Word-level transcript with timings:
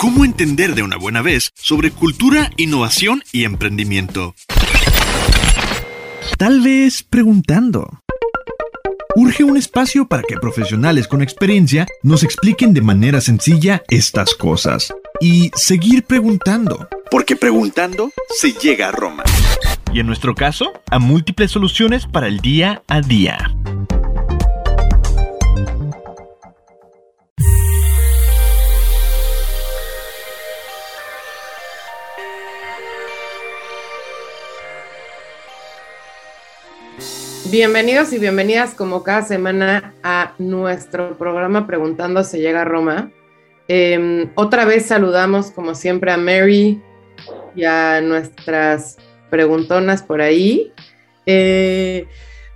¿Cómo 0.00 0.24
entender 0.24 0.74
de 0.74 0.82
una 0.82 0.96
buena 0.96 1.20
vez 1.20 1.50
sobre 1.56 1.90
cultura, 1.90 2.50
innovación 2.56 3.22
y 3.32 3.44
emprendimiento? 3.44 4.34
Tal 6.38 6.62
vez 6.62 7.02
preguntando. 7.02 8.00
Urge 9.14 9.44
un 9.44 9.58
espacio 9.58 10.08
para 10.08 10.22
que 10.22 10.38
profesionales 10.38 11.06
con 11.06 11.20
experiencia 11.20 11.86
nos 12.02 12.22
expliquen 12.22 12.72
de 12.72 12.80
manera 12.80 13.20
sencilla 13.20 13.82
estas 13.90 14.34
cosas. 14.34 14.90
Y 15.20 15.50
seguir 15.54 16.04
preguntando. 16.04 16.88
Porque 17.10 17.36
preguntando 17.36 18.10
se 18.34 18.54
llega 18.54 18.88
a 18.88 18.92
Roma. 18.92 19.24
Y 19.92 20.00
en 20.00 20.06
nuestro 20.06 20.34
caso, 20.34 20.72
a 20.90 20.98
múltiples 20.98 21.50
soluciones 21.50 22.06
para 22.06 22.26
el 22.26 22.40
día 22.40 22.82
a 22.88 23.02
día. 23.02 23.54
Bienvenidos 37.50 38.12
y 38.12 38.20
bienvenidas 38.20 38.74
como 38.74 39.02
cada 39.02 39.22
semana 39.22 39.92
a 40.04 40.34
nuestro 40.38 41.18
programa 41.18 41.66
Preguntando 41.66 42.22
se 42.22 42.38
llega 42.38 42.62
a 42.62 42.64
Roma. 42.64 43.10
Em, 43.66 44.30
otra 44.36 44.64
vez 44.64 44.86
saludamos 44.86 45.50
como 45.50 45.74
siempre 45.74 46.12
a 46.12 46.16
Mary 46.16 46.80
y 47.56 47.64
a 47.64 48.00
nuestras 48.02 48.98
preguntonas 49.30 50.00
por 50.04 50.20
ahí. 50.20 50.72
Eh, 51.26 52.06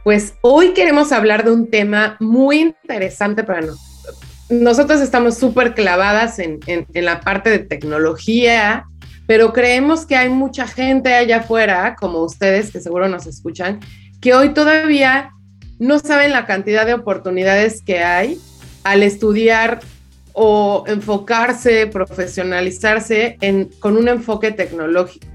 pues 0.04 0.34
hoy 0.42 0.74
queremos 0.74 1.10
hablar 1.10 1.44
de 1.44 1.50
un 1.50 1.70
tema 1.70 2.16
muy 2.20 2.60
interesante 2.60 3.42
para 3.42 3.62
nosotros. 3.62 4.20
Nosotros 4.48 5.00
estamos 5.00 5.36
súper 5.36 5.74
clavadas 5.74 6.38
en, 6.38 6.60
en 6.68 7.04
la 7.04 7.18
parte 7.20 7.50
de 7.50 7.58
tecnología, 7.58 8.84
pero 9.26 9.52
creemos 9.52 10.06
que 10.06 10.14
hay 10.14 10.28
mucha 10.28 10.69
gente 10.69 11.12
allá 11.14 11.38
afuera, 11.38 11.97
como 11.98 12.20
ustedes 12.20 12.70
que 12.70 12.80
seguro 12.80 13.08
nos 13.08 13.26
escuchan, 13.26 13.80
que 14.25 14.33
hoy 14.33 14.55
todavía 14.55 15.34
no 15.78 15.98
saben 15.98 16.33
la 16.33 16.47
cantidad 16.47 16.86
de 16.86 16.94
oportunidades 16.94 17.83
que 17.83 17.98
hay 17.98 18.41
al 18.83 19.03
estudiar 19.03 19.81
o 20.33 20.84
enfocarse, 20.86 21.86
profesionalizarse 21.89 23.36
en, 23.42 23.66
con 23.81 23.98
un 23.98 24.08
enfoque 24.08 24.50
tecnológico. 24.50 25.27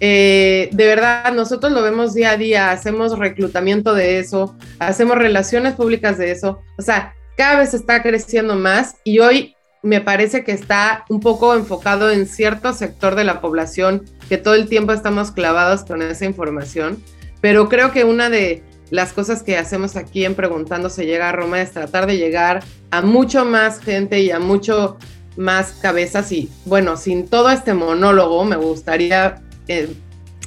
Eh, 0.00 0.70
de 0.72 0.86
verdad, 0.86 1.34
nosotros 1.34 1.70
lo 1.72 1.82
vemos 1.82 2.14
día 2.14 2.30
a 2.30 2.36
día, 2.38 2.70
hacemos 2.70 3.18
reclutamiento 3.18 3.92
de 3.92 4.20
eso, 4.20 4.56
hacemos 4.78 5.18
relaciones 5.18 5.74
públicas 5.74 6.16
de 6.16 6.30
eso, 6.30 6.62
o 6.78 6.82
sea, 6.82 7.14
cada 7.36 7.58
vez 7.58 7.74
está 7.74 8.02
creciendo 8.02 8.54
más 8.54 8.96
y 9.04 9.18
hoy 9.18 9.54
me 9.82 10.00
parece 10.00 10.44
que 10.44 10.52
está 10.52 11.04
un 11.10 11.20
poco 11.20 11.54
enfocado 11.54 12.10
en 12.10 12.26
cierto 12.26 12.72
sector 12.72 13.16
de 13.16 13.24
la 13.24 13.42
población 13.42 14.06
que 14.30 14.38
todo 14.38 14.54
el 14.54 14.66
tiempo 14.66 14.94
estamos 14.94 15.30
clavados 15.30 15.84
con 15.84 16.00
esa 16.00 16.24
información 16.24 17.02
pero 17.44 17.68
creo 17.68 17.92
que 17.92 18.04
una 18.04 18.30
de 18.30 18.62
las 18.88 19.12
cosas 19.12 19.42
que 19.42 19.58
hacemos 19.58 19.96
aquí 19.96 20.24
en 20.24 20.34
Preguntando 20.34 20.88
se 20.88 21.04
llega 21.04 21.28
a 21.28 21.32
Roma 21.32 21.60
es 21.60 21.72
tratar 21.72 22.06
de 22.06 22.16
llegar 22.16 22.64
a 22.90 23.02
mucho 23.02 23.44
más 23.44 23.80
gente 23.80 24.20
y 24.20 24.30
a 24.30 24.38
mucho 24.38 24.96
más 25.36 25.72
cabezas. 25.72 26.32
Y 26.32 26.48
bueno, 26.64 26.96
sin 26.96 27.28
todo 27.28 27.50
este 27.50 27.74
monólogo, 27.74 28.46
me 28.46 28.56
gustaría 28.56 29.42
eh, 29.68 29.92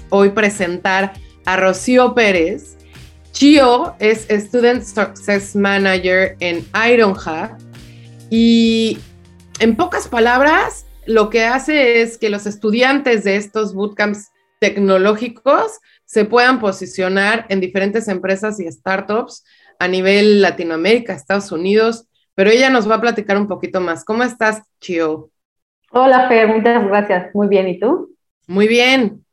hoy 0.09 0.31
presentar 0.31 1.13
a 1.45 1.55
Rocío 1.55 2.15
Pérez. 2.15 2.77
Chio 3.31 3.93
es 3.99 4.25
Student 4.27 4.81
Success 4.81 5.55
Manager 5.55 6.35
en 6.39 6.65
Ironhack 6.91 7.59
y 8.31 8.97
en 9.59 9.75
pocas 9.75 10.07
palabras, 10.07 10.87
lo 11.05 11.29
que 11.29 11.45
hace 11.45 12.01
es 12.01 12.17
que 12.17 12.31
los 12.31 12.47
estudiantes 12.47 13.23
de 13.23 13.35
estos 13.35 13.75
bootcamps 13.75 14.31
tecnológicos 14.59 15.79
se 16.07 16.23
puedan 16.23 16.59
posicionar 16.59 17.45
en 17.49 17.59
diferentes 17.59 18.07
empresas 18.07 18.59
y 18.61 18.71
startups 18.71 19.43
a 19.77 19.87
nivel 19.87 20.41
Latinoamérica, 20.41 21.13
Estados 21.13 21.51
Unidos, 21.51 22.07
pero 22.33 22.49
ella 22.49 22.69
nos 22.69 22.89
va 22.89 22.95
a 22.95 23.01
platicar 23.01 23.37
un 23.37 23.47
poquito 23.47 23.81
más. 23.81 24.05
¿Cómo 24.05 24.23
estás, 24.23 24.63
Chio? 24.79 25.29
Hola, 25.91 26.29
Fer, 26.29 26.47
muchas 26.47 26.87
gracias. 26.87 27.35
Muy 27.35 27.47
bien, 27.47 27.67
¿y 27.67 27.79
tú? 27.79 28.15
Muy 28.47 28.67
bien. 28.67 29.25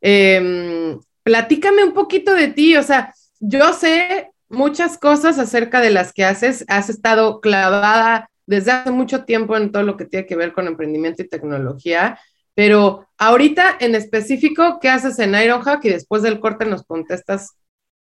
Em, 0.00 0.98
platícame 1.22 1.84
un 1.84 1.92
poquito 1.92 2.34
de 2.34 2.48
ti, 2.48 2.76
o 2.76 2.82
sea, 2.82 3.14
yo 3.38 3.72
sé 3.72 4.30
muchas 4.48 4.98
cosas 4.98 5.38
acerca 5.38 5.80
de 5.80 5.90
las 5.90 6.12
que 6.12 6.24
haces, 6.24 6.64
has 6.68 6.90
estado 6.90 7.40
clavada 7.40 8.28
desde 8.46 8.72
hace 8.72 8.90
mucho 8.90 9.24
tiempo 9.24 9.56
en 9.56 9.70
todo 9.70 9.84
lo 9.84 9.96
que 9.96 10.06
tiene 10.06 10.26
que 10.26 10.36
ver 10.36 10.52
con 10.52 10.66
emprendimiento 10.66 11.22
y 11.22 11.28
tecnología, 11.28 12.18
pero 12.56 13.06
ahorita 13.18 13.76
en 13.80 13.94
específico, 13.94 14.78
¿qué 14.80 14.88
haces 14.88 15.18
en 15.18 15.34
Ironhack? 15.34 15.84
Y 15.84 15.90
después 15.90 16.22
del 16.22 16.40
corte 16.40 16.64
nos 16.64 16.84
contestas 16.84 17.54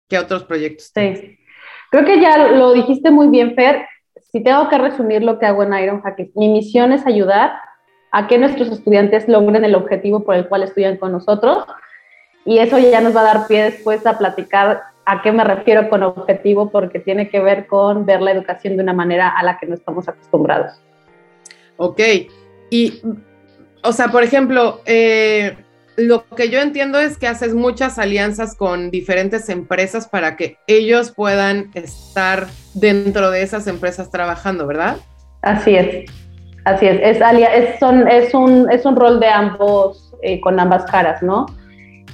qué 0.08 0.18
otros 0.18 0.46
proyectos. 0.46 0.92
Sí, 0.96 1.38
creo 1.92 2.06
que 2.06 2.22
ya 2.22 2.38
lo 2.48 2.72
dijiste 2.72 3.12
muy 3.12 3.28
bien, 3.28 3.54
Fer. 3.54 3.86
Si 4.32 4.42
tengo 4.42 4.70
que 4.70 4.78
resumir 4.78 5.24
lo 5.24 5.40
que 5.40 5.46
hago 5.46 5.64
en 5.64 5.74
Ironhack, 5.74 6.30
mi 6.36 6.48
misión 6.48 6.94
es 6.94 7.06
ayudar 7.06 7.52
a 8.14 8.28
que 8.28 8.38
nuestros 8.38 8.70
estudiantes 8.72 9.28
logren 9.28 9.66
el 9.66 9.76
objetivo 9.76 10.24
por 10.24 10.36
el 10.36 10.48
cual 10.48 10.64
estudian 10.64 10.96
con 10.96 11.12
nosotros. 11.12 11.66
Y 12.46 12.60
eso 12.60 12.80
ya 12.80 13.02
nos 13.02 13.14
va 13.14 13.22
a 13.22 13.36
dar 13.36 13.48
pie 13.48 13.64
después 13.64 14.08
a 14.08 14.18
platicar 14.18 14.84
a 15.06 15.22
qué 15.22 15.34
me 15.34 15.44
refiero 15.44 15.90
con 15.90 16.02
objetivo, 16.02 16.70
porque 16.70 17.00
tiene 17.00 17.30
que 17.30 17.42
ver 17.42 17.68
con 17.68 18.06
ver 18.06 18.22
la 18.22 18.32
educación 18.32 18.78
de 18.78 18.84
una 18.84 18.94
manera 18.94 19.30
a 19.38 19.44
la 19.44 19.60
que 19.60 19.66
no 19.66 19.76
estamos 19.76 20.08
acostumbrados. 20.08 20.82
Ok, 21.76 22.00
y 22.70 23.02
o 23.86 23.92
sea, 23.94 24.10
por 24.10 24.24
ejemplo, 24.24 24.82
eh, 24.86 25.58
lo 25.98 26.26
que 26.36 26.50
yo 26.50 26.60
entiendo 26.60 27.00
es 27.00 27.18
que 27.18 27.28
haces 27.28 27.54
muchas 27.54 27.98
alianzas 28.00 28.56
con 28.56 28.92
diferentes 28.92 29.50
empresas 29.50 30.08
para 30.08 30.36
que 30.36 30.58
ellos 30.68 31.12
puedan 31.12 31.72
estar 31.74 32.48
dentro 32.74 33.32
de 33.32 33.44
esas 33.44 33.68
empresas 33.68 34.10
trabajando, 34.10 34.68
¿verdad? 34.68 34.98
Así 35.42 35.76
es, 35.76 36.10
así 36.66 36.88
es. 36.88 37.00
Es, 37.02 37.18
es, 37.22 37.76
es, 38.10 38.34
un, 38.34 38.70
es 38.72 38.86
un 38.86 38.96
rol 38.96 39.20
de 39.20 39.30
ambos, 39.30 40.14
eh, 40.22 40.42
con 40.42 40.60
ambas 40.60 40.84
caras, 40.86 41.22
¿no? 41.24 41.46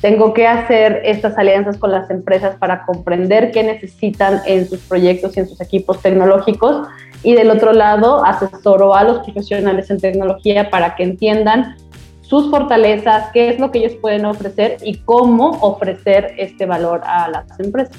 Tengo 0.01 0.33
que 0.33 0.47
hacer 0.47 1.01
estas 1.05 1.37
alianzas 1.37 1.77
con 1.77 1.91
las 1.91 2.09
empresas 2.09 2.55
para 2.57 2.85
comprender 2.85 3.51
qué 3.51 3.63
necesitan 3.63 4.41
en 4.47 4.67
sus 4.67 4.79
proyectos 4.79 5.37
y 5.37 5.41
en 5.41 5.47
sus 5.47 5.61
equipos 5.61 6.01
tecnológicos 6.01 6.87
y 7.23 7.35
del 7.35 7.49
otro 7.49 7.73
lado 7.73 8.25
asesoro 8.25 8.95
a 8.95 9.03
los 9.03 9.19
profesionales 9.19 9.89
en 9.89 9.99
tecnología 9.99 10.69
para 10.69 10.95
que 10.95 11.03
entiendan 11.03 11.75
sus 12.21 12.49
fortalezas, 12.49 13.29
qué 13.33 13.49
es 13.49 13.59
lo 13.59 13.71
que 13.71 13.79
ellos 13.79 13.97
pueden 14.01 14.25
ofrecer 14.25 14.77
y 14.83 14.99
cómo 14.99 15.49
ofrecer 15.61 16.33
este 16.37 16.65
valor 16.65 17.01
a 17.03 17.27
las 17.27 17.59
empresas. 17.59 17.97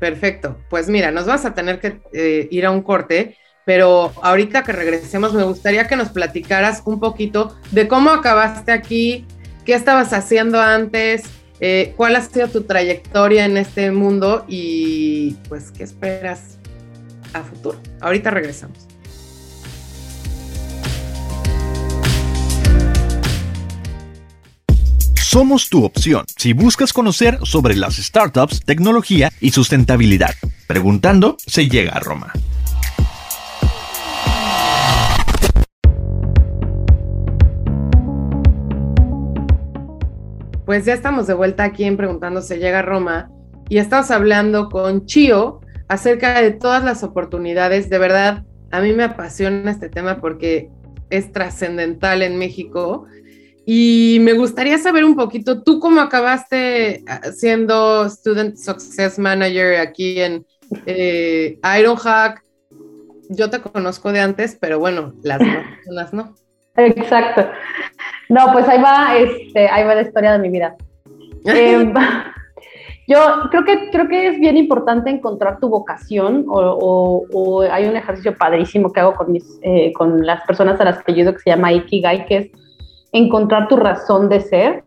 Perfecto, 0.00 0.56
pues 0.68 0.88
mira, 0.88 1.12
nos 1.12 1.26
vas 1.26 1.44
a 1.44 1.54
tener 1.54 1.78
que 1.78 2.00
eh, 2.12 2.48
ir 2.50 2.66
a 2.66 2.72
un 2.72 2.82
corte, 2.82 3.36
pero 3.64 4.10
ahorita 4.20 4.64
que 4.64 4.72
regresemos 4.72 5.32
me 5.32 5.44
gustaría 5.44 5.86
que 5.86 5.94
nos 5.94 6.08
platicaras 6.08 6.82
un 6.84 6.98
poquito 6.98 7.56
de 7.70 7.86
cómo 7.86 8.10
acabaste 8.10 8.72
aquí, 8.72 9.26
qué 9.64 9.74
estabas 9.74 10.12
haciendo 10.12 10.60
antes, 10.60 11.22
eh, 11.60 11.94
cuál 11.96 12.16
ha 12.16 12.20
sido 12.20 12.48
tu 12.48 12.62
trayectoria 12.62 13.44
en 13.44 13.56
este 13.56 13.92
mundo 13.92 14.44
y 14.48 15.36
pues 15.48 15.70
qué 15.70 15.84
esperas 15.84 16.58
a 17.32 17.42
futuro. 17.42 17.78
Ahorita 18.00 18.30
regresamos. 18.30 18.88
Somos 25.32 25.70
tu 25.70 25.82
opción 25.82 26.26
si 26.36 26.52
buscas 26.52 26.92
conocer 26.92 27.38
sobre 27.44 27.74
las 27.74 27.96
startups, 27.96 28.60
tecnología 28.66 29.30
y 29.40 29.52
sustentabilidad. 29.52 30.34
Preguntando 30.66 31.36
se 31.38 31.70
llega 31.70 31.92
a 31.92 32.00
Roma. 32.00 32.34
Pues 40.66 40.84
ya 40.84 40.92
estamos 40.92 41.26
de 41.26 41.32
vuelta 41.32 41.64
aquí 41.64 41.84
en 41.84 41.96
Preguntando 41.96 42.42
se 42.42 42.58
llega 42.58 42.80
a 42.80 42.82
Roma 42.82 43.30
y 43.70 43.78
estamos 43.78 44.10
hablando 44.10 44.68
con 44.68 45.06
Chio, 45.06 45.61
acerca 45.92 46.40
de 46.40 46.52
todas 46.52 46.82
las 46.82 47.02
oportunidades. 47.02 47.90
De 47.90 47.98
verdad, 47.98 48.44
a 48.70 48.80
mí 48.80 48.94
me 48.94 49.04
apasiona 49.04 49.70
este 49.70 49.90
tema 49.90 50.22
porque 50.22 50.70
es 51.10 51.30
trascendental 51.32 52.22
en 52.22 52.38
México. 52.38 53.04
Y 53.66 54.16
me 54.22 54.32
gustaría 54.32 54.78
saber 54.78 55.04
un 55.04 55.14
poquito, 55.14 55.62
tú 55.62 55.80
cómo 55.80 56.00
acabaste 56.00 57.04
ah, 57.06 57.20
siendo 57.32 58.08
Student 58.08 58.56
Success 58.56 59.18
Manager 59.18 59.80
aquí 59.80 60.18
en 60.18 60.46
eh, 60.86 61.58
Ironhack. 61.78 62.42
Yo 63.28 63.50
te 63.50 63.60
conozco 63.60 64.12
de 64.12 64.20
antes, 64.20 64.56
pero 64.58 64.78
bueno, 64.78 65.12
las 65.22 65.38
personas 65.38 66.14
no. 66.14 66.34
Exacto. 66.76 67.50
No, 68.30 68.50
pues 68.54 68.66
ahí 68.66 68.80
va, 68.80 69.18
este, 69.18 69.68
ahí 69.68 69.84
va 69.84 69.94
la 69.94 70.02
historia 70.02 70.32
de 70.32 70.38
mi 70.38 70.48
vida. 70.48 70.74
Eh, 71.44 71.92
Yo 73.12 73.18
creo 73.50 73.64
que, 73.64 73.90
creo 73.90 74.08
que 74.08 74.28
es 74.28 74.40
bien 74.40 74.56
importante 74.56 75.10
encontrar 75.10 75.58
tu 75.60 75.68
vocación 75.68 76.46
o, 76.48 77.62
hay 77.70 77.84
un 77.84 77.94
ejercicio 77.94 78.34
padrísimo 78.34 78.90
que 78.90 79.00
hago 79.00 79.12
con, 79.12 79.32
mis, 79.32 79.58
eh, 79.60 79.92
con 79.92 80.24
las 80.24 80.42
personas 80.46 80.80
a 80.80 80.84
las 80.84 81.02
que 81.02 81.12
ayudo 81.12 81.34
que 81.34 81.40
se 81.40 81.50
llama 81.50 81.74
Ikigai, 81.74 82.24
que 82.24 82.36
es 82.38 82.50
encontrar 83.12 83.68
tu 83.68 83.76
razón 83.76 84.30
de 84.30 84.40
ser. 84.40 84.82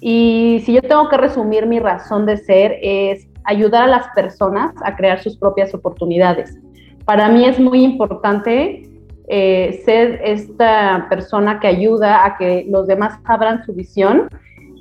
Y 0.00 0.62
si 0.64 0.74
yo 0.74 0.82
tengo 0.82 1.08
que 1.08 1.16
resumir 1.16 1.66
mi 1.66 1.80
razón 1.80 2.26
de 2.26 2.36
ser 2.36 2.78
es 2.80 3.26
ayudar 3.42 3.82
a 3.84 3.88
las 3.88 4.06
personas 4.14 4.72
a 4.84 4.94
crear 4.94 5.20
sus 5.20 5.36
propias 5.36 5.74
oportunidades. 5.74 6.56
Para 7.04 7.28
mí 7.28 7.44
es 7.44 7.58
muy 7.58 7.82
importante 7.82 8.88
eh, 9.26 9.82
ser 9.84 10.20
esta 10.22 11.08
persona 11.08 11.58
que 11.58 11.66
ayuda 11.66 12.24
a 12.24 12.36
que 12.36 12.66
los 12.68 12.86
demás 12.86 13.18
abran 13.24 13.64
su 13.64 13.72
visión 13.72 14.28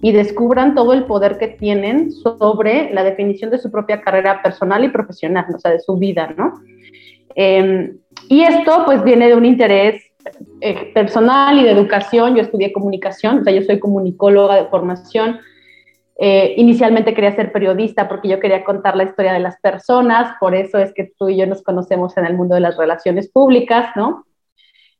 y 0.01 0.12
descubran 0.12 0.74
todo 0.74 0.94
el 0.94 1.06
poder 1.06 1.38
que 1.38 1.48
tienen 1.48 2.12
sobre 2.12 2.92
la 2.92 3.03
definición 3.03 3.51
de 3.51 3.59
su 3.59 3.71
propia 3.71 4.01
carrera 4.01 4.42
personal 4.42 4.83
y 4.83 4.89
profesional, 4.89 5.45
o 5.53 5.59
sea, 5.59 5.71
de 5.71 5.80
su 5.80 5.95
vida, 5.98 6.33
¿no? 6.36 6.53
Em, 7.36 7.98
y 8.27 8.42
esto 8.42 8.83
pues 8.86 9.03
viene 9.03 9.27
de 9.27 9.36
un 9.36 9.45
interés 9.45 10.03
eh, 10.59 10.92
personal 10.94 11.59
y 11.59 11.63
de 11.63 11.71
educación. 11.71 12.36
Yo 12.36 12.42
estudié 12.42 12.74
comunicación, 12.74 13.39
o 13.39 13.44
sea, 13.44 13.53
yo 13.53 13.62
soy 13.62 13.80
comunicóloga 13.80 14.56
de 14.56 14.65
formación. 14.65 15.39
Eh, 16.18 16.53
inicialmente 16.57 17.13
quería 17.13 17.36
ser 17.36 17.51
periodista 17.51 18.07
porque 18.07 18.27
yo 18.27 18.39
quería 18.39 18.63
contar 18.63 18.95
la 18.95 19.06
historia 19.06 19.33
de 19.33 19.39
las 19.39 19.59
personas, 19.59 20.36
por 20.39 20.53
eso 20.53 20.77
es 20.77 20.94
que 20.94 21.12
tú 21.18 21.30
y 21.30 21.38
yo 21.38 21.48
nos 21.48 21.63
conocemos 21.63 22.15
en 22.18 22.25
el 22.25 22.36
mundo 22.36 22.53
de 22.53 22.62
las 22.62 22.77
relaciones 22.77 23.27
públicas, 23.30 23.88
¿no? 23.95 24.25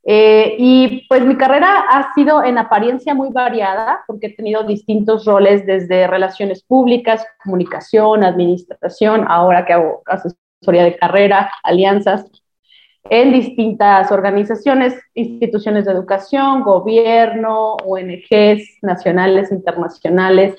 Eh, 0.04 0.56
y 0.58 1.06
pues 1.08 1.24
mi 1.24 1.38
carrera 1.38 1.86
ha 1.90 2.14
sido 2.14 2.44
en 2.44 2.58
apariencia 2.58 3.14
muy 3.14 3.30
variada 3.30 4.04
porque 4.08 4.28
he 4.28 4.36
tenido 4.36 4.64
distintos 4.64 5.26
roles 5.26 5.66
desde 5.66 6.08
relaciones 6.08 6.64
públicas, 6.64 7.26
comunicación, 7.44 8.24
administración, 8.24 9.26
ahora 9.28 9.66
que 9.66 9.74
hago 9.74 10.02
asesoría 10.08 10.86
de 10.86 10.98
carrera, 10.98 11.52
alianzas, 11.64 12.26
en 13.10 13.34
distintas 13.34 14.12
organizaciones, 14.12 14.96
instituciones 15.16 15.86
de 15.86 15.92
educación, 15.92 16.62
gobierno, 16.62 17.76
ONGs 17.86 18.78
nacionales, 18.82 19.52
internacionales. 19.52 20.56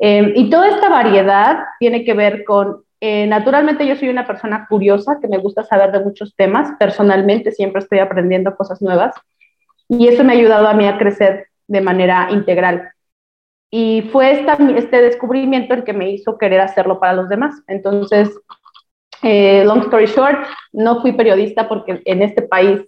Eh, 0.00 0.32
y 0.34 0.50
toda 0.50 0.68
esta 0.68 0.88
variedad 0.88 1.58
tiene 1.78 2.04
que 2.04 2.14
ver 2.14 2.44
con 2.44 2.84
eh, 3.04 3.26
naturalmente 3.26 3.84
yo 3.84 3.96
soy 3.96 4.10
una 4.10 4.24
persona 4.24 4.64
curiosa 4.68 5.18
que 5.20 5.26
me 5.26 5.38
gusta 5.38 5.64
saber 5.64 5.90
de 5.90 5.98
muchos 5.98 6.36
temas. 6.36 6.70
Personalmente 6.78 7.50
siempre 7.50 7.80
estoy 7.80 7.98
aprendiendo 7.98 8.54
cosas 8.54 8.80
nuevas 8.80 9.12
y 9.88 10.06
eso 10.06 10.22
me 10.22 10.32
ha 10.32 10.36
ayudado 10.36 10.68
a 10.68 10.74
mí 10.74 10.86
a 10.86 10.98
crecer 10.98 11.48
de 11.66 11.80
manera 11.80 12.28
integral. 12.30 12.92
Y 13.72 14.02
fue 14.12 14.30
esta, 14.30 14.56
este 14.76 15.02
descubrimiento 15.02 15.74
el 15.74 15.82
que 15.82 15.92
me 15.92 16.12
hizo 16.12 16.38
querer 16.38 16.60
hacerlo 16.60 17.00
para 17.00 17.14
los 17.14 17.28
demás. 17.28 17.60
Entonces, 17.66 18.30
eh, 19.24 19.64
long 19.64 19.80
story 19.80 20.06
short, 20.06 20.46
no 20.72 21.02
fui 21.02 21.10
periodista 21.10 21.68
porque 21.68 22.02
en 22.04 22.22
este 22.22 22.42
país 22.42 22.82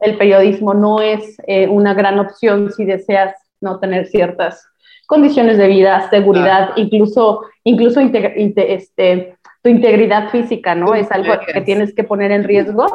el 0.00 0.16
periodismo 0.16 0.72
no 0.72 1.02
es 1.02 1.36
eh, 1.46 1.68
una 1.68 1.92
gran 1.92 2.18
opción 2.18 2.72
si 2.72 2.86
deseas 2.86 3.34
no 3.60 3.78
tener 3.78 4.06
ciertas 4.06 4.66
condiciones 5.08 5.56
de 5.56 5.68
vida, 5.68 6.08
seguridad, 6.10 6.72
incluso, 6.76 7.40
incluso 7.64 7.98
este, 7.98 9.37
tu 9.62 9.70
integridad 9.70 10.30
física, 10.30 10.74
¿no? 10.74 10.94
Es 10.94 11.10
algo 11.10 11.34
que 11.52 11.60
tienes 11.62 11.94
que 11.94 12.04
poner 12.04 12.30
en 12.32 12.44
riesgo. 12.44 12.86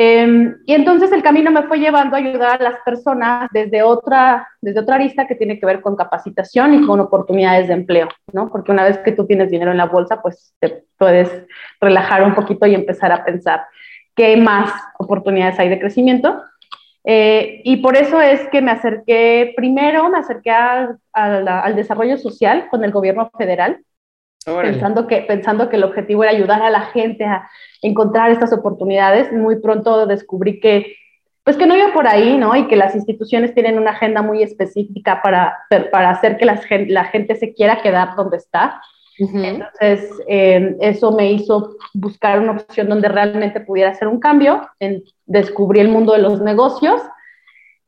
Em, 0.00 0.54
y 0.64 0.74
entonces 0.74 1.10
el 1.10 1.24
camino 1.24 1.50
me 1.50 1.64
fue 1.64 1.80
llevando 1.80 2.14
a 2.14 2.20
ayudar 2.20 2.60
a 2.60 2.70
las 2.70 2.80
personas 2.84 3.48
desde 3.52 3.82
otra, 3.82 4.48
desde 4.60 4.78
otra 4.78 4.94
arista 4.94 5.26
que 5.26 5.34
tiene 5.34 5.58
que 5.58 5.66
ver 5.66 5.80
con 5.80 5.96
capacitación 5.96 6.72
y 6.74 6.86
con 6.86 7.00
oportunidades 7.00 7.66
de 7.66 7.74
empleo, 7.74 8.08
¿no? 8.32 8.48
Porque 8.48 8.70
una 8.70 8.84
vez 8.84 8.98
que 8.98 9.10
tú 9.10 9.26
tienes 9.26 9.50
dinero 9.50 9.72
en 9.72 9.76
la 9.76 9.86
bolsa, 9.86 10.22
pues 10.22 10.54
te 10.60 10.84
puedes 10.96 11.28
relajar 11.80 12.22
un 12.22 12.32
poquito 12.36 12.64
y 12.68 12.76
empezar 12.76 13.10
a 13.10 13.24
pensar 13.24 13.64
qué 14.14 14.36
más 14.36 14.72
oportunidades 15.00 15.58
hay 15.58 15.68
de 15.68 15.80
crecimiento. 15.80 16.42
Eh, 17.02 17.62
y 17.64 17.78
por 17.78 17.96
eso 17.96 18.20
es 18.20 18.48
que 18.50 18.62
me 18.62 18.70
acerqué, 18.70 19.52
primero 19.56 20.08
me 20.10 20.18
acerqué 20.18 20.52
al 20.52 21.74
desarrollo 21.74 22.18
social 22.18 22.68
con 22.70 22.84
el 22.84 22.92
gobierno 22.92 23.32
federal, 23.36 23.80
pensando 24.56 25.06
que, 25.06 25.22
pensando 25.22 25.68
que 25.68 25.76
el 25.76 25.84
objetivo 25.84 26.24
era 26.24 26.32
ayudar 26.32 26.62
a 26.62 26.70
la 26.70 26.82
gente 26.82 27.24
a 27.24 27.48
encontrar 27.82 28.30
estas 28.30 28.52
oportunidades. 28.52 29.32
Muy 29.32 29.60
pronto 29.60 30.06
descubrí 30.06 30.60
que, 30.60 30.96
pues 31.44 31.56
que 31.56 31.66
no 31.66 31.76
iba 31.76 31.92
por 31.92 32.06
ahí, 32.06 32.36
¿no? 32.36 32.54
Y 32.56 32.66
que 32.68 32.76
las 32.76 32.94
instituciones 32.94 33.54
tienen 33.54 33.78
una 33.78 33.92
agenda 33.92 34.22
muy 34.22 34.42
específica 34.42 35.20
para, 35.22 35.56
para 35.90 36.10
hacer 36.10 36.36
que 36.36 36.44
la, 36.44 36.60
la 36.88 37.04
gente 37.04 37.36
se 37.36 37.54
quiera 37.54 37.80
quedar 37.82 38.16
donde 38.16 38.36
está. 38.38 38.80
Entonces, 39.18 40.10
eh, 40.28 40.76
eso 40.80 41.10
me 41.12 41.32
hizo 41.32 41.76
buscar 41.92 42.38
una 42.38 42.52
opción 42.52 42.88
donde 42.88 43.08
realmente 43.08 43.60
pudiera 43.60 43.90
hacer 43.90 44.06
un 44.06 44.20
cambio. 44.20 44.68
En, 44.78 45.02
descubrí 45.26 45.80
el 45.80 45.88
mundo 45.88 46.12
de 46.12 46.22
los 46.22 46.40
negocios 46.40 47.02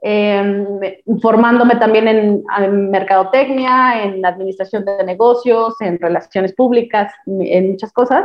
eh, 0.02 1.02
formándome 1.20 1.76
también 1.76 2.08
en, 2.08 2.90
mercadotecnia, 2.90 4.02
en 4.02 4.24
administración 4.24 4.84
de 4.84 5.04
negocios, 5.04 5.74
en 5.80 5.98
relaciones 5.98 6.54
públicas, 6.54 7.12
en 7.26 7.72
muchas 7.72 7.92
cosas. 7.92 8.24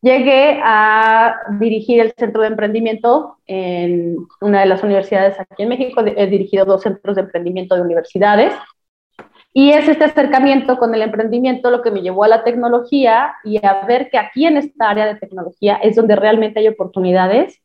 Llegué 0.00 0.60
a 0.64 1.36
dirigir 1.60 2.00
el 2.00 2.12
centro 2.16 2.42
de 2.42 2.48
emprendimiento 2.48 3.36
en 3.46 4.16
una 4.40 4.60
de 4.60 4.66
las 4.66 4.82
universidades 4.82 5.38
aquí 5.38 5.62
en 5.62 5.68
México. 5.68 6.02
He 6.04 6.26
dirigido 6.26 6.64
dos 6.64 6.82
centros 6.82 7.14
de 7.14 7.22
emprendimiento 7.22 7.76
de 7.76 7.82
universidades. 7.82 8.52
Y 9.54 9.70
es 9.70 9.86
este 9.86 10.04
acercamiento 10.04 10.78
con 10.78 10.94
el 10.94 11.02
emprendimiento 11.02 11.70
lo 11.70 11.82
que 11.82 11.90
me 11.90 12.00
llevó 12.00 12.24
a 12.24 12.28
la 12.28 12.42
tecnología 12.42 13.34
y 13.44 13.64
a 13.64 13.84
ver 13.86 14.08
que 14.10 14.18
aquí 14.18 14.46
en 14.46 14.56
esta 14.56 14.90
área 14.90 15.06
de 15.06 15.16
tecnología 15.16 15.76
es 15.76 15.94
donde 15.94 16.16
realmente 16.16 16.60
hay 16.60 16.68
oportunidades 16.68 17.61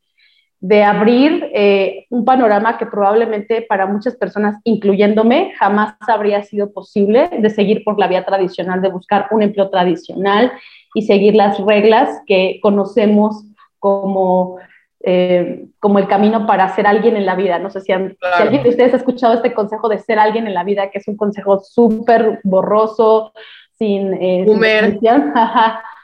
de 0.59 0.83
abrir 0.83 1.49
eh, 1.53 2.05
un 2.09 2.25
panorama 2.25 2.77
que 2.77 2.87
probablemente 2.87 3.61
para 3.61 3.85
muchas 3.85 4.15
personas, 4.15 4.59
incluyéndome, 4.63 5.53
jamás 5.57 5.95
habría 6.07 6.41
sido 6.43 6.71
posible 6.71 7.29
de 7.39 7.49
seguir 7.49 7.83
por 7.83 7.99
la 7.99 8.07
vía 8.07 8.25
tradicional, 8.25 8.81
de 8.81 8.89
buscar 8.89 9.27
un 9.31 9.43
empleo 9.43 9.69
tradicional 9.69 10.51
y 10.95 11.03
seguir 11.03 11.35
las 11.35 11.59
reglas 11.59 12.21
que 12.25 12.59
conocemos 12.61 13.43
como, 13.77 14.57
eh, 15.01 15.67
como 15.79 15.99
el 15.99 16.07
camino 16.07 16.47
para 16.47 16.73
ser 16.75 16.87
alguien 16.87 17.17
en 17.17 17.27
la 17.27 17.35
vida. 17.35 17.59
No 17.59 17.69
sé 17.69 17.81
si, 17.81 17.91
alguien 17.91 18.63
de 18.63 18.69
ustedes 18.69 18.93
ha 18.95 18.97
escuchado 18.97 19.35
este 19.35 19.53
consejo 19.53 19.89
de 19.89 19.99
ser 19.99 20.17
alguien 20.17 20.47
en 20.47 20.55
la 20.55 20.63
vida, 20.63 20.89
que 20.89 20.97
es 20.97 21.07
un 21.07 21.17
consejo 21.17 21.59
súper 21.59 22.39
borroso, 22.43 23.31
sin... 23.77 24.13
Eh, 24.15 24.45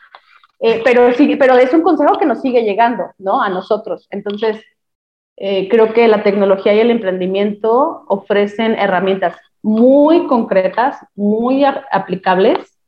Eh, 0.65 0.81
pero, 0.81 1.13
sí, 1.13 1.35
pero 1.35 1.57
es 1.57 1.73
un 1.73 1.81
consejo 1.81 2.17
que 2.17 2.25
nos 2.25 2.39
sigue 2.39 2.63
llegando, 2.63 3.11
¿no? 3.17 3.41
A 3.41 3.49
nosotros. 3.49 4.07
Entonces, 4.11 4.63
eh, 5.35 5.67
creo 5.67 5.91
que 5.91 6.07
la 6.07 6.23
tecnología 6.23 6.73
y 6.73 6.79
el 6.79 6.89
emprendimiento 6.89 8.05
ofrecen 8.07 8.73
herramientas 8.75 9.35
muy 9.61 10.25
concretas, 10.27 11.05
muy 11.15 11.65
aplicables 11.65 12.79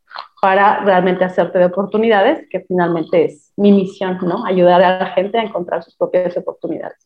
para 0.42 0.86
realmente 0.86 1.26
hacerte 1.26 1.60
de 1.60 1.66
oportunidades, 1.66 2.48
que 2.50 2.62
finalmente 2.62 3.26
es 3.26 3.52
mi 3.58 3.74
misión, 3.74 4.20
¿no? 4.22 4.46
Ayudar 4.46 4.82
a 4.82 4.98
la 5.00 5.08
gente 5.08 5.38
a 5.38 5.44
encontrar 5.44 5.84
sus 5.84 5.98
propias 5.98 6.38
oportunidades. 6.38 7.06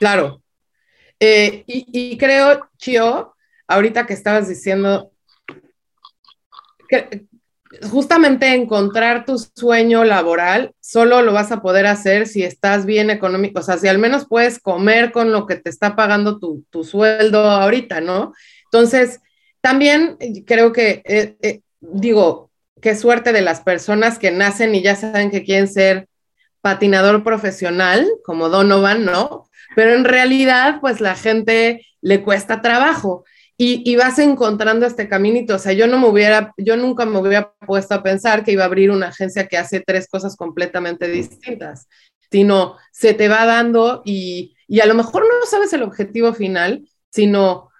Claro. 0.00 0.42
Eh, 1.20 1.62
y, 1.68 2.18
creo, 2.18 2.68
Chio, 2.78 3.32
ahorita 3.68 4.06
que 4.06 4.14
estabas 4.14 4.48
diciendo, 4.48 5.12
que, 6.88 7.26
justamente 7.90 8.54
encontrar 8.54 9.24
tu 9.24 9.38
sueño 9.38 10.04
laboral 10.04 10.72
solo 10.80 11.22
lo 11.22 11.32
vas 11.32 11.52
a 11.52 11.62
poder 11.62 11.86
hacer 11.86 12.26
si 12.26 12.42
estás 12.42 12.86
bien 12.86 13.10
económico, 13.10 13.60
o 13.60 13.62
sea, 13.62 13.78
si 13.78 13.88
al 13.88 13.98
menos 13.98 14.26
puedes 14.28 14.58
comer 14.58 15.12
con 15.12 15.32
lo 15.32 15.46
que 15.46 15.56
te 15.56 15.70
está 15.70 15.96
pagando 15.96 16.38
tu, 16.38 16.84
sueldo 16.84 17.40
ahorita, 17.40 18.00
¿no? 18.00 18.34
Entonces, 18.64 19.20
también 19.60 20.16
creo 20.46 20.72
que, 20.72 21.02
eh, 21.04 21.36
eh, 21.40 21.60
digo, 21.80 22.50
qué 22.80 22.94
suerte 22.94 23.32
de 23.32 23.40
las 23.40 23.60
personas 23.60 24.18
que 24.18 24.30
nacen 24.30 24.74
y 24.74 24.82
ya 24.82 24.96
saben 24.96 25.30
que 25.30 25.44
quieren 25.44 25.68
ser 25.68 26.08
patinador 26.60 27.24
profesional, 27.24 28.06
como 28.24 28.48
Donovan, 28.48 29.04
¿no? 29.04 29.48
Pero 29.76 29.94
en 29.94 30.04
realidad, 30.04 30.80
pues 30.80 31.00
la 31.00 31.14
gente 31.14 31.86
le 32.00 32.22
cuesta 32.22 32.60
trabajo 32.60 33.24
y, 33.56 33.96
vas 33.96 34.18
encontrando 34.18 34.86
este 34.86 35.08
caminito. 35.08 35.54
O 35.54 35.58
sea, 35.58 35.72
yo 35.72 35.86
no 35.86 35.98
me 35.98 36.08
hubiera, 36.08 36.52
yo 36.56 36.76
nunca 36.76 37.04
me 37.06 37.18
hubiera 37.18 37.52
puesto 37.66 37.94
a 37.94 38.02
pensar 38.02 38.44
que 38.44 38.52
iba 38.52 38.64
a 38.64 38.66
abrir 38.66 38.90
una 38.90 39.08
agencia 39.08 39.46
que 39.46 39.58
hace 39.58 39.80
tres 39.80 40.08
cosas 40.08 40.36
completamente 40.36 41.08
distintas, 41.08 41.88
sino 42.30 42.76
se 42.92 43.14
te 43.14 43.28
va 43.28 43.46
dando 43.46 44.02
y, 44.04 44.56
y 44.66 44.80
a 44.80 44.86
lo 44.86 44.94
mejor 44.94 45.22
no 45.22 45.46
sabes 45.46 45.72
el 45.72 45.82
objetivo 45.82 46.32
final, 46.32 46.88
sino 47.10 47.70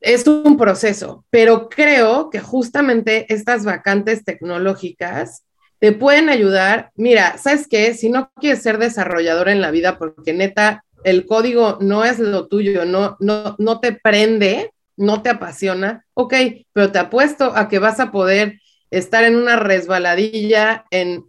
es 0.00 0.26
un 0.26 0.56
proceso, 0.56 1.26
pero 1.30 1.68
creo 1.68 2.30
que 2.30 2.40
justamente 2.40 3.32
estas 3.32 3.64
vacantes 3.64 4.24
tecnológicas 4.24 5.44
te 5.78 5.92
pueden 5.92 6.28
ayudar. 6.28 6.92
Mira, 6.94 7.38
¿sabes 7.38 7.66
qué? 7.68 7.94
Si 7.94 8.08
no 8.08 8.30
quieres 8.36 8.62
ser 8.62 8.78
desarrollador 8.78 9.48
en 9.48 9.60
la 9.60 9.70
vida, 9.70 9.98
porque 9.98 10.32
neta, 10.32 10.84
el 11.04 11.26
código 11.26 11.78
no 11.80 12.04
es 12.04 12.18
lo 12.18 12.46
tuyo, 12.48 12.84
no, 12.84 13.16
no, 13.20 13.56
no 13.58 13.80
te 13.80 13.92
prende, 13.92 14.72
no 14.96 15.22
te 15.22 15.30
apasiona, 15.30 16.04
ok, 16.14 16.34
pero 16.72 16.92
te 16.92 16.98
apuesto 16.98 17.56
a 17.56 17.68
que 17.68 17.78
vas 17.78 18.00
a 18.00 18.10
poder 18.10 18.60
estar 18.90 19.24
en 19.24 19.36
una 19.36 19.56
resbaladilla 19.56 20.84
en 20.90 21.24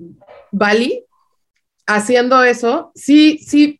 Bali 0.52 1.06
haciendo 1.88 2.44
eso. 2.44 2.92
Sí, 2.96 3.38
sí, 3.38 3.80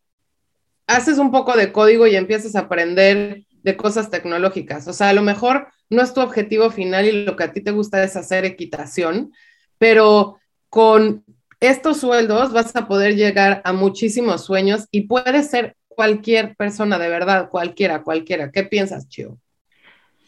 haces 0.86 1.18
un 1.18 1.30
poco 1.30 1.56
de 1.56 1.72
código 1.72 2.06
y 2.06 2.16
empiezas 2.16 2.54
a 2.54 2.60
aprender 2.60 3.44
de 3.62 3.76
cosas 3.76 4.10
tecnológicas. 4.10 4.88
O 4.88 4.92
sea, 4.92 5.10
a 5.10 5.12
lo 5.12 5.22
mejor 5.22 5.68
no 5.90 6.02
es 6.02 6.14
tu 6.14 6.20
objetivo 6.20 6.70
final 6.70 7.06
y 7.06 7.24
lo 7.24 7.36
que 7.36 7.44
a 7.44 7.52
ti 7.52 7.60
te 7.60 7.70
gusta 7.70 8.02
es 8.02 8.16
hacer 8.16 8.44
equitación, 8.44 9.32
pero 9.78 10.38
con 10.68 11.24
estos 11.60 12.00
sueldos 12.00 12.52
vas 12.52 12.74
a 12.74 12.88
poder 12.88 13.14
llegar 13.14 13.62
a 13.64 13.72
muchísimos 13.72 14.44
sueños 14.44 14.86
y 14.90 15.02
puede 15.02 15.42
ser 15.42 15.76
cualquier 15.94 16.54
persona, 16.56 16.98
de 16.98 17.08
verdad, 17.08 17.48
cualquiera, 17.48 18.02
cualquiera. 18.02 18.50
¿Qué 18.50 18.64
piensas, 18.64 19.08
Chio? 19.08 19.38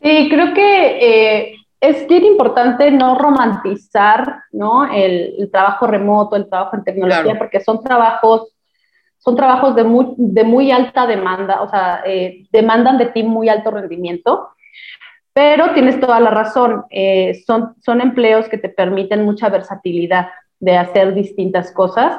Sí, 0.02 0.28
creo 0.28 0.52
que 0.54 0.98
eh, 1.00 1.56
es 1.80 2.06
bien 2.06 2.24
importante 2.24 2.90
no 2.90 3.16
romantizar 3.16 4.42
¿no? 4.52 4.92
El, 4.92 5.48
trabajo 5.50 5.86
remoto, 5.86 6.36
el 6.36 6.48
trabajo 6.48 6.76
en 6.76 6.84
tecnología, 6.84 7.36
porque 7.38 7.60
son 7.60 7.82
trabajos 7.82 8.54
son 9.24 9.36
trabajos 9.36 9.74
de 9.74 9.84
muy, 9.84 10.14
de 10.18 10.44
muy 10.44 10.70
alta 10.70 11.06
demanda, 11.06 11.62
o 11.62 11.70
sea, 11.70 12.02
eh, 12.04 12.46
demandan 12.52 12.98
de 12.98 13.06
ti 13.06 13.22
muy 13.22 13.48
alto 13.48 13.70
rendimiento, 13.70 14.50
pero 15.32 15.72
tienes 15.72 15.98
toda 15.98 16.20
la 16.20 16.30
razón, 16.30 16.84
eh, 16.90 17.42
son, 17.46 17.74
son 17.82 18.02
empleos 18.02 18.48
que 18.50 18.58
te 18.58 18.68
permiten 18.68 19.24
mucha 19.24 19.48
versatilidad 19.48 20.28
de 20.60 20.76
hacer 20.76 21.14
distintas 21.14 21.72
cosas. 21.72 22.18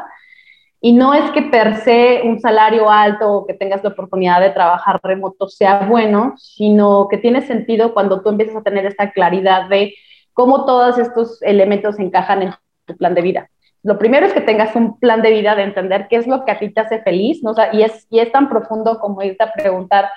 Y 0.86 0.94
no 0.94 1.16
es 1.16 1.32
que 1.32 1.42
per 1.42 1.78
se 1.78 2.22
un 2.26 2.40
salario 2.40 2.92
alto 2.92 3.32
o 3.32 3.48
que 3.48 3.56
tengas 3.56 3.84
la 3.84 3.90
oportunidad 3.90 4.40
de 4.40 4.52
trabajar 4.52 5.00
remoto 5.02 5.48
sea 5.48 5.88
bueno, 5.90 6.36
sino 6.38 7.08
que 7.10 7.18
tiene 7.18 7.42
sentido 7.42 7.94
cuando 7.94 8.22
tú 8.22 8.30
empiezas 8.30 8.58
a 8.58 8.62
tener 8.62 8.86
esta 8.86 9.12
claridad 9.12 9.68
de 9.68 9.96
cómo 10.34 10.66
todos 10.66 11.00
estos 11.00 11.42
elementos 11.42 11.98
encajan 11.98 12.44
en 12.44 12.54
tu 12.86 12.96
plan 12.98 13.16
de 13.16 13.22
vida 13.24 13.50
lo 13.86 14.00
primero 14.00 14.26
es 14.26 14.34
que 14.34 14.42
tengas 14.42 14.76
un 14.76 15.00
plan 15.00 15.22
de 15.22 15.30
vida 15.30 15.56
de 15.56 15.62
entender 15.62 16.08
qué 16.10 16.16
es 16.16 16.26
lo 16.26 16.44
que 16.44 16.52
a 16.52 16.58
ti 16.58 16.70
te 16.70 16.82
hace 16.82 17.04
feliz, 17.04 17.44
¿no? 17.44 17.52
O 17.52 17.56
y, 17.72 17.84
es, 17.84 18.08
y 18.10 18.20
es 18.20 18.32
tan 18.32 18.50
profundo 18.50 19.00
como 19.00 19.22
irte 19.22 19.44
a 19.44 19.54
preguntar 19.54 20.10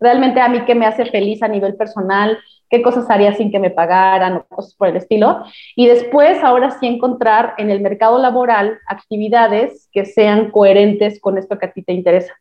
realmente 0.00 0.40
a 0.40 0.48
mí 0.48 0.64
qué 0.64 0.74
me 0.74 0.86
hace 0.86 1.04
feliz 1.04 1.42
a 1.42 1.48
nivel 1.48 1.76
personal, 1.76 2.38
qué 2.70 2.82
cosas 2.82 3.10
haría 3.10 3.34
sin 3.34 3.50
que 3.50 3.58
me 3.58 3.70
pagaran 3.70 4.36
o 4.36 4.44
cosas 4.44 4.74
por 4.74 4.88
el 4.88 4.96
estilo. 4.96 5.44
Y 5.76 5.86
después, 5.86 6.42
ahora 6.42 6.70
sí, 6.70 6.86
encontrar 6.86 7.54
en 7.58 7.70
el 7.70 7.80
mercado 7.80 8.18
laboral 8.18 8.78
actividades 8.86 9.88
que 9.92 10.06
sean 10.06 10.50
coherentes 10.50 11.20
con 11.20 11.36
esto 11.36 11.58
que 11.58 11.66
a 11.66 11.72
ti 11.72 11.82
te 11.82 11.92
interesa. 11.92 12.34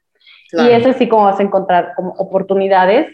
Y 0.51 0.69
es 0.69 0.86
así 0.86 1.07
como 1.07 1.25
vas 1.25 1.39
a 1.39 1.43
encontrar 1.43 1.93
como 1.95 2.12
oportunidades 2.13 3.13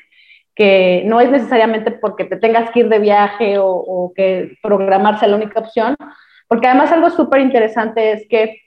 que 0.55 1.03
no 1.05 1.19
es 1.19 1.29
necesariamente 1.29 1.91
porque 1.91 2.23
te 2.23 2.37
tengas 2.37 2.71
que 2.71 2.81
ir 2.81 2.89
de 2.89 2.99
viaje 2.99 3.57
o, 3.57 3.67
o 3.67 4.13
que 4.13 4.55
programar 4.63 5.19
sea 5.19 5.27
la 5.27 5.35
única 5.35 5.59
opción, 5.59 5.97
porque 6.47 6.67
además 6.67 6.93
algo 6.93 7.09
súper 7.09 7.41
interesante 7.41 8.13
es 8.13 8.25
que 8.29 8.61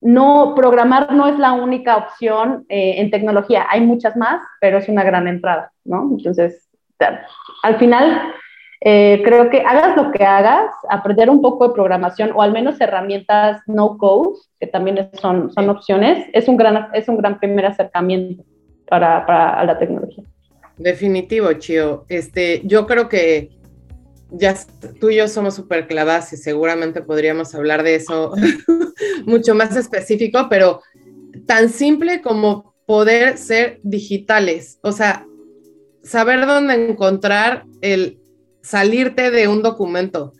no, 0.00 0.54
programar 0.54 1.12
no 1.12 1.26
es 1.26 1.38
la 1.38 1.52
única 1.52 1.96
opción 1.96 2.64
eh, 2.68 2.94
en 2.98 3.10
tecnología, 3.10 3.66
hay 3.68 3.80
muchas 3.80 4.16
más, 4.16 4.40
pero 4.60 4.78
es 4.78 4.88
una 4.88 5.02
gran 5.02 5.26
entrada, 5.26 5.72
¿no? 5.84 6.08
Entonces, 6.16 6.67
al 7.62 7.78
final, 7.78 8.32
eh, 8.80 9.22
creo 9.24 9.50
que 9.50 9.60
hagas 9.60 9.96
lo 9.96 10.12
que 10.12 10.24
hagas, 10.24 10.70
aprender 10.88 11.30
un 11.30 11.42
poco 11.42 11.68
de 11.68 11.74
programación 11.74 12.32
o 12.34 12.42
al 12.42 12.52
menos 12.52 12.80
herramientas 12.80 13.60
no 13.66 13.98
code, 13.98 14.38
que 14.60 14.66
también 14.66 15.10
son, 15.20 15.52
son 15.52 15.68
opciones, 15.68 16.26
es 16.32 16.48
un, 16.48 16.56
gran, 16.56 16.88
es 16.92 17.08
un 17.08 17.16
gran 17.16 17.38
primer 17.38 17.66
acercamiento 17.66 18.44
para, 18.88 19.26
para 19.26 19.64
la 19.64 19.78
tecnología. 19.78 20.24
Definitivo, 20.76 21.52
Chio. 21.54 22.04
Este, 22.08 22.62
yo 22.64 22.86
creo 22.86 23.08
que 23.08 23.50
ya 24.30 24.54
tú 25.00 25.10
y 25.10 25.16
yo 25.16 25.26
somos 25.26 25.54
súper 25.54 25.86
clavadas 25.86 26.32
y 26.32 26.36
seguramente 26.36 27.02
podríamos 27.02 27.54
hablar 27.54 27.82
de 27.82 27.96
eso 27.96 28.32
mucho 29.26 29.54
más 29.54 29.74
específico, 29.76 30.46
pero 30.48 30.82
tan 31.46 31.68
simple 31.68 32.20
como 32.22 32.74
poder 32.86 33.36
ser 33.38 33.80
digitales, 33.82 34.78
o 34.82 34.92
sea, 34.92 35.26
saber 36.02 36.46
dónde 36.46 36.74
encontrar 36.74 37.64
el 37.80 38.18
salirte 38.62 39.30
de 39.30 39.48
un 39.48 39.62
documento. 39.62 40.32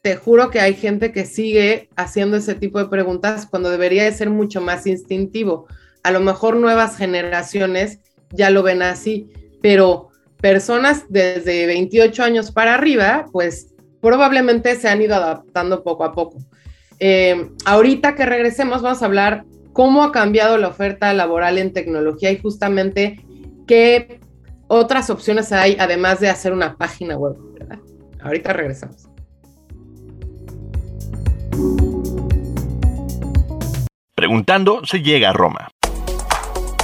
Te 0.00 0.16
juro 0.16 0.50
que 0.50 0.60
hay 0.60 0.74
gente 0.74 1.12
que 1.12 1.24
sigue 1.24 1.88
haciendo 1.96 2.36
ese 2.36 2.54
tipo 2.54 2.78
de 2.78 2.86
preguntas 2.86 3.46
cuando 3.46 3.70
debería 3.70 4.04
de 4.04 4.12
ser 4.12 4.30
mucho 4.30 4.60
más 4.60 4.86
instintivo. 4.86 5.66
A 6.02 6.10
lo 6.10 6.20
mejor 6.20 6.56
nuevas 6.56 6.96
generaciones 6.96 8.00
ya 8.30 8.50
lo 8.50 8.62
ven 8.62 8.82
así, 8.82 9.30
pero 9.60 10.08
personas 10.40 11.04
desde 11.08 11.66
28 11.66 12.22
años 12.24 12.50
para 12.50 12.74
arriba, 12.74 13.26
pues 13.30 13.72
probablemente 14.00 14.74
se 14.74 14.88
han 14.88 15.00
ido 15.00 15.14
adaptando 15.14 15.84
poco 15.84 16.04
a 16.04 16.12
poco. 16.12 16.38
Eh, 16.98 17.50
ahorita 17.64 18.14
que 18.14 18.26
regresemos 18.26 18.82
vamos 18.82 19.02
a 19.02 19.06
hablar 19.06 19.44
cómo 19.72 20.02
ha 20.02 20.12
cambiado 20.12 20.58
la 20.58 20.68
oferta 20.68 21.12
laboral 21.12 21.58
en 21.58 21.72
tecnología 21.72 22.30
y 22.30 22.38
justamente 22.38 23.20
qué 23.66 24.20
otras 24.72 25.10
opciones 25.10 25.52
hay 25.52 25.76
además 25.78 26.18
de 26.18 26.30
hacer 26.30 26.52
una 26.52 26.76
página 26.76 27.16
web. 27.16 27.36
Ahorita 28.22 28.54
regresamos. 28.54 29.08
Preguntando 34.14 34.84
se 34.84 35.02
llega 35.02 35.30
a 35.30 35.32
Roma. 35.34 35.68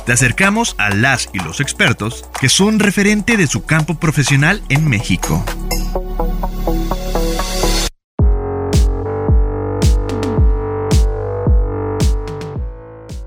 Te 0.05 0.13
acercamos 0.13 0.75
a 0.79 0.91
las 0.91 1.31
y 1.33 1.39
los 1.39 1.61
expertos 1.61 2.29
que 2.41 2.49
son 2.49 2.79
referente 2.79 3.37
de 3.37 3.47
su 3.47 3.65
campo 3.65 3.95
profesional 3.95 4.63
en 4.69 4.89
México. 4.89 5.43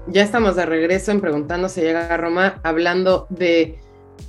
Ya 0.08 0.24
estamos 0.24 0.56
de 0.56 0.65
regreso 0.65 1.12
en 1.12 1.22
Preguntando 1.22 1.70
si 1.70 1.82
llega 1.82 2.13
a 2.13 2.18
Roma, 2.18 2.60
hablando 2.63 3.27
de 3.30 3.80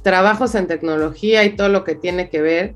trabajos 0.03 0.55
en 0.55 0.67
tecnología 0.67 1.45
y 1.45 1.57
todo 1.57 1.69
lo 1.69 1.85
que 1.85 1.95
tiene 1.95 2.29
que 2.29 2.41
ver. 2.41 2.75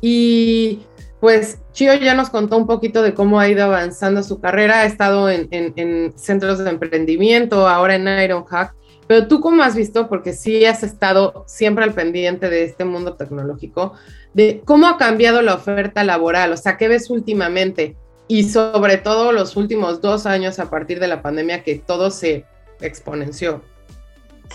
Y 0.00 0.80
pues 1.20 1.58
Chio 1.72 1.94
ya 1.94 2.14
nos 2.14 2.28
contó 2.28 2.56
un 2.56 2.66
poquito 2.66 3.02
de 3.02 3.14
cómo 3.14 3.40
ha 3.40 3.48
ido 3.48 3.64
avanzando 3.64 4.22
su 4.22 4.40
carrera, 4.40 4.80
ha 4.80 4.84
estado 4.84 5.30
en, 5.30 5.48
en 5.50 6.12
centros 6.16 6.58
de 6.58 6.68
emprendimiento, 6.68 7.66
ahora 7.66 7.94
en 7.94 8.06
Ironhack, 8.06 8.74
pero 9.06 9.26
tú 9.26 9.40
cómo 9.40 9.62
has 9.62 9.74
visto, 9.74 10.08
porque 10.08 10.32
sí 10.32 10.64
has 10.64 10.82
estado 10.82 11.44
siempre 11.46 11.84
al 11.84 11.94
pendiente 11.94 12.48
de 12.48 12.64
este 12.64 12.84
mundo 12.84 13.14
tecnológico, 13.14 13.94
de 14.32 14.62
cómo 14.64 14.86
ha 14.86 14.98
cambiado 14.98 15.42
la 15.42 15.54
oferta 15.54 16.04
laboral, 16.04 16.52
o 16.52 16.56
sea, 16.56 16.76
¿qué 16.76 16.88
ves 16.88 17.10
últimamente? 17.10 17.96
Y 18.28 18.44
sobre 18.44 18.96
todo 18.96 19.32
los 19.32 19.56
últimos 19.56 20.00
dos 20.00 20.26
años 20.26 20.58
a 20.58 20.70
partir 20.70 21.00
de 21.00 21.08
la 21.08 21.22
pandemia 21.22 21.62
que 21.62 21.78
todo 21.78 22.10
se 22.10 22.44
exponenció. 22.80 23.62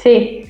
Sí, 0.01 0.49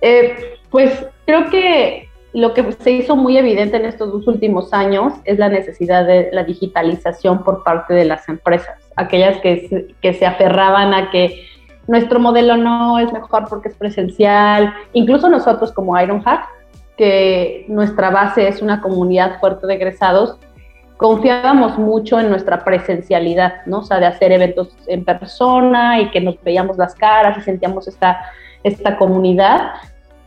eh, 0.00 0.58
pues 0.74 1.06
creo 1.24 1.50
que 1.50 2.08
lo 2.32 2.52
que 2.52 2.72
se 2.72 2.90
hizo 2.90 3.14
muy 3.14 3.38
evidente 3.38 3.76
en 3.76 3.84
estos 3.84 4.10
dos 4.10 4.26
últimos 4.26 4.74
años 4.74 5.12
es 5.22 5.38
la 5.38 5.48
necesidad 5.48 6.04
de 6.04 6.30
la 6.32 6.42
digitalización 6.42 7.44
por 7.44 7.62
parte 7.62 7.94
de 7.94 8.04
las 8.04 8.28
empresas, 8.28 8.76
aquellas 8.96 9.38
que, 9.38 9.94
que 10.02 10.14
se 10.14 10.26
aferraban 10.26 10.92
a 10.92 11.12
que 11.12 11.46
nuestro 11.86 12.18
modelo 12.18 12.56
no 12.56 12.98
es 12.98 13.12
mejor 13.12 13.44
porque 13.48 13.68
es 13.68 13.76
presencial, 13.76 14.74
incluso 14.94 15.28
nosotros 15.28 15.70
como 15.70 15.96
Ironhack, 15.96 16.44
que 16.96 17.66
nuestra 17.68 18.10
base 18.10 18.48
es 18.48 18.60
una 18.60 18.80
comunidad 18.80 19.38
fuerte 19.38 19.68
de 19.68 19.74
egresados, 19.74 20.40
confiábamos 20.96 21.78
mucho 21.78 22.18
en 22.18 22.30
nuestra 22.30 22.64
presencialidad, 22.64 23.64
¿no? 23.66 23.78
O 23.78 23.84
sea, 23.84 24.00
de 24.00 24.06
hacer 24.06 24.32
eventos 24.32 24.76
en 24.88 25.04
persona 25.04 26.00
y 26.00 26.10
que 26.10 26.20
nos 26.20 26.42
veíamos 26.42 26.78
las 26.78 26.96
caras 26.96 27.38
y 27.38 27.42
sentíamos 27.42 27.86
esta, 27.86 28.24
esta 28.64 28.96
comunidad. 28.96 29.70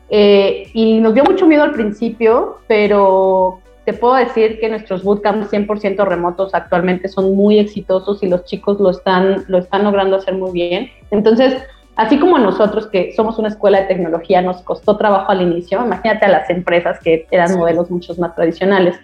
Eh, 0.09 0.69
y 0.73 0.99
nos 0.99 1.13
dio 1.13 1.23
mucho 1.23 1.45
miedo 1.45 1.63
al 1.63 1.71
principio, 1.71 2.59
pero 2.67 3.59
te 3.85 3.93
puedo 3.93 4.15
decir 4.15 4.59
que 4.59 4.69
nuestros 4.69 5.03
bootcamps 5.03 5.51
100% 5.51 6.05
remotos 6.05 6.53
actualmente 6.53 7.07
son 7.07 7.35
muy 7.35 7.57
exitosos 7.57 8.21
y 8.21 8.27
los 8.27 8.43
chicos 8.43 8.79
lo 8.79 8.89
están, 8.89 9.45
lo 9.47 9.59
están 9.59 9.83
logrando 9.83 10.17
hacer 10.17 10.33
muy 10.33 10.51
bien. 10.51 10.89
Entonces, 11.09 11.63
así 11.95 12.19
como 12.19 12.37
nosotros 12.37 12.87
que 12.87 13.13
somos 13.13 13.39
una 13.39 13.47
escuela 13.47 13.79
de 13.79 13.87
tecnología 13.87 14.41
nos 14.41 14.61
costó 14.61 14.97
trabajo 14.97 15.31
al 15.31 15.41
inicio, 15.41 15.85
imagínate 15.85 16.25
a 16.25 16.29
las 16.29 16.49
empresas 16.49 16.99
que 16.99 17.27
eran 17.31 17.57
modelos 17.57 17.89
muchos 17.89 18.19
más 18.19 18.35
tradicionales. 18.35 18.99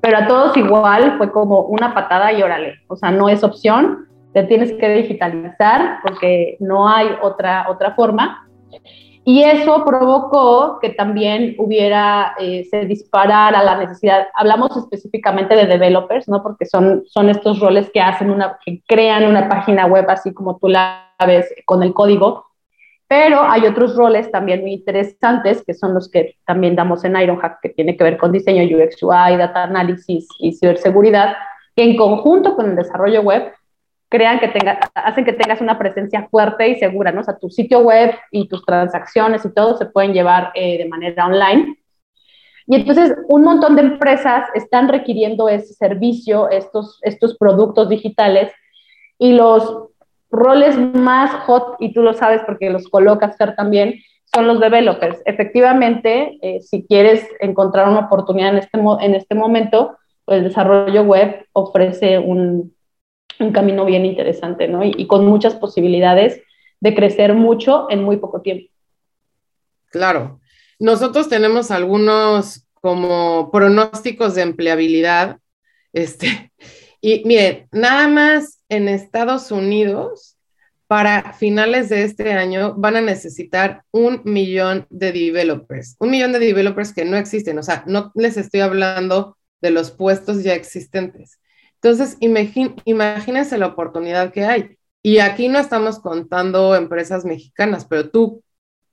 Pero 0.00 0.18
a 0.18 0.26
todos 0.28 0.56
igual 0.56 1.16
fue 1.16 1.32
como 1.32 1.62
una 1.62 1.94
patada 1.94 2.32
y 2.32 2.42
órale, 2.42 2.74
o 2.88 2.96
sea, 2.96 3.10
no 3.10 3.28
es 3.28 3.42
opción, 3.42 4.06
te 4.32 4.42
tienes 4.44 4.72
que 4.74 4.88
digitalizar 4.90 5.98
porque 6.02 6.56
no 6.60 6.88
hay 6.88 7.08
otra, 7.22 7.66
otra 7.68 7.94
forma. 7.94 8.46
Y 9.26 9.42
eso 9.42 9.84
provocó 9.86 10.78
que 10.80 10.90
también 10.90 11.54
hubiera, 11.56 12.34
eh, 12.38 12.64
se 12.70 12.84
disparara 12.84 13.62
la 13.62 13.78
necesidad, 13.78 14.28
hablamos 14.34 14.76
específicamente 14.76 15.56
de 15.56 15.66
developers, 15.66 16.28
¿no? 16.28 16.42
Porque 16.42 16.66
son, 16.66 17.04
son 17.06 17.30
estos 17.30 17.58
roles 17.58 17.90
que 17.90 18.02
hacen 18.02 18.30
una, 18.30 18.58
que 18.64 18.82
crean 18.86 19.24
una 19.24 19.48
página 19.48 19.86
web 19.86 20.04
así 20.08 20.34
como 20.34 20.58
tú 20.58 20.68
la 20.68 21.10
ves 21.26 21.54
con 21.64 21.82
el 21.82 21.94
código. 21.94 22.44
Pero 23.08 23.42
hay 23.42 23.66
otros 23.66 23.96
roles 23.96 24.30
también 24.30 24.60
muy 24.60 24.74
interesantes, 24.74 25.62
que 25.64 25.72
son 25.72 25.94
los 25.94 26.10
que 26.10 26.36
también 26.46 26.76
damos 26.76 27.04
en 27.04 27.16
Ironhack, 27.16 27.60
que 27.62 27.70
tiene 27.70 27.96
que 27.96 28.04
ver 28.04 28.18
con 28.18 28.32
diseño 28.32 28.62
UX 28.62 29.02
UI, 29.02 29.36
data 29.38 29.64
analysis 29.64 30.26
y 30.38 30.52
ciberseguridad, 30.52 31.34
que 31.74 31.84
en 31.84 31.96
conjunto 31.96 32.56
con 32.56 32.70
el 32.70 32.76
desarrollo 32.76 33.22
web 33.22 33.52
crean 34.14 34.38
que 34.38 34.46
tenga, 34.46 34.78
hacen 34.94 35.24
que 35.24 35.32
tengas 35.32 35.60
una 35.60 35.76
presencia 35.76 36.28
fuerte 36.30 36.68
y 36.68 36.76
segura, 36.76 37.10
¿no? 37.10 37.22
O 37.22 37.24
sea, 37.24 37.36
tu 37.36 37.50
sitio 37.50 37.80
web 37.80 38.14
y 38.30 38.46
tus 38.46 38.64
transacciones 38.64 39.44
y 39.44 39.52
todo 39.52 39.76
se 39.76 39.86
pueden 39.86 40.12
llevar 40.12 40.52
eh, 40.54 40.78
de 40.78 40.88
manera 40.88 41.26
online. 41.26 41.76
Y 42.68 42.76
entonces 42.76 43.16
un 43.28 43.42
montón 43.42 43.74
de 43.74 43.82
empresas 43.82 44.48
están 44.54 44.86
requiriendo 44.88 45.48
ese 45.48 45.74
servicio, 45.74 46.48
estos, 46.48 47.00
estos 47.02 47.36
productos 47.36 47.88
digitales, 47.88 48.52
y 49.18 49.32
los 49.32 49.88
roles 50.30 50.78
más 50.78 51.32
hot, 51.46 51.74
y 51.80 51.92
tú 51.92 52.02
lo 52.02 52.14
sabes 52.14 52.40
porque 52.46 52.70
los 52.70 52.88
colocas, 52.88 53.36
Fer, 53.36 53.56
también, 53.56 53.94
son 54.32 54.46
los 54.46 54.60
developers. 54.60 55.22
Efectivamente, 55.24 56.38
eh, 56.40 56.60
si 56.60 56.86
quieres 56.86 57.26
encontrar 57.40 57.88
una 57.88 58.06
oportunidad 58.06 58.50
en 58.50 58.58
este, 58.58 58.78
en 58.78 59.14
este 59.16 59.34
momento, 59.34 59.98
pues 60.24 60.38
el 60.38 60.44
desarrollo 60.44 61.02
web 61.02 61.46
ofrece 61.52 62.20
un, 62.20 62.74
un 63.40 63.52
camino 63.52 63.84
bien 63.84 64.04
interesante, 64.04 64.68
¿no? 64.68 64.84
Y, 64.84 65.06
con 65.06 65.26
muchas 65.26 65.54
posibilidades 65.54 66.40
de 66.80 66.94
crecer 66.94 67.34
mucho 67.34 67.86
en 67.90 68.02
muy 68.02 68.16
poco 68.18 68.40
tiempo. 68.40 68.72
Claro. 69.90 70.40
Nosotros 70.78 71.28
tenemos 71.28 71.70
algunos 71.70 72.66
como 72.74 73.50
pronósticos 73.50 74.34
de 74.34 74.42
empleabilidad. 74.42 75.38
Este, 75.92 76.52
y 77.00 77.22
miren, 77.24 77.68
nada 77.72 78.08
más 78.08 78.62
en 78.68 78.88
Estados 78.88 79.50
Unidos, 79.50 80.34
para 80.86 81.32
finales 81.32 81.88
de 81.88 82.04
este 82.04 82.32
año, 82.32 82.74
van 82.76 82.96
a 82.96 83.00
necesitar 83.00 83.84
un 83.90 84.20
millón 84.24 84.86
de 84.90 85.12
developers. 85.12 85.96
Un 85.98 86.10
millón 86.10 86.32
de 86.32 86.38
developers 86.38 86.92
que 86.92 87.04
no 87.04 87.16
existen. 87.16 87.58
O 87.58 87.62
sea, 87.62 87.84
no 87.86 88.12
les 88.14 88.36
estoy 88.36 88.60
hablando 88.60 89.38
de 89.60 89.70
los 89.70 89.90
puestos 89.90 90.42
ya 90.42 90.54
existentes. 90.54 91.38
Entonces, 91.84 92.16
imagínense 92.86 93.58
la 93.58 93.66
oportunidad 93.66 94.32
que 94.32 94.46
hay. 94.46 94.78
Y 95.02 95.18
aquí 95.18 95.48
no 95.48 95.58
estamos 95.58 95.98
contando 95.98 96.74
empresas 96.74 97.26
mexicanas, 97.26 97.84
pero 97.84 98.08
tú, 98.08 98.42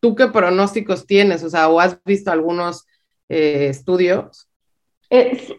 ¿tú 0.01 0.13
qué 0.13 0.27
pronósticos 0.27 1.07
tienes? 1.07 1.41
O 1.45 1.49
sea, 1.49 1.69
¿o 1.69 1.79
has 1.79 2.03
visto 2.03 2.31
algunos 2.31 2.85
eh, 3.29 3.67
estudios? 3.69 4.49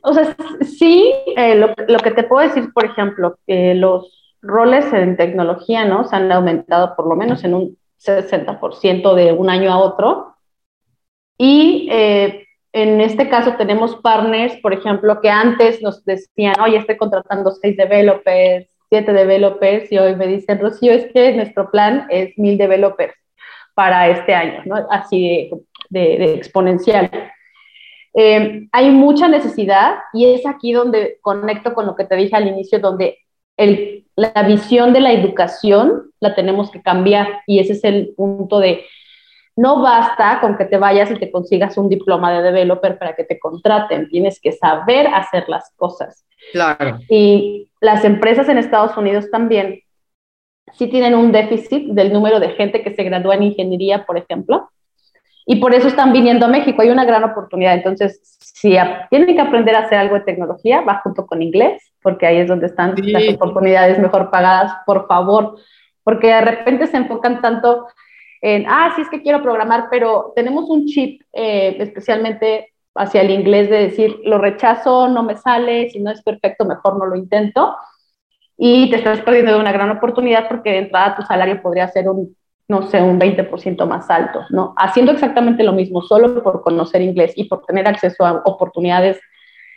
o 0.03 0.13
sea, 0.13 0.37
sí, 0.79 1.11
eh, 1.35 1.55
lo, 1.55 1.99
que 2.01 2.11
te 2.11 2.25
puedo 2.25 2.47
decir, 2.47 2.71
por 2.75 2.85
ejemplo, 2.85 3.39
que 3.47 3.75
los 3.75 4.37
roles 4.43 4.93
en 4.93 5.17
tecnología, 5.17 5.87
¿no? 5.87 6.05
Se 6.05 6.17
han 6.17 6.31
aumentado 6.33 6.95
por 6.97 7.09
lo 7.09 7.17
menos 7.17 7.45
en 7.45 7.55
un 7.55 7.79
60% 7.99 9.15
de 9.15 9.33
un 9.33 9.49
año 9.49 9.73
a 9.73 9.79
otro. 9.79 10.37
Y 11.39 11.89
eh, 11.91 12.47
en 12.73 13.01
este 13.01 13.29
caso 13.29 13.55
tenemos 13.57 13.97
partners, 13.97 14.57
por 14.63 14.73
ejemplo, 14.73 15.21
que 15.21 15.29
antes 15.29 15.83
nos 15.83 16.05
decían, 16.05 16.55
oye, 16.61 16.79
estoy 16.79 16.97
contratando 16.97 17.51
seis 17.53 17.77
developers, 17.77 18.67
siete 18.89 19.13
developers, 19.13 19.93
y 19.93 19.99
hoy 19.99 20.17
me 20.17 20.27
dicen, 20.27 20.59
Rocío, 20.59 20.93
es 20.93 21.13
que 21.13 21.33
nuestro 21.33 21.71
plan 21.71 22.07
es 22.11 22.37
mil 22.39 22.57
developers 22.57 23.15
para 23.75 24.09
este 24.09 24.35
año, 24.35 24.63
¿no? 24.65 24.87
Así 24.91 25.51
de, 25.91 26.35
exponencial. 26.35 27.11
Eh, 28.15 28.69
hay 28.73 28.91
mucha 28.91 29.29
necesidad 29.29 29.97
y 30.13 30.35
es 30.35 30.47
aquí 30.47 30.73
donde 30.73 31.19
conecto 31.23 31.73
con 31.73 31.87
lo 31.87 31.97
que 31.97 32.05
te 32.05 32.17
dije 32.17 32.37
al 32.37 32.49
inicio, 32.49 32.79
donde 32.79 33.19
el, 33.57 34.07
la 34.17 34.43
visión 34.43 34.93
de 34.93 35.01
la 35.01 35.13
educación 35.13 36.11
la 36.21 36.35
tenemos 36.35 36.71
que 36.71 36.83
cambiar 36.83 37.43
y 37.47 37.59
ese 37.59 37.73
es 37.73 37.85
el 37.85 38.15
punto 38.15 38.61
de 38.61 38.85
no 39.57 39.83
basta 39.83 40.41
con 40.41 40.57
que 40.57 40.65
te 40.65 40.79
vayas 40.79 41.11
y 41.11 41.17
te 41.17 41.31
consigas 41.31 41.77
un 41.77 41.89
diploma 41.89 42.33
de 42.33 42.43
developer 42.43 42.99
para 42.99 43.15
que 43.15 43.25
te 43.25 43.39
contraten, 43.39 44.09
tienes 44.09 44.41
que 44.41 44.53
saber 44.53 45.07
hacer 45.09 45.49
las 45.49 45.73
cosas. 45.77 46.25
Claro. 46.53 46.99
Y 47.09 47.71
las 47.81 48.05
empresas 48.05 48.49
en 48.49 48.59
Estados 48.59 48.97
Unidos 48.97 49.31
también 49.31 49.81
sí 50.73 50.89
tienen 50.89 51.15
un 51.15 51.33
déficit 51.33 51.89
del 51.93 52.13
número 52.13 52.41
de 52.41 52.51
gente 52.51 52.83
que 52.83 52.95
se 52.95 53.03
gradúa 53.03 53.35
en 53.35 53.43
ingeniería, 53.45 54.07
por 54.07 54.17
ejemplo, 54.17 54.71
y 55.45 55.57
por 55.57 55.75
eso 55.75 55.89
están 55.89 56.13
viniendo 56.13 56.47
a 56.47 56.49
México. 56.49 56.83
Hay 56.83 56.91
una 56.91 57.05
gran 57.05 57.25
oportunidad. 57.25 57.75
Entonces, 57.75 58.21
si 58.41 58.77
tienen 59.11 59.35
que 59.35 59.41
aprender 59.41 59.75
a 59.75 59.81
hacer 59.81 59.99
algo 59.99 60.15
de 60.15 60.21
tecnología, 60.23 60.83
va 60.83 61.01
junto 61.03 61.27
con 61.27 61.43
inglés, 61.43 61.93
porque 62.01 62.27
ahí 62.27 62.39
es 62.39 62.49
donde 62.49 62.67
están 62.67 62.95
las 62.97 63.29
oportunidades 63.29 63.99
mejor 63.99 64.31
pagadas, 64.31 64.73
por 64.87 65.07
favor, 65.09 65.57
porque 66.05 66.29
de 66.29 66.41
repente 66.41 66.87
se 66.87 66.97
enfocan 66.97 67.41
tanto 67.43 67.89
en, 68.43 68.67
ah, 68.69 68.93
sí 68.95 69.03
es 69.03 69.09
que 69.09 69.23
quiero 69.23 69.41
programar, 69.41 69.87
pero 69.91 70.33
tenemos 70.35 70.69
un 70.69 70.87
chip 70.87 71.23
eh, 71.33 71.77
especialmente 71.79 72.73
hacia 72.95 73.23
el 73.23 73.31
inglés 73.31 73.71
de 73.71 73.79
decir, 73.79 74.21
lo 74.25 74.39
rechazo, 74.39 75.09
no 75.09 75.23
me 75.23 75.37
sale, 75.37 75.89
si 75.91 76.01
no 76.01 76.11
es 76.11 76.23
perfecto, 76.23 76.65
mejor 76.65 76.99
no 76.99 77.07
lo 77.07 77.17
intento. 77.17 77.75
Y 78.57 78.91
te 78.91 78.97
estás 78.97 79.21
perdiendo 79.21 79.53
de 79.53 79.61
una 79.61 79.73
gran 79.73 79.91
oportunidad 79.91 80.49
porque 80.49 80.71
de 80.71 80.79
entrada 80.79 81.17
tu 81.17 81.23
salario 81.23 81.63
podría 81.63 81.89
ser 81.89 82.09
un, 82.09 82.37
no 82.69 82.83
sé, 82.89 83.01
un 83.01 83.19
20% 83.19 83.87
más 83.87 84.11
alto, 84.11 84.41
¿no? 84.51 84.75
Haciendo 84.77 85.13
exactamente 85.13 85.63
lo 85.63 85.73
mismo, 85.73 86.03
solo 86.03 86.43
por 86.43 86.63
conocer 86.63 87.01
inglés 87.01 87.33
y 87.37 87.45
por 87.45 87.65
tener 87.65 87.89
acceso 87.89 88.27
a 88.27 88.43
oportunidades 88.45 89.21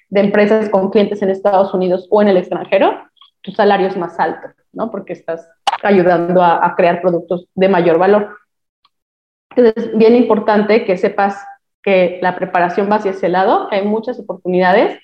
de 0.10 0.21
empresas 0.21 0.69
con 0.69 0.89
clientes 0.89 1.21
en 1.21 1.30
Estados 1.30 1.73
Unidos 1.73 2.08
o 2.10 2.21
en 2.21 2.30
el 2.30 2.38
extranjero, 2.38 2.99
tu 3.41 3.51
salario 3.51 3.88
es 3.88 3.95
más 3.95 4.19
alto, 4.19 4.47
¿no? 4.73 4.89
Porque 4.89 5.13
estás 5.13 5.47
ayudando 5.84 6.41
a, 6.41 6.65
a 6.65 6.75
crear 6.75 7.01
productos 7.01 7.47
de 7.54 7.69
mayor 7.69 7.99
valor. 7.99 8.36
Entonces, 9.56 9.86
es 9.91 9.98
bien 9.98 10.15
importante 10.15 10.86
que 10.86 10.98
sepas 10.98 11.38
que 11.82 12.20
la 12.22 12.36
preparación 12.36 12.89
va 12.89 12.96
hacia 12.96 13.12
ese 13.12 13.30
lado, 13.30 13.68
hay 13.72 13.84
muchas 13.84 14.20
oportunidades 14.20 15.00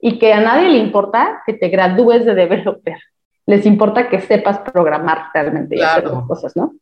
y 0.00 0.18
que 0.18 0.32
a 0.32 0.40
nadie 0.40 0.70
le 0.70 0.78
importa 0.78 1.42
que 1.46 1.52
te 1.52 1.68
gradúes 1.68 2.24
de 2.24 2.34
developer. 2.34 2.98
Les 3.46 3.66
importa 3.66 4.08
que 4.08 4.20
sepas 4.20 4.60
programar 4.60 5.26
realmente 5.34 5.76
y 5.76 5.82
hacer 5.82 6.04
cosas, 6.26 6.56
¿no? 6.56 6.74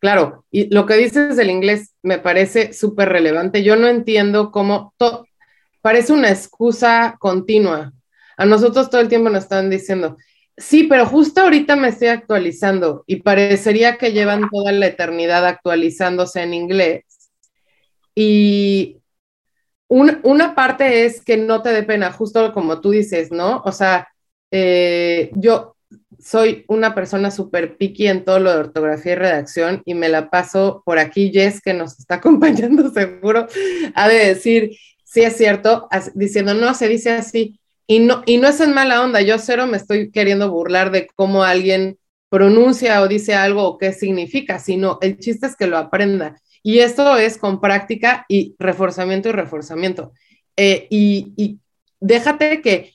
Claro, 0.00 0.44
y 0.50 0.72
lo 0.74 0.84
que 0.84 0.96
dices 0.96 1.36
del 1.36 1.50
inglés 1.50 1.94
me 2.02 2.18
parece 2.18 2.74
súper 2.74 3.08
relevante. 3.08 3.62
Yo 3.62 3.76
no 3.76 3.86
entiendo 3.86 4.50
cómo 4.50 4.92
parece 5.80 6.12
una 6.12 6.28
excusa 6.28 7.16
continua. 7.18 7.92
A 8.36 8.44
nosotros 8.44 8.90
todo 8.90 9.00
el 9.00 9.08
tiempo 9.08 9.30
nos 9.30 9.44
están 9.44 9.70
diciendo, 9.70 10.18
Sí, 10.56 10.84
pero 10.84 11.06
justo 11.06 11.40
ahorita 11.40 11.74
me 11.74 11.88
estoy 11.88 12.08
actualizando 12.08 13.02
y 13.06 13.16
parecería 13.16 13.98
que 13.98 14.12
llevan 14.12 14.48
toda 14.50 14.70
la 14.72 14.86
eternidad 14.86 15.44
actualizándose 15.46 16.42
en 16.42 16.54
inglés. 16.54 17.04
Y 18.14 18.98
una 19.88 20.54
parte 20.54 21.04
es 21.04 21.20
que 21.22 21.36
no 21.36 21.62
te 21.62 21.72
dé 21.72 21.82
pena, 21.82 22.12
justo 22.12 22.52
como 22.52 22.80
tú 22.80 22.90
dices, 22.90 23.32
¿no? 23.32 23.62
O 23.64 23.72
sea, 23.72 24.08
eh, 24.50 25.30
yo 25.34 25.76
soy 26.18 26.64
una 26.68 26.94
persona 26.94 27.30
súper 27.30 27.76
picky 27.76 28.06
en 28.06 28.24
todo 28.24 28.38
lo 28.38 28.52
de 28.52 28.58
ortografía 28.58 29.12
y 29.12 29.16
redacción 29.16 29.82
y 29.84 29.94
me 29.94 30.08
la 30.08 30.30
paso 30.30 30.82
por 30.86 30.98
aquí, 30.98 31.30
Jess, 31.32 31.60
que 31.60 31.74
nos 31.74 31.98
está 31.98 32.14
acompañando 32.16 32.90
seguro, 32.90 33.46
ha 33.94 34.08
de 34.08 34.26
decir, 34.28 34.76
sí 35.04 35.22
es 35.22 35.36
cierto, 35.36 35.88
diciendo, 36.14 36.54
no, 36.54 36.74
se 36.74 36.88
dice 36.88 37.10
así 37.10 37.58
y 37.86 38.00
no, 38.00 38.22
y 38.26 38.38
no 38.38 38.48
es 38.48 38.60
en 38.60 38.72
mala 38.72 39.02
onda, 39.02 39.20
yo 39.20 39.38
cero 39.38 39.66
me 39.66 39.76
estoy 39.76 40.10
queriendo 40.10 40.50
burlar 40.50 40.90
de 40.90 41.08
cómo 41.14 41.44
alguien 41.44 41.98
pronuncia 42.30 43.00
o 43.02 43.08
dice 43.08 43.34
algo 43.34 43.62
o 43.62 43.78
qué 43.78 43.92
significa, 43.92 44.58
sino 44.58 44.98
el 45.02 45.18
chiste 45.18 45.46
es 45.46 45.56
que 45.56 45.66
lo 45.66 45.78
aprenda. 45.78 46.40
Y 46.62 46.78
esto 46.78 47.16
es 47.16 47.38
con 47.38 47.60
práctica 47.60 48.24
y 48.28 48.56
reforzamiento 48.58 49.28
y 49.28 49.32
reforzamiento. 49.32 50.12
Eh, 50.56 50.86
y, 50.90 51.60
déjate 52.00 52.60
que 52.60 52.92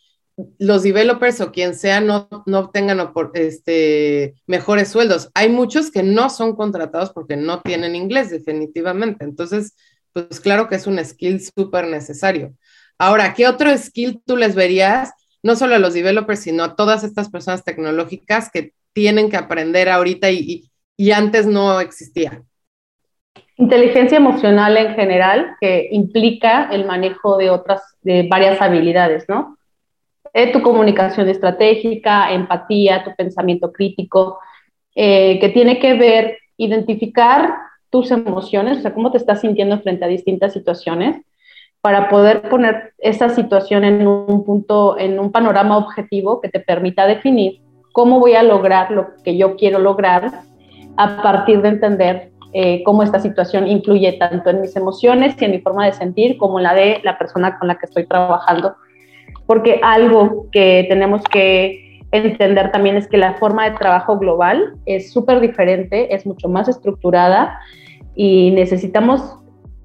los 0.57 0.83
developers 0.83 1.41
o 1.41 1.51
quien 1.51 1.75
sea 1.75 2.01
no, 2.01 2.27
no 2.45 2.59
obtengan 2.59 2.99
este, 3.33 4.35
mejores 4.47 4.89
sueldos. 4.89 5.29
Hay 5.33 5.49
muchos 5.49 5.91
que 5.91 6.03
no 6.03 6.29
son 6.29 6.55
contratados 6.55 7.11
porque 7.11 7.37
no 7.37 7.61
tienen 7.61 7.95
inglés, 7.95 8.29
definitivamente. 8.29 9.23
Entonces, 9.23 9.75
pues 10.13 10.39
claro 10.39 10.67
que 10.67 10.75
es 10.75 10.87
un 10.87 11.03
skill 11.03 11.41
súper 11.41 11.87
necesario. 11.87 12.55
Ahora, 13.01 13.33
¿qué 13.33 13.47
otro 13.47 13.75
skill 13.77 14.21
tú 14.25 14.35
les 14.35 14.55
verías, 14.55 15.13
no 15.41 15.55
solo 15.55 15.75
a 15.75 15.79
los 15.79 15.93
developers, 15.93 16.41
sino 16.41 16.65
a 16.65 16.75
todas 16.75 17.05
estas 17.05 17.29
personas 17.29 17.63
tecnológicas 17.63 18.51
que 18.51 18.73
tienen 18.91 19.29
que 19.29 19.37
aprender 19.37 19.87
ahorita 19.87 20.29
y, 20.29 20.69
antes 21.15 21.47
no 21.47 21.79
existía? 21.79 22.43
Inteligencia 23.55 24.17
emocional 24.17 24.75
en 24.75 24.95
general, 24.95 25.55
que 25.61 25.87
implica 25.91 26.69
el 26.73 26.85
manejo 26.85 27.37
de 27.37 27.49
otras, 27.49 27.81
de 28.01 28.27
varias 28.29 28.61
habilidades, 28.61 29.23
¿no? 29.29 29.57
Eh, 30.33 30.51
tu 30.51 30.61
comunicación 30.61 31.29
estratégica, 31.29 32.33
empatía, 32.33 33.05
tu 33.05 33.15
pensamiento 33.15 33.71
crítico, 33.71 34.39
eh, 34.93 35.39
que 35.39 35.49
tiene 35.49 35.79
que 35.79 35.93
ver, 35.93 36.37
identificar 36.57 37.53
tus 37.89 38.11
emociones, 38.11 38.79
o 38.79 38.81
sea, 38.81 38.93
cómo 38.93 39.09
te 39.09 39.17
estás 39.17 39.39
sintiendo 39.39 39.79
frente 39.79 40.03
a 40.03 40.09
distintas 40.09 40.51
situaciones, 40.51 41.15
para 41.81 42.09
poder 42.09 42.49
poner 42.49 42.93
esa 42.97 43.29
situación 43.29 43.83
en 43.83 44.05
un 44.07 44.43
punto, 44.43 44.97
en 44.97 45.19
un 45.19 45.31
panorama 45.31 45.77
objetivo 45.77 46.41
que 46.41 46.49
te 46.49 46.59
permita 46.59 47.07
definir 47.07 47.61
cómo 47.93 48.19
voy 48.19 48.35
a 48.35 48.43
lograr 48.43 48.91
lo 48.91 49.07
que 49.23 49.37
yo 49.37 49.55
quiero 49.55 49.79
lograr 49.79 50.31
a 50.97 51.21
partir 51.21 51.61
de 51.61 51.69
entender 51.69 52.31
eh, 52.51 52.83
cómo 52.83 53.03
esta 53.03 53.19
situación 53.19 53.67
influye 53.67 54.13
tanto 54.13 54.49
en 54.49 54.61
mis 54.61 54.75
emociones 54.75 55.35
y 55.39 55.45
en 55.45 55.51
mi 55.51 55.59
forma 55.59 55.85
de 55.85 55.93
sentir 55.93 56.37
como 56.37 56.59
en 56.59 56.63
la 56.63 56.73
de 56.73 56.99
la 57.03 57.17
persona 57.17 57.57
con 57.57 57.67
la 57.67 57.75
que 57.75 57.85
estoy 57.85 58.05
trabajando. 58.05 58.75
Porque 59.45 59.79
algo 59.83 60.47
que 60.51 60.85
tenemos 60.89 61.23
que 61.23 61.99
entender 62.11 62.71
también 62.71 62.97
es 62.97 63.07
que 63.07 63.17
la 63.17 63.35
forma 63.35 63.69
de 63.69 63.77
trabajo 63.77 64.17
global 64.17 64.73
es 64.85 65.11
súper 65.11 65.39
diferente, 65.39 66.13
es 66.13 66.25
mucho 66.25 66.49
más 66.49 66.67
estructurada 66.67 67.59
y 68.15 68.51
necesitamos 68.51 69.38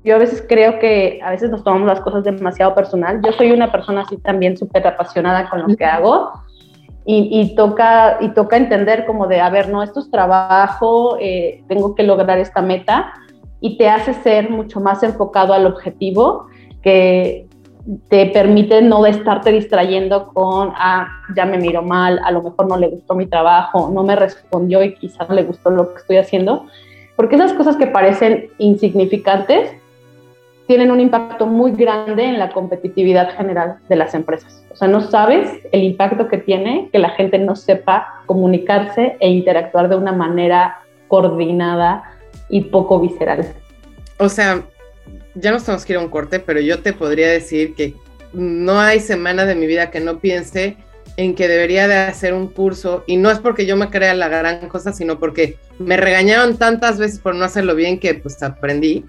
yo 0.04 0.16
a 0.16 0.18
veces 0.18 0.44
creo 0.46 0.78
que 0.78 1.18
a 1.24 1.30
veces 1.30 1.50
nos 1.50 1.64
tomamos 1.64 1.88
las 1.88 2.00
cosas 2.00 2.24
demasiado 2.24 2.74
personal. 2.74 3.22
Yo 3.24 3.32
soy 3.32 3.52
una 3.52 3.72
persona 3.72 4.02
así 4.02 4.18
también 4.18 4.56
súper 4.56 4.86
apasionada 4.86 5.48
con 5.48 5.62
lo 5.62 5.74
que 5.74 5.84
hago. 5.84 6.30
Y, 7.06 7.54
toca, 7.54 8.16
y 8.20 8.30
toca 8.30 8.56
entender 8.56 9.04
como 9.04 9.26
de, 9.26 9.38
a 9.38 9.50
ver, 9.50 9.68
no, 9.68 9.82
esto 9.82 10.00
es 10.00 10.10
trabajo, 10.10 11.18
eh, 11.20 11.62
tengo 11.68 11.94
que 11.94 12.02
lograr 12.02 12.38
esta 12.38 12.62
meta. 12.62 13.12
Y 13.60 13.76
te 13.76 13.88
hace 13.88 14.14
ser 14.14 14.50
mucho 14.50 14.80
más 14.80 15.02
enfocado 15.02 15.52
al 15.52 15.66
objetivo 15.66 16.46
que 16.82 17.46
te 18.08 18.26
permite 18.26 18.80
no 18.80 19.04
estarte 19.04 19.52
distrayendo 19.52 20.28
con, 20.28 20.72
ah, 20.76 21.08
ya 21.36 21.44
me 21.44 21.58
miro 21.58 21.82
mal, 21.82 22.20
a 22.24 22.30
lo 22.30 22.42
mejor 22.42 22.66
no 22.68 22.76
le 22.78 22.88
gustó 22.88 23.14
mi 23.14 23.26
trabajo, 23.26 23.90
no 23.92 24.02
me 24.02 24.16
respondió 24.16 24.82
y 24.82 24.94
quizás 24.94 25.28
le 25.28 25.42
gustó 25.42 25.70
lo 25.70 25.92
que 25.92 26.00
estoy 26.00 26.16
haciendo, 26.16 26.64
porque 27.16 27.36
esas 27.36 27.52
cosas 27.52 27.76
que 27.76 27.86
parecen 27.86 28.48
insignificantes 28.56 29.70
tienen 30.66 30.90
un 30.90 31.00
impacto 31.00 31.46
muy 31.46 31.72
grande 31.72 32.24
en 32.24 32.38
la 32.38 32.50
competitividad 32.50 33.36
general 33.36 33.78
de 33.88 33.96
las 33.96 34.14
empresas. 34.14 34.64
O 34.70 34.76
sea, 34.76 34.88
no 34.88 35.00
sabes 35.02 35.48
el 35.72 35.82
impacto 35.82 36.28
que 36.28 36.38
tiene 36.38 36.88
que 36.92 36.98
la 36.98 37.10
gente 37.10 37.38
no 37.38 37.54
sepa 37.54 38.22
comunicarse 38.26 39.16
e 39.20 39.28
interactuar 39.28 39.88
de 39.88 39.96
una 39.96 40.12
manera 40.12 40.80
coordinada 41.08 42.04
y 42.48 42.62
poco 42.62 43.00
visceral. 43.00 43.54
O 44.18 44.28
sea, 44.28 44.62
ya 45.34 45.52
nos 45.52 45.64
tenemos 45.64 45.84
que 45.84 45.92
ir 45.92 45.98
a 45.98 46.02
un 46.02 46.08
corte, 46.08 46.40
pero 46.40 46.60
yo 46.60 46.80
te 46.80 46.92
podría 46.92 47.28
decir 47.28 47.74
que 47.74 47.94
no 48.32 48.80
hay 48.80 49.00
semana 49.00 49.44
de 49.44 49.54
mi 49.54 49.66
vida 49.66 49.90
que 49.90 50.00
no 50.00 50.18
piense 50.18 50.76
en 51.16 51.34
que 51.34 51.46
debería 51.46 51.86
de 51.86 51.96
hacer 51.96 52.34
un 52.34 52.48
curso 52.48 53.04
y 53.06 53.16
no 53.16 53.30
es 53.30 53.38
porque 53.38 53.66
yo 53.66 53.76
me 53.76 53.90
crea 53.90 54.14
la 54.14 54.28
gran 54.28 54.68
cosa, 54.68 54.92
sino 54.92 55.18
porque 55.18 55.58
me 55.78 55.96
regañaron 55.96 56.56
tantas 56.56 56.98
veces 56.98 57.20
por 57.20 57.34
no 57.34 57.44
hacerlo 57.44 57.74
bien 57.76 58.00
que 58.00 58.14
pues 58.14 58.42
aprendí 58.42 59.04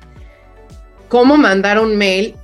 cómo 1.08 1.38
mandar 1.38 1.80
un 1.80 1.98
mail 1.98 2.36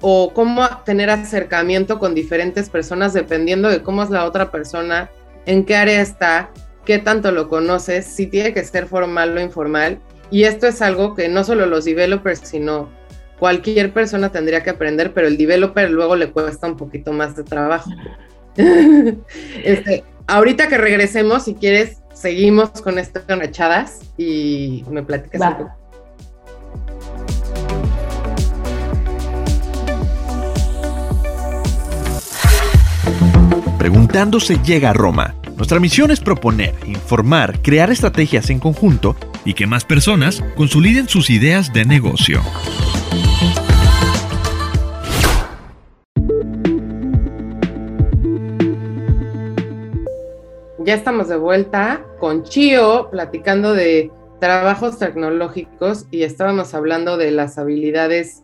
o 0.00 0.32
cómo 0.32 0.66
tener 0.84 1.10
acercamiento 1.10 1.98
con 1.98 2.14
diferentes 2.14 2.68
personas 2.70 3.12
dependiendo 3.12 3.68
de 3.68 3.82
cómo 3.82 4.02
es 4.02 4.10
la 4.10 4.24
otra 4.24 4.50
persona, 4.50 5.10
en 5.46 5.64
qué 5.64 5.76
área 5.76 6.00
está, 6.00 6.50
qué 6.84 6.98
tanto 6.98 7.32
lo 7.32 7.48
conoces, 7.48 8.06
si 8.06 8.26
tiene 8.26 8.52
que 8.52 8.64
ser 8.64 8.86
formal 8.86 9.36
o 9.36 9.40
informal. 9.40 9.98
Y 10.30 10.44
esto 10.44 10.66
es 10.66 10.82
algo 10.82 11.14
que 11.14 11.28
no 11.28 11.42
solo 11.42 11.66
los 11.66 11.84
developers, 11.84 12.40
sino 12.40 12.88
cualquier 13.38 13.92
persona 13.92 14.30
tendría 14.30 14.62
que 14.62 14.70
aprender, 14.70 15.12
pero 15.12 15.26
el 15.26 15.36
developer 15.36 15.90
luego 15.90 16.16
le 16.16 16.30
cuesta 16.30 16.66
un 16.66 16.76
poquito 16.76 17.12
más 17.12 17.36
de 17.36 17.44
trabajo. 17.44 17.90
este, 19.64 20.04
ahorita 20.26 20.68
que 20.68 20.78
regresemos, 20.78 21.44
si 21.44 21.54
quieres, 21.54 21.98
seguimos 22.12 22.70
con 22.82 22.98
estas 22.98 23.24
echadas 23.42 24.00
y 24.16 24.84
me 24.90 25.02
platicas 25.02 25.40
un 25.40 25.56
poco. 25.56 25.78
Preguntando 33.88 34.38
se 34.38 34.58
llega 34.62 34.90
a 34.90 34.92
Roma. 34.92 35.34
Nuestra 35.56 35.80
misión 35.80 36.10
es 36.10 36.20
proponer, 36.20 36.74
informar, 36.84 37.62
crear 37.62 37.90
estrategias 37.90 38.50
en 38.50 38.60
conjunto 38.60 39.16
y 39.46 39.54
que 39.54 39.66
más 39.66 39.86
personas 39.86 40.44
consoliden 40.58 41.08
sus 41.08 41.30
ideas 41.30 41.72
de 41.72 41.86
negocio. 41.86 42.42
Ya 50.80 50.92
estamos 50.92 51.28
de 51.28 51.38
vuelta 51.38 52.04
con 52.20 52.42
Chio 52.42 53.08
platicando 53.10 53.72
de 53.72 54.10
trabajos 54.38 54.98
tecnológicos 54.98 56.04
y 56.10 56.24
estábamos 56.24 56.74
hablando 56.74 57.16
de 57.16 57.30
las 57.30 57.56
habilidades 57.56 58.42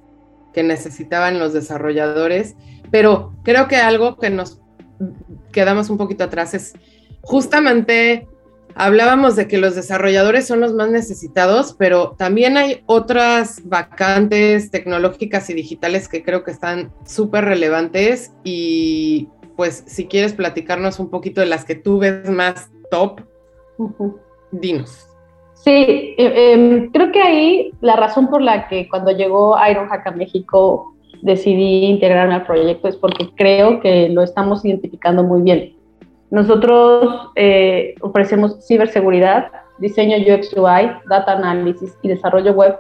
que 0.55 0.63
necesitaban 0.63 1.39
los 1.39 1.53
desarrolladores, 1.53 2.57
pero 2.91 3.35
creo 3.43 3.69
que 3.69 3.77
algo 3.77 4.17
que 4.17 4.31
nos 4.31 4.64
quedamos 5.53 5.91
un 5.91 5.99
poquito 5.99 6.25
atrás 6.25 6.55
es 6.55 6.75
justamente 7.21 8.29
hablábamos 8.75 9.37
de 9.37 9.49
que 9.49 9.59
los 9.59 9.75
desarrolladores 9.75 10.47
son 10.47 10.61
los 10.61 10.73
más 10.73 10.91
necesitados, 10.91 11.75
pero 11.79 12.15
también 12.19 12.57
hay 12.57 12.83
otras 12.87 13.63
vacantes 13.65 14.71
tecnológicas 14.71 15.49
y 15.51 15.55
digitales 15.55 16.09
que 16.09 16.23
creo 16.23 16.45
que 16.45 16.51
están 16.51 16.93
súper 17.07 17.45
relevantes 17.45 18.33
y 18.43 19.29
pues 19.57 19.85
si 19.87 20.07
quieres 20.07 20.33
platicarnos 20.33 20.99
un 20.99 21.11
poquito 21.11 21.41
de 21.41 21.47
las 21.47 21.65
que 21.65 21.77
tú 21.77 21.99
ves 21.99 22.29
más 22.29 22.71
top, 22.91 23.21
dinos. 24.51 25.09
Sí, 25.55 26.15
eh, 26.19 26.53
em, 26.53 26.91
creo 26.91 27.11
que 27.13 27.23
ahí 27.23 27.73
la 27.81 27.97
razón 27.97 28.29
por 28.29 28.43
la 28.43 28.69
que 28.69 28.89
cuando 28.89 29.13
llegó 29.13 29.57
Ironhack 29.67 30.07
a 30.07 30.11
México 30.11 30.94
decidí 31.25 31.87
integrarme 31.87 32.35
al 32.35 32.47
proyecto 32.47 32.87
es 32.87 32.97
porque 32.97 33.31
creo 33.35 33.81
que 33.81 34.11
lo 34.11 34.23
estamos 34.23 34.65
identificando 34.65 35.25
muy 35.25 35.41
bien. 35.41 35.75
Nosotros 36.31 37.31
eh, 37.35 37.95
ofrecemos 38.03 38.65
ciberseguridad, 38.67 39.49
diseño 39.79 40.19
UX 40.19 40.53
UI, 40.55 40.91
data 41.09 41.33
análisis 41.33 41.97
y 42.03 42.09
desarrollo 42.09 42.53
web, 42.53 42.79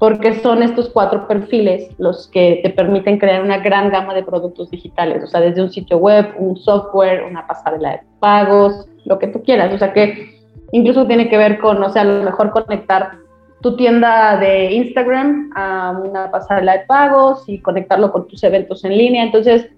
porque 0.00 0.34
son 0.40 0.64
estos 0.64 0.90
cuatro 0.90 1.28
perfiles 1.28 1.88
los 1.98 2.26
que 2.28 2.60
te 2.64 2.70
permiten 2.70 3.18
crear 3.18 3.42
una 3.42 3.58
gran 3.58 3.90
gama 3.90 4.14
de 4.14 4.24
productos 4.24 4.68
digitales, 4.70 5.22
o 5.22 5.26
sea, 5.28 5.40
desde 5.40 5.62
un 5.62 5.70
sitio 5.70 5.98
web, 5.98 6.34
un 6.38 6.56
software, 6.56 7.22
una 7.22 7.46
pasarela 7.46 7.92
de 7.92 8.00
pagos, 8.18 8.88
lo 9.04 9.18
que 9.20 9.28
tú 9.28 9.42
quieras, 9.44 9.72
o 9.72 9.78
sea, 9.78 9.92
que 9.92 10.40
incluso 10.72 11.06
tiene 11.06 11.28
que 11.28 11.38
ver 11.38 11.58
con, 11.58 11.80
o 11.80 11.88
sea, 11.90 12.02
a 12.02 12.06
lo 12.06 12.24
mejor 12.24 12.50
conectar 12.50 13.12
tu 13.60 13.76
tienda 13.76 14.36
de 14.36 14.72
Instagram 14.72 15.50
a 15.54 15.98
una 16.04 16.30
pasarela 16.30 16.78
de 16.78 16.84
pagos 16.86 17.44
y 17.48 17.60
conectarlo 17.60 18.12
con 18.12 18.28
tus 18.28 18.42
eventos 18.44 18.84
en 18.84 18.96
línea. 18.96 19.24
Entonces, 19.24 19.70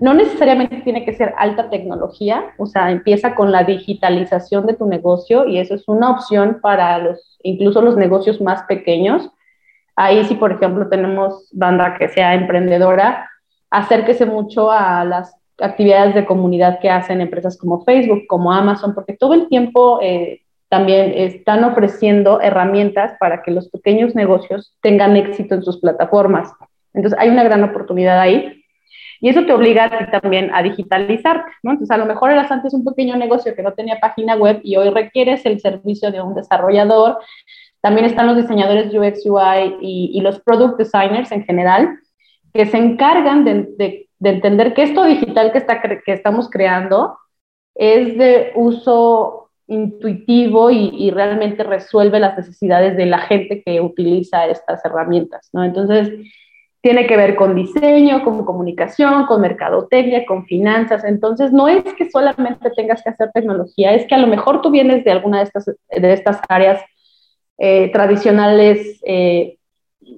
no 0.00 0.12
necesariamente 0.12 0.82
tiene 0.82 1.04
que 1.04 1.14
ser 1.14 1.34
alta 1.38 1.70
tecnología, 1.70 2.52
o 2.58 2.66
sea, 2.66 2.90
empieza 2.90 3.34
con 3.34 3.52
la 3.52 3.64
digitalización 3.64 4.66
de 4.66 4.74
tu 4.74 4.86
negocio 4.86 5.46
y 5.46 5.58
eso 5.58 5.74
es 5.74 5.88
una 5.88 6.10
opción 6.10 6.58
para 6.60 6.98
los, 6.98 7.38
incluso 7.42 7.80
los 7.80 7.96
negocios 7.96 8.40
más 8.40 8.64
pequeños. 8.64 9.30
Ahí 9.96 10.24
si, 10.24 10.34
por 10.34 10.52
ejemplo, 10.52 10.88
tenemos 10.88 11.48
banda 11.52 11.96
que 11.98 12.08
sea 12.08 12.34
emprendedora, 12.34 13.30
acérquese 13.70 14.26
mucho 14.26 14.70
a 14.70 15.04
las 15.04 15.34
actividades 15.58 16.14
de 16.14 16.26
comunidad 16.26 16.80
que 16.80 16.90
hacen 16.90 17.20
empresas 17.20 17.56
como 17.56 17.84
Facebook, 17.84 18.26
como 18.26 18.52
Amazon, 18.52 18.94
porque 18.94 19.14
todo 19.14 19.34
el 19.34 19.48
tiempo 19.48 20.00
eh, 20.02 20.43
también 20.74 21.12
están 21.14 21.62
ofreciendo 21.62 22.40
herramientas 22.40 23.12
para 23.20 23.44
que 23.44 23.52
los 23.52 23.68
pequeños 23.68 24.16
negocios 24.16 24.76
tengan 24.82 25.16
éxito 25.16 25.54
en 25.54 25.62
sus 25.62 25.78
plataformas. 25.78 26.50
Entonces, 26.94 27.16
hay 27.20 27.28
una 27.28 27.44
gran 27.44 27.62
oportunidad 27.62 28.18
ahí. 28.18 28.60
Y 29.20 29.28
eso 29.28 29.46
te 29.46 29.52
obliga 29.52 29.84
a 29.84 29.98
ti 29.98 30.10
también 30.10 30.50
a 30.52 30.64
digitalizarte, 30.64 31.52
¿no? 31.62 31.70
Entonces, 31.70 31.94
a 31.94 31.96
lo 31.96 32.06
mejor 32.06 32.32
eras 32.32 32.50
antes 32.50 32.74
un 32.74 32.84
pequeño 32.84 33.14
negocio 33.16 33.54
que 33.54 33.62
no 33.62 33.72
tenía 33.74 34.00
página 34.00 34.34
web 34.34 34.62
y 34.64 34.74
hoy 34.74 34.90
requieres 34.90 35.46
el 35.46 35.60
servicio 35.60 36.10
de 36.10 36.20
un 36.20 36.34
desarrollador. 36.34 37.18
También 37.80 38.06
están 38.06 38.26
los 38.26 38.36
diseñadores 38.36 38.92
UX, 38.92 39.24
UI 39.24 39.76
y, 39.80 40.20
los 40.22 40.40
product 40.40 40.76
designers 40.76 41.30
en 41.30 41.44
general, 41.44 42.00
que 42.52 42.66
se 42.66 42.78
encargan 42.78 43.44
de, 43.44 43.68
de, 43.78 44.08
de 44.18 44.30
entender 44.30 44.74
que 44.74 44.82
esto 44.82 45.04
digital 45.04 45.52
que, 45.52 45.58
está, 45.58 45.80
que 45.80 46.12
estamos 46.12 46.50
creando 46.50 47.16
es 47.76 48.18
de 48.18 48.50
uso 48.56 49.43
intuitivo 49.74 50.70
y, 50.70 51.10
realmente 51.10 51.62
resuelve 51.62 52.20
las 52.20 52.36
necesidades 52.36 52.96
de 52.96 53.06
la 53.06 53.18
gente 53.18 53.62
que 53.62 53.80
utiliza 53.80 54.46
estas 54.46 54.84
herramientas, 54.84 55.50
¿no? 55.52 55.64
Entonces, 55.64 56.10
tiene 56.80 57.06
que 57.06 57.16
ver 57.16 57.34
con 57.34 57.54
diseño, 57.54 58.22
con 58.24 58.44
comunicación, 58.44 59.26
con 59.26 59.40
mercadotecnia, 59.40 60.26
con 60.26 60.44
finanzas. 60.44 61.04
Entonces, 61.04 61.52
no 61.52 61.66
es 61.66 61.82
que 61.94 62.10
solamente 62.10 62.70
tengas 62.76 63.02
que 63.02 63.10
hacer 63.10 63.30
tecnología, 63.32 63.94
es 63.94 64.06
que 64.06 64.14
a 64.14 64.18
lo 64.18 64.26
mejor 64.26 64.60
tú 64.60 64.70
vienes 64.70 65.04
de 65.04 65.10
alguna 65.10 65.38
de 65.38 65.44
estas, 65.44 65.64
de 65.66 66.12
estas 66.12 66.40
áreas 66.48 66.82
eh, 67.58 67.90
tradicionales, 67.90 69.00
eh, 69.06 69.58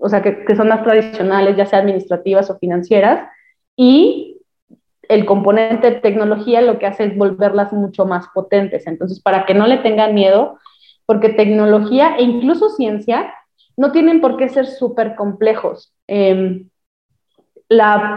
o 0.00 0.08
sea, 0.08 0.22
que, 0.22 0.44
que 0.44 0.56
son 0.56 0.68
más 0.68 0.82
tradicionales, 0.82 1.56
ya 1.56 1.66
sea 1.66 1.78
administrativas 1.78 2.50
o 2.50 2.58
financieras, 2.58 3.28
y 3.76 4.35
el 5.08 5.24
componente 5.24 5.90
de 5.90 6.00
tecnología 6.00 6.60
lo 6.60 6.78
que 6.78 6.86
hace 6.86 7.04
es 7.04 7.16
volverlas 7.16 7.72
mucho 7.72 8.06
más 8.06 8.26
potentes. 8.34 8.86
Entonces, 8.86 9.20
para 9.20 9.46
que 9.46 9.54
no 9.54 9.66
le 9.66 9.78
tengan 9.78 10.14
miedo, 10.14 10.58
porque 11.06 11.28
tecnología 11.28 12.16
e 12.18 12.22
incluso 12.22 12.68
ciencia 12.68 13.32
no 13.76 13.92
tienen 13.92 14.20
por 14.20 14.36
qué 14.36 14.48
ser 14.48 14.66
súper 14.66 15.14
complejos. 15.14 15.94
Em, 16.06 16.68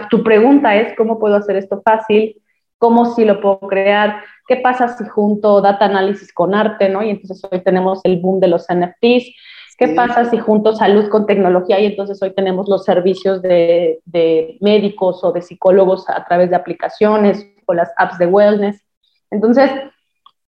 tu 0.10 0.24
pregunta 0.24 0.76
es, 0.76 0.96
¿cómo 0.96 1.20
puedo 1.20 1.36
hacer 1.36 1.56
esto 1.56 1.82
fácil? 1.84 2.42
¿Cómo 2.78 3.14
si 3.14 3.26
lo 3.26 3.42
puedo 3.42 3.60
crear? 3.60 4.24
¿Qué 4.48 4.58
pasa 4.58 4.88
si 4.88 5.06
junto 5.06 5.62
data 5.62 5.86
análisis 5.86 6.34
con 6.34 6.56
arte, 6.56 6.90
¿no? 6.90 7.04
Y 7.04 7.10
entonces 7.10 7.42
hoy 7.52 7.62
tenemos 7.62 8.00
el 8.04 8.20
boom 8.20 8.40
de 8.40 8.48
los 8.48 8.68
NFTs. 8.70 9.36
¿Qué 9.80 9.88
pasa 9.88 10.26
si 10.26 10.38
junto 10.38 10.76
salud 10.76 11.08
con 11.08 11.26
tecnología 11.26 11.80
y 11.80 11.86
entonces 11.86 12.22
hoy 12.22 12.34
tenemos 12.34 12.68
los 12.68 12.84
servicios 12.84 13.42
de, 13.42 14.02
de, 14.04 14.58
médicos 14.60 15.24
o 15.24 15.32
de 15.32 15.42
psicólogos 15.42 16.10
a 16.10 16.26
través 16.26 16.50
de 16.50 16.58
aplicaciones 16.58 17.48
o 17.66 17.74
las 17.74 17.90
apps 17.96 18.18
de 18.18 18.26
wellness? 18.26 18.86
Entonces, 19.32 19.72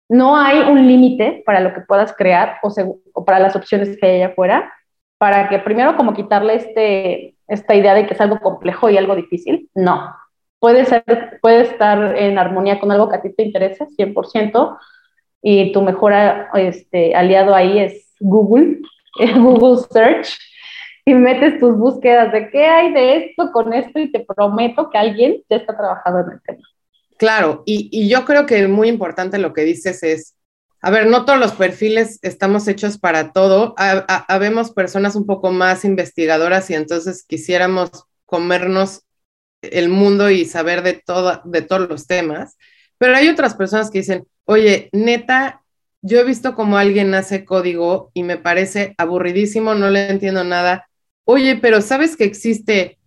no 0.09 0.35
hay 0.35 0.61
un 0.61 0.87
límite 0.87 1.43
para 1.45 1.59
lo 1.59 1.75
que 1.75 1.81
puedas 1.81 2.11
crear 2.13 2.57
o, 2.63 2.73
o, 3.13 3.23
para 3.23 3.37
las 3.37 3.55
opciones 3.55 3.95
que 3.99 4.07
hay 4.07 4.15
allá 4.15 4.31
afuera, 4.31 4.73
para 5.19 5.47
que 5.47 5.59
primero 5.59 5.95
como 5.95 6.15
quitarle 6.15 6.55
este, 6.55 7.35
esta 7.47 7.75
idea 7.75 7.93
de 7.93 8.07
que 8.07 8.15
es 8.15 8.21
algo 8.21 8.39
complejo 8.39 8.89
y 8.89 8.97
algo 8.97 9.15
difícil. 9.15 9.69
No, 9.75 10.11
puede, 10.57 10.85
ser, 10.85 11.37
puede 11.39 11.61
estar 11.61 12.17
en 12.17 12.39
armonía 12.39 12.79
con 12.79 12.91
algo 12.91 13.09
que 13.09 13.17
a 13.17 13.21
ti 13.21 13.31
te 13.31 13.43
interese, 13.43 13.85
100%, 13.95 14.79
y 15.43 15.71
tu 15.71 15.83
mejor 15.83 16.13
este, 16.55 17.13
aliado 17.13 17.53
ahí 17.53 17.77
es 17.77 18.15
Google, 18.19 18.79
Google 19.35 19.85
Search, 19.91 20.37
y 21.05 21.13
metes 21.13 21.59
tus 21.59 21.75
búsquedas 21.77 22.31
de 22.31 22.49
qué 22.49 22.65
hay 22.65 22.93
de 22.93 23.17
esto 23.17 23.51
con 23.51 23.73
esto 23.73 23.99
y 23.99 24.11
te 24.11 24.19
prometo 24.19 24.89
que 24.89 24.97
alguien 24.97 25.41
ya 25.49 25.57
está 25.57 25.75
trabajando 25.75 26.19
en 26.19 26.31
el 26.33 26.41
tema. 26.41 26.67
Claro, 27.17 27.63
y, 27.65 28.07
yo 28.07 28.23
creo 28.25 28.45
que 28.45 28.67
muy 28.67 28.87
importante 28.87 29.39
lo 29.39 29.53
que 29.53 29.63
dices 29.63 30.03
es, 30.03 30.35
a 30.81 30.91
ver, 30.91 31.07
no 31.07 31.25
todos 31.25 31.39
los 31.39 31.51
perfiles 31.51 32.19
estamos 32.21 32.67
hechos 32.67 32.97
para 32.97 33.33
todo. 33.33 33.75
Habemos 33.77 34.71
personas 34.71 35.15
un 35.15 35.25
poco 35.25 35.51
más 35.51 35.83
investigadoras 35.83 36.69
y 36.69 36.75
entonces 36.75 37.25
quisiéramos 37.27 38.05
comernos 38.25 39.01
el 39.61 39.89
mundo 39.89 40.29
y 40.29 40.45
saber 40.45 40.81
de, 40.81 40.93
todo, 40.93 41.41
de 41.43 41.61
todos 41.61 41.89
los 41.89 42.07
temas. 42.07 42.55
Pero 42.97 43.15
hay 43.15 43.27
otras 43.27 43.55
personas 43.55 43.91
que 43.91 43.99
dicen, 43.99 44.25
oye, 44.45 44.89
neta, 44.93 45.58
yo 46.01 46.19
he 46.19 46.23
visto 46.23 46.55
cómo 46.55 46.77
alguien 46.77 47.13
hace 47.13 47.45
código 47.45 48.11
y 48.13 48.23
me 48.23 48.37
parece 48.37 48.95
aburridísimo, 48.97 49.75
no 49.75 49.89
le 49.89 50.09
entiendo 50.09 50.43
nada. 50.43 50.87
Oye, 51.25 51.57
pero 51.57 51.81
¿sabes 51.81 52.15
que 52.15 52.23
existe 52.23 52.99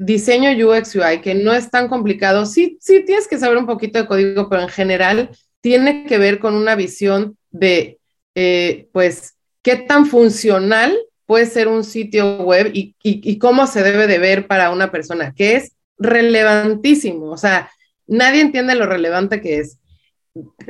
diseño 0.00 0.50
UX 0.50 0.96
UI, 0.96 1.20
que 1.20 1.34
no 1.34 1.52
es 1.52 1.70
tan 1.70 1.88
complicado. 1.88 2.46
Sí, 2.46 2.78
sí, 2.80 3.04
tienes 3.04 3.28
que 3.28 3.38
saber 3.38 3.58
un 3.58 3.66
poquito 3.66 3.98
de 3.98 4.06
código, 4.06 4.48
pero 4.48 4.62
en 4.62 4.68
general 4.68 5.30
tiene 5.60 6.06
que 6.06 6.16
ver 6.16 6.38
con 6.38 6.54
una 6.54 6.74
visión 6.74 7.36
de, 7.50 7.98
eh, 8.34 8.88
pues, 8.92 9.34
qué 9.62 9.76
tan 9.76 10.06
funcional 10.06 10.96
puede 11.26 11.44
ser 11.44 11.68
un 11.68 11.84
sitio 11.84 12.38
web 12.38 12.70
y, 12.72 12.96
y, 13.02 13.38
cómo 13.38 13.66
se 13.66 13.82
debe 13.82 14.06
de 14.06 14.18
ver 14.18 14.46
para 14.46 14.70
una 14.70 14.90
persona, 14.90 15.32
que 15.32 15.56
es 15.56 15.72
relevantísimo. 15.98 17.30
O 17.30 17.36
sea, 17.36 17.70
nadie 18.06 18.40
entiende 18.40 18.74
lo 18.74 18.86
relevante 18.86 19.42
que 19.42 19.58
es. 19.58 19.78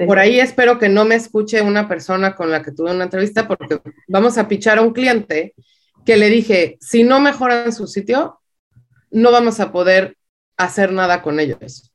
Por 0.06 0.18
ahí 0.18 0.40
espero 0.40 0.78
que 0.78 0.88
no 0.88 1.04
me 1.04 1.16
escuche 1.16 1.60
una 1.60 1.86
persona 1.86 2.34
con 2.34 2.50
la 2.50 2.62
que 2.62 2.72
tuve 2.72 2.92
una 2.92 3.04
entrevista 3.04 3.46
porque 3.46 3.80
vamos 4.08 4.38
a 4.38 4.48
pichar 4.48 4.78
a 4.78 4.82
un 4.82 4.92
cliente 4.92 5.54
que 6.04 6.16
le 6.16 6.30
dije, 6.30 6.78
si 6.80 7.02
no 7.02 7.20
mejoran 7.20 7.72
su 7.72 7.86
sitio, 7.86 8.40
no 9.10 9.32
vamos 9.32 9.60
a 9.60 9.72
poder 9.72 10.16
hacer 10.56 10.92
nada 10.92 11.22
con 11.22 11.40
ellos, 11.40 11.92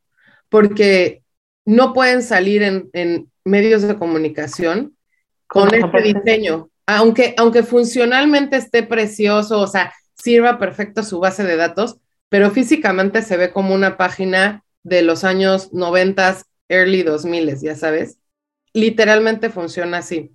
porque 0.49 1.23
no 1.65 1.93
pueden 1.93 2.21
salir 2.21 2.63
en, 2.63 3.32
medios 3.47 3.84
de 3.84 3.95
comunicación 3.95 4.97
con 5.45 5.71
este 5.71 6.01
diseño, 6.01 6.69
aunque, 6.88 7.36
aunque 7.38 7.62
funcionalmente 7.62 8.58
esté 8.58 8.82
precioso, 8.82 9.62
o 9.62 9.67
sea, 9.67 9.93
sirva 10.15 10.58
perfecto 10.58 11.04
su 11.04 11.19
base 11.19 11.43
de 11.43 11.56
datos, 11.56 11.97
pero 12.30 12.49
físicamente 12.49 13.21
se 13.21 13.38
ve 13.38 13.51
como 13.51 13.75
una 13.75 13.97
página 13.97 14.63
de 14.82 15.04
los 15.04 15.23
años 15.23 15.73
90, 15.73 16.38
early 16.69 17.04
2000, 17.04 17.62
ya 17.62 17.75
sabes. 17.75 18.19
Literalmente 18.73 19.49
funciona 19.49 19.99
así. 19.99 20.32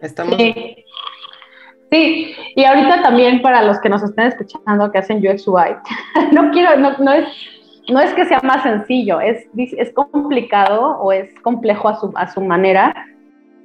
Estamos... 0.00 0.36
Sí, 1.90 2.36
y 2.54 2.64
ahorita 2.64 3.02
también 3.02 3.42
para 3.42 3.62
los 3.64 3.80
que 3.80 3.88
nos 3.88 4.02
estén 4.02 4.28
escuchando 4.28 4.92
que 4.92 4.98
hacen 4.98 5.26
UX 5.26 5.46
UI, 5.48 5.74
no 6.32 6.52
quiero, 6.52 6.76
no, 6.76 6.96
no, 6.98 7.12
es, 7.12 7.26
no 7.88 7.98
es 7.98 8.14
que 8.14 8.26
sea 8.26 8.40
más 8.44 8.62
sencillo, 8.62 9.20
es, 9.20 9.48
es 9.56 9.92
complicado 9.92 10.98
o 11.00 11.10
es 11.10 11.34
complejo 11.40 11.88
a 11.88 11.98
su, 11.98 12.12
a 12.14 12.32
su 12.32 12.42
manera, 12.42 12.94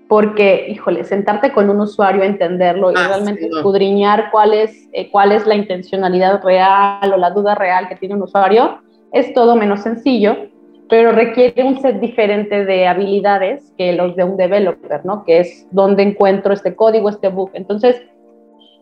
porque, 0.07 0.67
híjole, 0.69 1.03
sentarte 1.03 1.51
con 1.51 1.69
un 1.69 1.79
usuario, 1.81 2.23
entenderlo 2.23 2.91
y 2.91 2.95
ah, 2.97 3.07
realmente 3.09 3.47
escudriñar 3.47 4.29
cuál 4.31 4.53
es, 4.55 4.88
eh, 4.93 5.09
cuál 5.11 5.31
es 5.31 5.45
la 5.45 5.55
intencionalidad 5.55 6.43
real 6.43 7.13
o 7.13 7.17
la 7.17 7.29
duda 7.29 7.53
real 7.53 7.88
que 7.88 7.95
tiene 7.95 8.15
un 8.15 8.23
usuario, 8.23 8.81
es 9.11 9.33
todo 9.33 9.55
menos 9.55 9.81
sencillo, 9.81 10.49
pero 10.89 11.11
requiere 11.11 11.63
un 11.63 11.79
set 11.81 11.99
diferente 11.99 12.65
de 12.65 12.87
habilidades 12.87 13.73
que 13.77 13.93
los 13.93 14.15
de 14.15 14.23
un 14.23 14.37
developer, 14.37 15.05
¿no? 15.05 15.23
Que 15.23 15.39
es 15.39 15.67
donde 15.71 16.03
encuentro 16.03 16.53
este 16.53 16.75
código, 16.75 17.09
este 17.09 17.29
bug. 17.29 17.49
Entonces, 17.53 18.01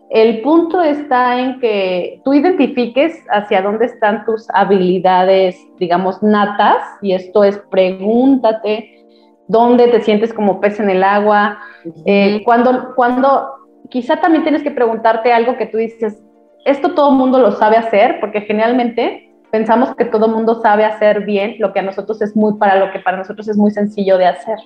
el 0.10 0.42
punto 0.42 0.82
está 0.82 1.40
en 1.40 1.60
que 1.60 2.22
tú 2.24 2.34
identifiques 2.34 3.24
hacia 3.32 3.62
dónde 3.62 3.86
están 3.86 4.26
tus 4.26 4.48
habilidades, 4.54 5.58
digamos, 5.80 6.22
natas, 6.22 6.84
y 7.02 7.14
esto 7.14 7.44
es 7.44 7.58
pregúntate 7.72 8.90
dónde 9.48 9.88
te 9.88 10.02
sientes 10.02 10.34
como 10.34 10.60
pez 10.60 10.80
en 10.80 10.90
el 10.90 11.04
agua, 11.04 11.58
eh, 12.06 12.42
cuando, 12.46 12.94
cuando 12.96 13.50
quizá 13.90 14.18
también 14.18 14.44
tienes 14.44 14.64
que 14.64 14.72
preguntarte 14.72 15.34
algo 15.34 15.58
que 15.58 15.66
tú 15.66 15.78
dices, 15.78 16.22
esto 16.66 16.94
todo 16.94 17.12
el 17.12 17.18
mundo 17.18 17.40
lo 17.40 17.52
sabe 17.52 17.78
hacer, 17.78 18.20
porque 18.20 18.42
generalmente 18.42 19.33
pensamos 19.54 19.96
que 19.96 20.06
todo 20.06 20.28
mundo 20.28 20.60
sabe 20.64 20.84
hacer 20.84 21.26
bien 21.26 21.58
lo 21.60 21.74
que 21.74 21.80
a 21.80 21.84
nosotros 21.84 22.20
es 22.24 22.36
muy, 22.36 22.56
para 22.56 22.76
lo 22.76 22.92
que 22.92 22.98
para 22.98 23.18
nosotros 23.18 23.48
es 23.48 23.56
muy 23.56 23.70
sencillo 23.70 24.18
de 24.18 24.26
hacer, 24.26 24.58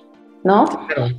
¿no? 0.42 0.64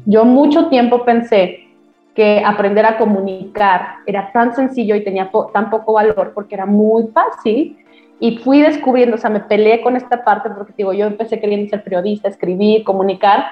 Yo 0.08 0.26
mucho 0.26 0.70
tiempo 0.70 1.06
pensé, 1.06 1.70
que 2.16 2.42
aprender 2.44 2.84
a 2.86 2.98
comunicar 2.98 3.98
era 4.08 4.32
tan 4.34 4.56
sencillo 4.56 4.96
y 4.96 5.04
tenía 5.04 5.32
tan 5.54 5.70
poco 5.70 5.94
valor 5.94 6.32
porque 6.34 6.56
era 6.56 6.66
muy 6.66 7.08
fácil. 7.14 7.78
Y 8.20 8.40
fui 8.40 8.60
descubriendo, 8.60 9.16
o 9.16 9.20
sea, 9.20 9.30
me 9.30 9.40
peleé 9.42 9.82
con 9.82 9.96
esta 9.96 10.24
parte 10.24 10.50
porque 10.50 10.74
digo, 10.76 10.92
yo 10.92 11.06
empecé 11.06 11.40
queriendo 11.40 11.70
ser 11.70 11.84
periodista, 11.84 12.28
escribir, 12.28 12.84
comunicar, 12.84 13.46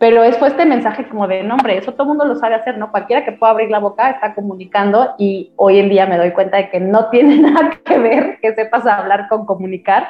pero 0.00 0.24
es 0.24 0.38
fue 0.38 0.48
este 0.48 0.64
mensaje 0.64 1.06
como 1.06 1.28
de, 1.28 1.42
no, 1.42 1.56
hombre, 1.56 1.76
eso 1.76 1.92
todo 1.92 2.04
el 2.04 2.08
mundo 2.08 2.24
lo 2.24 2.34
sabe 2.34 2.54
hacer, 2.54 2.78
¿no? 2.78 2.90
Cualquiera 2.90 3.22
que 3.22 3.32
pueda 3.32 3.52
abrir 3.52 3.70
la 3.70 3.80
boca 3.80 4.08
está 4.08 4.34
comunicando 4.34 5.10
y 5.18 5.52
hoy 5.56 5.78
en 5.78 5.90
día 5.90 6.06
me 6.06 6.16
doy 6.16 6.30
cuenta 6.30 6.56
de 6.56 6.70
que 6.70 6.80
no 6.80 7.08
tiene 7.10 7.36
nada 7.36 7.78
que 7.84 7.98
ver 7.98 8.38
que 8.40 8.54
sepas 8.54 8.86
hablar 8.86 9.28
con 9.28 9.44
comunicar. 9.44 10.08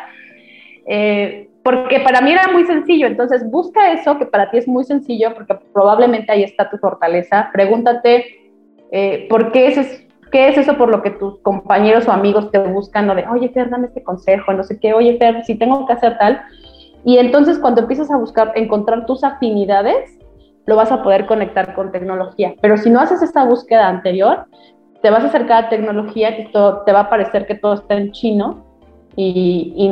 Eh, 0.86 1.48
porque 1.64 1.98
para 1.98 2.20
mí 2.20 2.30
era 2.30 2.46
muy 2.52 2.64
sencillo, 2.66 3.08
entonces 3.08 3.44
busca 3.50 3.92
eso 3.92 4.16
que 4.16 4.26
para 4.26 4.52
ti 4.52 4.58
es 4.58 4.68
muy 4.68 4.84
sencillo, 4.84 5.34
porque 5.34 5.56
probablemente 5.74 6.30
ahí 6.30 6.44
está 6.44 6.70
tu 6.70 6.78
fortaleza, 6.78 7.50
pregúntate 7.52 8.26
eh, 8.92 9.26
por 9.28 9.50
qué 9.50 9.66
es, 9.66 10.06
qué 10.30 10.48
es 10.48 10.56
eso 10.56 10.78
por 10.78 10.88
lo 10.88 11.02
que 11.02 11.10
tus 11.10 11.40
compañeros 11.40 12.06
o 12.06 12.12
amigos 12.12 12.52
te 12.52 12.60
buscan, 12.60 13.10
o 13.10 13.14
de, 13.16 13.26
oye 13.26 13.48
Fer, 13.48 13.68
dame 13.68 13.88
este 13.88 14.04
consejo, 14.04 14.52
no 14.52 14.62
sé 14.62 14.78
qué, 14.78 14.94
oye 14.94 15.18
Fer, 15.18 15.44
si 15.44 15.56
tengo 15.56 15.84
que 15.84 15.94
hacer 15.94 16.16
tal, 16.16 16.40
y 17.04 17.18
entonces 17.18 17.58
cuando 17.58 17.82
empiezas 17.82 18.10
a 18.10 18.16
buscar, 18.16 18.52
encontrar 18.54 19.06
tus 19.06 19.24
afinidades, 19.24 20.18
lo 20.66 20.76
vas 20.76 20.92
a 20.92 21.02
poder 21.02 21.26
conectar 21.26 21.74
con 21.74 21.90
tecnología, 21.90 22.54
pero 22.60 22.76
si 22.76 22.90
no 22.90 23.00
haces 23.00 23.22
esta 23.22 23.44
búsqueda 23.44 23.88
anterior, 23.88 24.46
te 25.02 25.10
vas 25.10 25.24
a 25.24 25.28
acercar 25.28 25.64
a 25.64 25.68
tecnología 25.68 26.38
y 26.38 26.52
todo, 26.52 26.82
te 26.84 26.92
va 26.92 27.00
a 27.00 27.10
parecer 27.10 27.46
que 27.46 27.54
todo 27.54 27.74
está 27.74 27.94
en 27.94 28.12
chino, 28.12 28.70
y, 29.16 29.88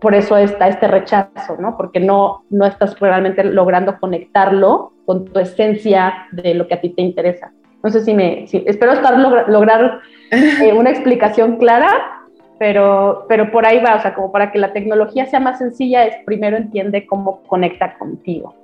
por 0.00 0.14
eso 0.14 0.36
está 0.36 0.68
este 0.68 0.88
rechazo, 0.88 1.56
¿no? 1.58 1.76
Porque 1.76 2.00
no, 2.00 2.44
no 2.50 2.66
estás 2.66 2.98
realmente 2.98 3.44
logrando 3.44 3.98
conectarlo 4.00 4.92
con 5.06 5.26
tu 5.26 5.38
esencia 5.38 6.26
de 6.32 6.54
lo 6.54 6.66
que 6.66 6.74
a 6.74 6.80
ti 6.80 6.90
te 6.90 7.02
interesa. 7.02 7.52
No 7.82 7.90
sé 7.90 8.00
si 8.00 8.14
me, 8.14 8.44
espero 8.44 8.92
estar 8.92 9.18
lograr 9.48 10.00
eh, 10.30 10.72
una 10.72 10.90
explicación 10.90 11.56
clara, 11.56 11.90
pero, 12.62 13.26
pero 13.28 13.50
por 13.50 13.66
ahí 13.66 13.80
va, 13.80 13.96
o 13.96 14.02
sea, 14.02 14.14
como 14.14 14.30
para 14.30 14.52
que 14.52 14.58
la 14.60 14.72
tecnología 14.72 15.26
sea 15.26 15.40
más 15.40 15.58
sencilla, 15.58 16.06
es 16.06 16.14
primero 16.24 16.56
entiende 16.56 17.06
cómo 17.06 17.42
conecta 17.42 17.98
contigo. 17.98 18.54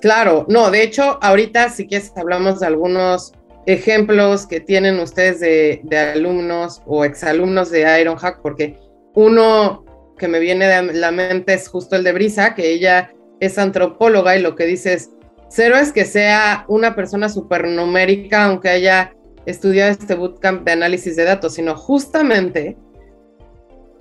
Claro, 0.00 0.46
no, 0.48 0.72
de 0.72 0.82
hecho, 0.82 1.20
ahorita 1.22 1.68
si 1.68 1.86
quieres 1.86 2.12
hablamos 2.16 2.58
de 2.58 2.66
algunos 2.66 3.34
ejemplos 3.66 4.48
que 4.48 4.58
tienen 4.58 4.98
ustedes 4.98 5.38
de, 5.38 5.80
de 5.84 5.96
alumnos 5.96 6.82
o 6.86 7.04
exalumnos 7.04 7.70
de 7.70 8.00
Ironhack, 8.00 8.40
porque 8.42 8.80
uno 9.14 9.84
que 10.18 10.26
me 10.26 10.40
viene 10.40 10.66
de 10.66 10.94
la 10.94 11.12
mente 11.12 11.54
es 11.54 11.68
justo 11.68 11.94
el 11.94 12.02
de 12.02 12.14
Brisa, 12.14 12.56
que 12.56 12.72
ella 12.72 13.12
es 13.38 13.58
antropóloga 13.58 14.36
y 14.36 14.42
lo 14.42 14.56
que 14.56 14.64
dice 14.64 14.94
es, 14.94 15.12
cero 15.50 15.76
es 15.76 15.92
que 15.92 16.04
sea 16.04 16.64
una 16.66 16.96
persona 16.96 17.28
supernumérica, 17.28 18.46
aunque 18.46 18.70
haya 18.70 19.12
estudiado 19.46 19.92
este 19.92 20.16
bootcamp 20.16 20.64
de 20.64 20.72
análisis 20.72 21.14
de 21.14 21.22
datos, 21.22 21.54
sino 21.54 21.76
justamente 21.76 22.76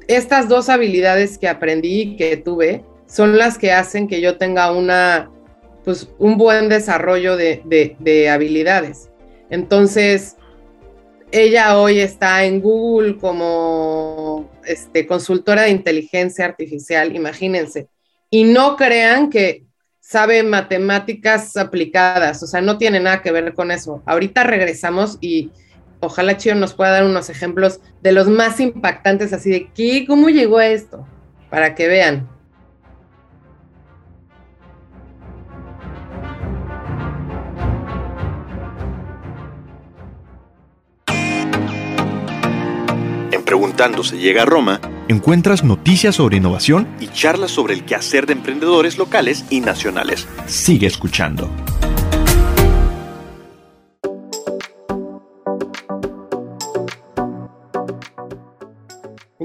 estas 0.08 0.48
dos 0.50 0.70
habilidades 0.70 1.38
que 1.38 1.48
aprendí 1.48 2.02
y 2.02 2.16
que 2.18 2.38
tuve 2.38 2.84
son 3.08 3.38
las 3.38 3.58
que 3.58 3.72
hacen 3.72 4.08
que 4.08 4.22
yo 4.22 4.38
tenga 4.38 4.72
una, 4.72 5.32
pues, 5.84 6.10
un 6.18 6.38
buen 6.38 6.70
desarrollo 6.70 7.38
de, 7.38 7.62
de 8.00 8.30
habilidades. 8.30 9.10
Entonces, 9.50 10.38
ella 11.32 11.78
hoy 11.78 12.00
está 12.00 12.46
en 12.46 12.62
Google 12.62 13.18
como 13.18 14.50
este, 14.66 15.06
consultora 15.06 15.64
de 15.64 15.70
inteligencia 15.70 16.46
artificial, 16.46 17.16
imagínense. 17.16 17.88
Y 18.30 18.44
no 18.44 18.76
crean 18.76 19.30
que 19.30 19.66
sabe 20.00 20.44
matemáticas 20.44 21.58
aplicadas, 21.58 22.42
o 22.44 22.48
sea, 22.48 22.62
no 22.62 22.78
tiene 22.78 23.00
nada 23.00 23.22
que 23.22 23.32
ver 23.32 23.54
con 23.54 23.72
eso. 23.72 24.04
Ahorita 24.06 24.44
regresamos 24.44 25.18
y 25.20 25.52
ojalá 26.00 26.38
Chio 26.38 26.56
nos 26.56 26.74
pueda 26.74 26.92
dar 26.92 27.06
unos 27.06 27.30
ejemplos 27.30 27.80
de 28.02 28.12
los 28.12 28.28
más 28.28 28.60
impactantes, 28.60 29.34
así 29.34 29.50
de 29.50 29.70
qué, 29.74 30.06
cómo 30.08 30.30
llegó 30.30 30.58
a 30.58 30.68
esto, 30.68 31.06
para 31.50 31.76
que 31.76 31.88
vean. 31.88 32.30
En 43.32 43.44
Preguntando 43.44 44.04
se 44.04 44.18
llega 44.18 44.44
a 44.44 44.46
Roma, 44.46 44.80
encuentras 45.08 45.64
noticias 45.64 46.16
sobre 46.16 46.38
innovación 46.38 46.88
y 47.00 47.08
charlas 47.08 47.52
sobre 47.52 47.74
el 47.74 47.86
quehacer 47.86 48.26
de 48.26 48.34
emprendedores 48.34 48.98
locales 48.98 49.46
y 49.50 49.62
nacionales. 49.62 50.28
Sigue 50.48 50.88
escuchando. 50.88 51.50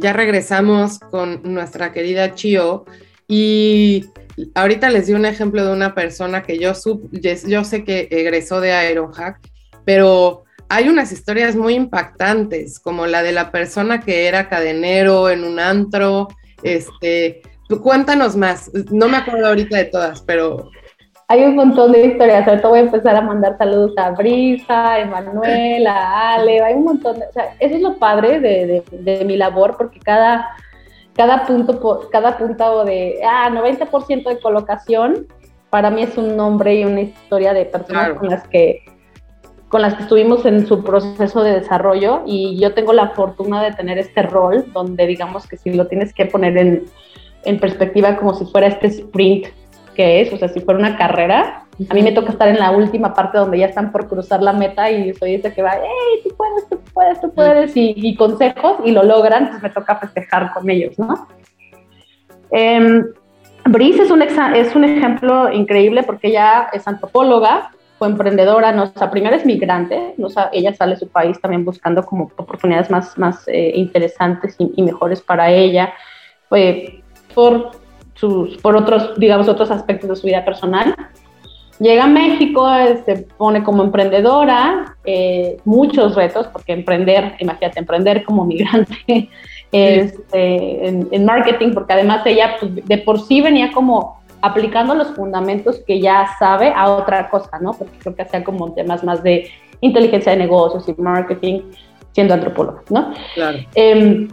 Ya 0.01 0.15
regresamos 0.15 0.99
con 0.99 1.43
nuestra 1.43 1.93
querida 1.93 2.35
Chio 2.35 2.87
y 3.29 4.07
ahorita 4.55 4.89
les 4.89 5.07
di 5.07 5.13
un 5.13 5.27
ejemplo 5.27 5.65
de 5.65 5.73
una 5.73 5.95
persona 5.95 6.43
que 6.43 6.59
yo, 6.59 6.73
yo 7.13 7.65
sé 7.65 7.85
que 7.85 8.09
egresó 8.11 8.63
de 8.63 8.91
Ironhack, 8.91 9.39
pero 9.85 10.45
hay 10.71 10.89
unas 10.89 11.13
historias 11.13 11.55
muy 11.55 11.75
impactantes, 11.75 12.81
como 12.81 13.07
la 13.07 13.23
de 13.23 13.33
la 13.33 13.53
persona 13.53 14.01
que 14.01 14.27
era 14.27 14.49
cadenero 14.49 15.29
en 15.29 15.45
un 15.45 15.61
antro. 15.61 16.29
Este, 16.63 17.43
cuéntanos 17.83 18.37
más. 18.37 18.71
No 18.91 19.09
me 19.09 19.19
acuerdo 19.19 19.49
ahorita 19.49 19.77
de 19.77 19.85
todas, 19.85 20.23
pero 20.23 20.71
hay 21.31 21.45
un 21.45 21.55
montón 21.55 21.93
de 21.93 22.07
historias. 22.07 22.47
Ahorita 22.49 22.67
voy 22.67 22.81
a 22.81 22.83
empezar 22.83 23.15
a 23.15 23.21
mandar 23.21 23.57
saludos 23.57 23.93
a 23.97 24.11
Brisa, 24.11 24.95
a 24.95 24.99
Emanuel, 24.99 25.87
a 25.87 26.35
Ale. 26.35 26.61
Hay 26.61 26.75
un 26.75 26.83
montón. 26.83 27.21
De, 27.21 27.27
o 27.29 27.33
sea, 27.33 27.55
eso 27.61 27.77
es 27.77 27.81
lo 27.81 27.99
padre 27.99 28.41
de, 28.41 28.83
de, 28.91 29.25
mi 29.25 29.37
labor, 29.37 29.77
porque 29.79 30.01
cada, 30.01 30.51
cada 31.15 31.47
punto, 31.47 32.09
cada 32.11 32.37
punto 32.37 32.85
de 32.85 33.21
ah, 33.25 33.49
90% 33.49 34.29
de 34.29 34.41
colocación, 34.41 35.29
para 35.71 35.89
mí 35.89 36.03
es 36.03 36.19
un 36.19 36.37
nombre 36.37 36.75
y 36.75 36.85
una 36.85 37.03
historia 37.03 37.53
de 37.53 37.65
personas 37.65 38.19
con 38.19 38.29
las 38.29 38.49
que 38.49 38.83
con 39.69 39.83
las 39.83 39.95
que 39.95 40.03
estuvimos 40.03 40.45
en 40.47 40.67
su 40.67 40.83
proceso 40.83 41.45
de 41.45 41.61
desarrollo 41.61 42.23
y 42.27 42.59
yo 42.59 42.75
tengo 42.75 42.93
la 42.93 43.11
fortuna 43.11 43.63
de 43.63 43.71
tener 43.71 43.99
este 43.99 44.23
rol 44.23 44.65
donde 44.73 45.07
digamos 45.07 45.47
que 45.47 45.57
si 45.57 45.73
lo 45.73 45.87
tienes 45.87 46.13
que 46.13 46.27
poner 46.27 46.59
en, 46.59 46.87
en 47.45 47.61
perspectiva 47.61 48.17
como 48.17 48.35
si 48.35 48.47
fuera 48.47 48.67
este 48.67 48.89
sprint 48.89 49.47
que 49.95 50.21
es, 50.21 50.33
o 50.33 50.37
sea, 50.37 50.49
si 50.49 50.61
fuera 50.61 50.79
una 50.79 50.97
carrera, 50.97 51.65
a 51.89 51.95
mí 51.95 52.03
me 52.03 52.13
toca 52.13 52.31
estar 52.31 52.49
en 52.49 52.59
la 52.59 52.71
última 52.71 53.15
parte 53.15 53.39
donde 53.39 53.59
ya 53.59 53.67
están 53.67 53.91
por 53.93 54.09
cruzar 54.09 54.43
la 54.43 54.53
meta 54.53 54.91
y 54.91 55.15
soy 55.15 55.35
ese 55.35 55.53
que 55.53 55.63
va, 55.63 55.73
hey, 55.75 56.21
tú 56.23 56.35
puedes, 56.37 56.69
tú 56.69 56.81
puedes, 56.93 57.21
tú 57.21 57.33
puedes, 57.33 57.73
y, 57.75 58.15
consejos 58.17 58.79
y 58.85 58.93
lo 58.93 59.03
logran, 59.03 59.51
pues 59.51 59.63
me 59.63 59.71
toca 59.71 59.97
festejar 59.97 60.53
con 60.53 60.69
ellos, 60.69 60.99
¿no? 60.99 61.29
Eh, 62.51 63.03
Brice 63.65 64.03
es 64.03 64.11
un, 64.11 64.23
es 64.23 64.75
un 64.75 64.85
ejemplo 64.85 65.53
increíble 65.53 66.03
porque 66.03 66.29
ella 66.29 66.69
es 66.73 66.87
antropóloga, 66.89 67.71
fue 67.99 68.09
emprendedora, 68.09 68.73
no, 68.73 68.85
o 68.85 68.87
sea, 68.87 69.11
primero 69.11 69.37
es 69.37 69.45
migrante, 69.45 70.15
no, 70.17 70.29
o 70.29 70.33
ella 70.53 70.73
sale 70.75 70.95
de 70.95 71.01
su 71.01 71.09
país 71.09 71.39
también 71.41 71.67
buscando 71.67 72.05
como 72.05 72.31
oportunidades 72.37 72.91
más, 72.91 73.19
más 73.19 73.47
eh, 73.47 73.73
interesantes 73.75 74.57
y, 74.59 74.83
mejores 74.83 75.21
para 75.21 75.51
ella, 75.51 75.93
fue 76.49 77.03
por, 77.35 77.73
sus, 78.21 78.59
por 78.59 78.77
otros, 78.77 79.19
digamos, 79.19 79.49
otros 79.49 79.71
aspectos 79.71 80.11
de 80.11 80.17
su 80.17 80.27
vida 80.27 80.45
personal. 80.45 80.95
Llega 81.79 82.05
a 82.05 82.09
México, 82.09 82.69
se 83.07 83.27
pone 83.39 83.63
como 83.63 83.83
emprendedora, 83.83 84.97
eh, 85.05 85.57
muchos 85.65 86.15
retos, 86.15 86.47
porque 86.49 86.75
emprender, 86.75 87.37
imagínate, 87.39 87.79
emprender 87.79 88.23
como 88.25 88.45
migrante 88.45 88.95
este, 89.73 90.87
en, 90.89 91.09
en, 91.11 91.25
marketing, 91.25 91.73
porque 91.73 91.95
además 91.95 92.21
ella 92.27 92.57
pues, 92.61 92.87
de 92.87 92.99
por 92.99 93.19
sí 93.19 93.41
venía 93.41 93.73
como 93.73 94.21
aplicando 94.43 94.95
los 94.95 95.09
fundamentos 95.09 95.81
que 95.87 96.01
ya 96.01 96.29
sabe 96.39 96.71
a 96.75 96.91
otra 96.91 97.31
cosa, 97.31 97.59
¿no? 97.61 97.73
Porque 97.73 97.99
creo 97.99 98.15
que 98.15 98.23
hacía 98.23 98.45
como 98.45 98.73
temas 98.73 99.03
más 99.03 99.23
de 99.23 99.51
inteligencia 99.81 100.33
de 100.33 100.39
negocios 100.39 100.87
y 100.87 101.01
marketing, 101.01 101.63
siendo 102.13 102.35
antropólogo, 102.35 102.83
¿no? 102.91 103.15
Claro. 103.35 103.59
Em, 103.75 104.29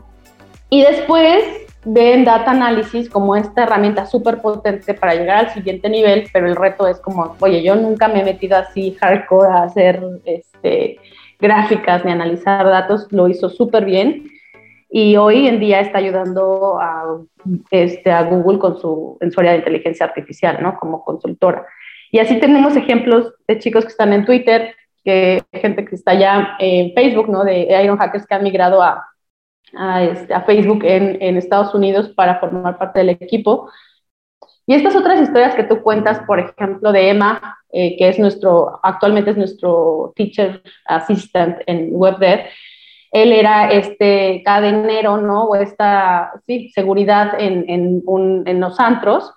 y 0.69 0.81
después 0.81 1.66
ven 1.87 2.25
data 2.25 2.51
analysis 2.51 3.09
como 3.09 3.35
esta 3.35 3.63
herramienta 3.63 4.05
súper 4.05 4.41
potente 4.41 4.93
para 4.93 5.15
llegar 5.15 5.37
al 5.37 5.53
siguiente 5.53 5.89
nivel, 5.89 6.27
pero 6.33 6.47
el 6.47 6.55
reto 6.55 6.87
es 6.87 6.99
como, 6.99 7.35
oye, 7.39 7.63
yo 7.63 7.75
nunca 7.75 8.07
me 8.07 8.21
he 8.21 8.25
metido 8.25 8.57
así 8.57 8.95
hardcore 8.99 9.49
a 9.49 9.63
hacer 9.63 10.01
este, 10.25 10.99
gráficas 11.39 12.03
ni 12.03 12.11
analizar 12.11 12.65
datos, 12.65 13.07
lo 13.11 13.27
hizo 13.27 13.49
súper 13.49 13.85
bien 13.85 14.29
y 14.89 15.15
hoy 15.15 15.47
en 15.47 15.59
día 15.59 15.79
está 15.79 15.99
ayudando 15.99 16.79
a, 16.79 17.19
este, 17.71 18.11
a 18.11 18.23
Google 18.23 18.59
con 18.59 18.77
su, 18.79 19.17
en 19.21 19.31
su 19.31 19.39
área 19.39 19.53
de 19.53 19.59
inteligencia 19.59 20.05
artificial, 20.05 20.57
¿no? 20.61 20.77
Como 20.77 21.03
consultora. 21.03 21.65
Y 22.11 22.19
así 22.19 22.39
tenemos 22.39 22.75
ejemplos 22.75 23.33
de 23.47 23.59
chicos 23.59 23.83
que 23.83 23.91
están 23.91 24.13
en 24.13 24.25
Twitter, 24.25 24.75
que 25.03 25.43
gente 25.53 25.85
que 25.85 25.95
está 25.95 26.13
ya 26.13 26.55
en 26.59 26.93
Facebook, 26.93 27.29
¿no? 27.29 27.43
De 27.43 27.67
Iron 27.83 27.97
Hackers 27.97 28.25
que 28.25 28.35
han 28.35 28.43
migrado 28.43 28.81
a, 28.81 29.05
a, 29.75 30.03
este, 30.03 30.33
a 30.33 30.41
Facebook 30.41 30.83
en, 30.83 31.21
en, 31.21 31.37
Estados 31.37 31.73
Unidos 31.73 32.09
para 32.09 32.39
formar 32.39 32.77
parte 32.77 32.99
del 32.99 33.09
equipo. 33.09 33.69
Y 34.65 34.73
estas 34.73 34.95
otras 34.95 35.21
historias 35.21 35.55
que 35.55 35.63
tú 35.63 35.81
cuentas, 35.81 36.19
por 36.27 36.39
ejemplo, 36.39 36.91
de 36.91 37.09
Emma, 37.09 37.57
eh, 37.71 37.97
que 37.97 38.09
es 38.09 38.19
nuestro, 38.19 38.79
actualmente 38.83 39.31
es 39.31 39.37
nuestro 39.37 40.13
teacher 40.15 40.61
assistant 40.85 41.59
en 41.67 41.89
WebDev, 41.91 42.47
él 43.11 43.31
era 43.31 43.71
este 43.71 44.41
cadenero, 44.43 45.17
¿no? 45.17 45.45
O 45.45 45.55
esta, 45.55 46.33
sí, 46.45 46.69
seguridad 46.69 47.39
en, 47.39 47.69
en, 47.69 48.03
un, 48.05 48.43
en 48.45 48.59
los 48.59 48.79
antros. 48.79 49.33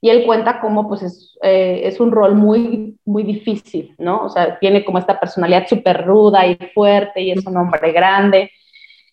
Y 0.00 0.08
él 0.08 0.24
cuenta 0.24 0.60
cómo, 0.60 0.88
pues, 0.88 1.02
es, 1.02 1.38
eh, 1.42 1.82
es, 1.84 2.00
un 2.00 2.10
rol 2.10 2.34
muy, 2.34 2.98
muy 3.04 3.22
difícil, 3.22 3.94
¿no? 3.98 4.24
O 4.24 4.28
sea, 4.30 4.58
tiene 4.58 4.84
como 4.84 4.98
esta 4.98 5.18
personalidad 5.20 5.66
súper 5.68 6.06
ruda 6.06 6.46
y 6.46 6.56
fuerte 6.72 7.20
y 7.20 7.32
es 7.32 7.44
un 7.44 7.56
hombre 7.56 7.92
grande. 7.92 8.50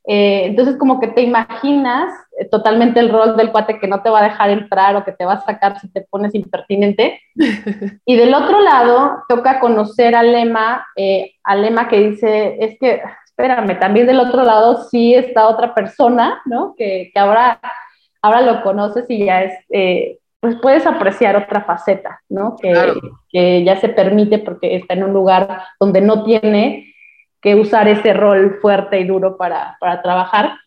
Eh, 0.08 0.46
entonces, 0.46 0.78
como 0.78 1.00
que 1.00 1.10
te 1.10 1.22
imaginas 1.22 2.12
eh, 2.40 2.48
totalmente 2.50 3.00
el 3.00 3.10
rol 3.10 3.36
del 3.36 3.52
cuate 3.52 3.78
que 3.78 3.88
no 3.88 4.02
te 4.02 4.10
va 4.10 4.20
a 4.20 4.30
dejar 4.30 4.50
entrar 4.50 4.96
o 4.96 5.04
que 5.04 5.12
te 5.12 5.26
va 5.26 5.34
a 5.34 5.42
sacar 5.42 5.80
si 5.80 5.92
te 5.92 6.02
pones 6.10 6.34
impertinente. 6.34 7.20
y 8.06 8.16
del 8.16 8.34
otro 8.34 8.62
lado, 8.62 9.24
toca 9.28 9.60
conocer 9.60 10.16
a 10.16 10.24
Lema, 10.24 10.88
a 11.44 11.56
Lema 11.56 11.88
que 11.88 12.10
dice, 12.10 12.58
es 12.60 12.80
que 12.80 13.02
espérame, 13.38 13.80
también 13.80 14.08
del 14.08 14.20
otro 14.20 14.44
lado 14.44 14.84
sí 14.90 15.14
está 15.14 15.48
otra 15.48 15.76
persona, 15.76 16.42
¿no? 16.46 16.74
Que, 16.76 17.12
que 17.14 17.20
ahora, 17.20 17.60
ahora 18.22 18.42
lo 18.42 18.64
conoces 18.64 19.06
y 19.10 19.26
ya 19.26 19.44
es, 19.44 19.54
eh, 19.70 20.18
pues 20.40 20.56
puedes 20.60 20.88
apreciar 20.88 21.36
otra 21.36 21.62
faceta, 21.62 22.20
¿no? 22.30 22.56
Que, 22.60 22.74
que, 23.30 23.64
ya 23.64 23.80
se 23.80 23.90
permite 23.90 24.40
porque 24.40 24.76
está 24.76 24.96
en 24.96 25.04
un 25.04 25.14
lugar 25.14 25.62
donde 25.80 26.02
no 26.02 26.24
tiene 26.24 26.96
que 27.42 27.56
usar 27.56 27.88
ese 27.88 28.14
rol 28.14 28.58
fuerte 28.62 29.00
y 29.00 29.06
duro 29.06 29.38
para, 29.38 29.78
para 29.80 30.02
trabajar. 30.02 30.58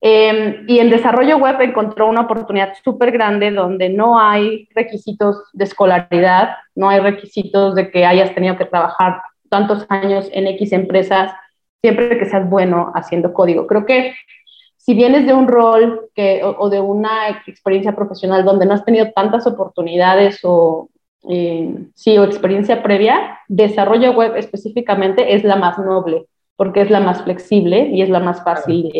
Em, 0.00 0.64
y 0.68 0.78
en 0.78 0.90
desarrollo 0.90 1.38
web 1.38 1.60
encontró 1.60 2.08
una 2.08 2.20
oportunidad 2.22 2.74
súper 2.84 3.10
grande 3.10 3.50
donde 3.50 3.88
no 3.88 4.18
hay 4.18 4.68
requisitos 4.74 5.42
de 5.52 5.64
escolaridad, 5.64 6.50
no 6.76 6.88
hay 6.88 7.00
requisitos 7.00 7.74
de 7.74 7.90
que 7.90 8.06
hayas 8.06 8.32
tenido 8.34 8.56
que 8.56 8.64
trabajar 8.64 9.20
tantos 9.50 9.86
años 9.88 10.28
en 10.32 10.46
X 10.46 10.72
empresas 10.72 11.32
siempre 11.80 12.18
que 12.18 12.26
seas 12.26 12.48
bueno 12.48 12.92
haciendo 12.94 13.32
código. 13.32 13.66
Creo 13.66 13.86
que 13.86 14.14
si 14.76 14.94
vienes 14.94 15.26
de 15.26 15.34
un 15.34 15.48
rol 15.48 16.08
que, 16.14 16.42
o, 16.42 16.70
de 16.70 16.80
una 16.80 17.28
experiencia 17.46 17.94
profesional 17.94 18.44
donde 18.44 18.66
no 18.66 18.74
has 18.74 18.84
tenido 18.84 19.10
tantas 19.12 19.46
oportunidades 19.46 20.40
o, 20.44 20.88
eh, 21.26 21.88
sí, 21.94 22.16
o 22.16 22.24
experiencia 22.24 22.82
previa, 22.82 23.40
desarrollo 23.48 24.12
web 24.12 24.36
específicamente 24.36 25.34
es 25.34 25.42
la 25.44 25.56
más 25.56 25.78
noble, 25.78 26.26
porque 26.56 26.80
es 26.80 26.90
la 26.90 27.00
más 27.00 27.22
flexible 27.22 27.88
y 27.92 28.02
es 28.02 28.08
la 28.08 28.20
más 28.20 28.42
fácil 28.44 28.90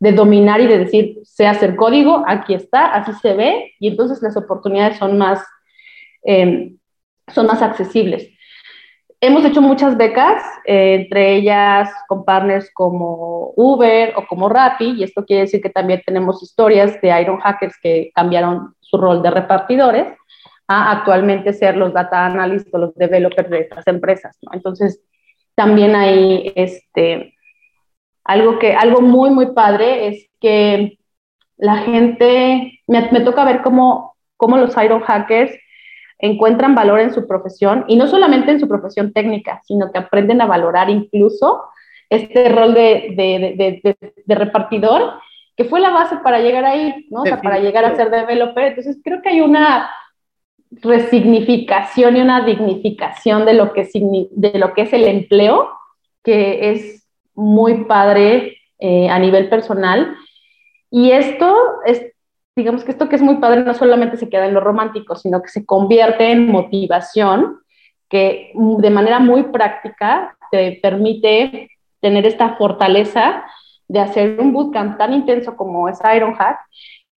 de, 0.00 0.12
dominar 0.12 0.60
y 0.60 0.66
de 0.66 0.78
decir, 0.78 1.18
sé 1.24 1.46
hacer 1.46 1.76
código, 1.76 2.24
aquí 2.26 2.54
está, 2.54 2.86
así 2.86 3.12
se 3.20 3.34
ve, 3.34 3.72
y 3.78 3.88
entonces 3.88 4.22
las 4.22 4.36
oportunidades 4.36 4.96
son 4.96 5.18
más, 5.18 5.44
eh, 6.24 6.72
son 7.28 7.46
más 7.46 7.60
accesibles. 7.60 8.30
Hemos 9.22 9.44
hecho 9.44 9.60
muchas 9.60 9.98
becas, 9.98 10.42
eh, 10.64 10.94
entre 10.94 11.34
ellas 11.34 11.90
con 12.08 12.24
partners 12.24 12.70
como 12.72 13.52
Uber 13.54 14.14
o 14.16 14.26
como 14.26 14.48
Rappi, 14.48 14.92
y 14.92 15.02
esto 15.02 15.26
quiere 15.26 15.42
decir 15.42 15.60
que 15.60 15.68
también 15.68 16.00
tenemos 16.06 16.42
historias 16.42 16.98
de 17.02 17.20
Iron 17.20 17.38
Hackers 17.38 17.74
que 17.82 18.10
cambiaron 18.14 18.74
su 18.80 18.96
rol 18.96 19.22
de 19.22 19.30
repartidores 19.30 20.06
a 20.72 20.92
actualmente 20.92 21.52
ser 21.52 21.76
los 21.76 21.92
data 21.92 22.26
analysts 22.26 22.72
o 22.72 22.78
los 22.78 22.94
developers 22.94 23.50
de 23.50 23.58
estas 23.58 23.84
empresas. 23.88 24.38
Entonces, 24.52 25.02
también 25.56 25.96
hay 25.96 26.52
este, 26.54 27.34
algo, 28.22 28.60
que, 28.60 28.74
algo 28.74 29.00
muy, 29.00 29.30
muy 29.30 29.46
padre 29.46 30.06
es 30.06 30.30
que 30.40 30.96
la 31.56 31.78
gente, 31.78 32.80
me, 32.86 33.10
me 33.10 33.20
toca 33.22 33.44
ver 33.44 33.62
cómo, 33.62 34.14
cómo 34.36 34.58
los 34.58 34.76
Iron 34.80 35.00
Hackers 35.00 35.50
encuentran 36.20 36.76
valor 36.76 37.00
en 37.00 37.12
su 37.12 37.26
profesión 37.26 37.84
y 37.88 37.96
no 37.96 38.06
solamente 38.06 38.52
en 38.52 38.60
su 38.60 38.68
profesión 38.68 39.12
técnica, 39.12 39.60
sino 39.64 39.90
que 39.90 39.98
aprenden 39.98 40.40
a 40.40 40.46
valorar 40.46 40.88
incluso 40.88 41.64
este 42.10 42.48
rol 42.48 42.74
de, 42.74 43.96
repartidor, 44.28 45.14
que 45.56 45.64
fue 45.64 45.80
la 45.80 45.90
base 45.90 46.16
para 46.18 46.38
llegar 46.38 46.64
ahí, 46.64 47.08
¿no? 47.10 47.22
O 47.22 47.24
sea, 47.24 47.40
para 47.42 47.58
llegar 47.58 47.84
a 47.84 47.96
ser 47.96 48.10
developer. 48.10 48.66
Entonces, 48.66 48.98
creo 49.02 49.20
que 49.20 49.30
hay 49.30 49.40
una 49.40 49.90
resignificación 50.70 52.16
y 52.16 52.20
una 52.20 52.44
dignificación 52.44 53.44
de 53.44 53.54
lo 53.54 53.72
que, 53.72 53.88
de 53.92 54.58
lo 54.58 54.72
que 54.72 54.82
es 54.82 54.92
el 54.92 55.04
empleo, 55.04 55.68
que 56.22 56.70
es 56.70 57.08
muy 57.34 57.84
padre 57.84 58.58
eh, 58.78 59.08
a 59.08 59.18
nivel 59.18 59.48
personal. 59.48 60.16
Y 60.90 61.10
esto 61.12 61.56
es, 61.84 62.02
digamos 62.56 62.84
que 62.84 62.92
esto 62.92 63.08
que 63.08 63.16
es 63.16 63.22
muy 63.22 63.36
padre 63.36 63.62
no 63.62 63.74
solamente 63.74 64.16
se 64.16 64.28
queda 64.28 64.46
en 64.46 64.54
lo 64.54 64.60
romántico, 64.60 65.16
sino 65.16 65.42
que 65.42 65.48
se 65.48 65.64
convierte 65.64 66.30
en 66.30 66.50
motivación 66.50 67.60
que 68.08 68.52
de 68.54 68.90
manera 68.90 69.20
muy 69.20 69.44
práctica 69.44 70.36
te 70.50 70.78
permite 70.82 71.70
tener 72.00 72.26
esta 72.26 72.56
fortaleza 72.56 73.44
de 73.86 74.00
hacer 74.00 74.40
un 74.40 74.52
bootcamp 74.52 74.98
tan 74.98 75.12
intenso 75.12 75.56
como 75.56 75.88
es 75.88 75.98
Ironhack 76.04 76.58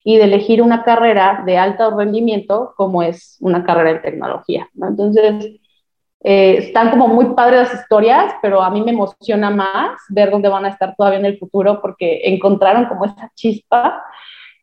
y 0.03 0.17
de 0.17 0.25
elegir 0.25 0.61
una 0.61 0.83
carrera 0.83 1.43
de 1.45 1.57
alto 1.57 1.97
rendimiento 1.97 2.73
como 2.75 3.03
es 3.03 3.37
una 3.39 3.63
carrera 3.63 3.91
en 3.91 4.01
tecnología. 4.01 4.69
Entonces, 4.75 5.59
eh, 6.23 6.57
están 6.57 6.89
como 6.89 7.07
muy 7.07 7.33
padres 7.35 7.69
las 7.69 7.81
historias, 7.81 8.33
pero 8.41 8.61
a 8.61 8.69
mí 8.69 8.81
me 8.81 8.91
emociona 8.91 9.49
más 9.49 9.99
ver 10.09 10.31
dónde 10.31 10.49
van 10.49 10.65
a 10.65 10.69
estar 10.69 10.95
todavía 10.95 11.19
en 11.19 11.25
el 11.25 11.37
futuro 11.37 11.81
porque 11.81 12.21
encontraron 12.23 12.85
como 12.85 13.05
esa 13.05 13.31
chispa 13.35 14.03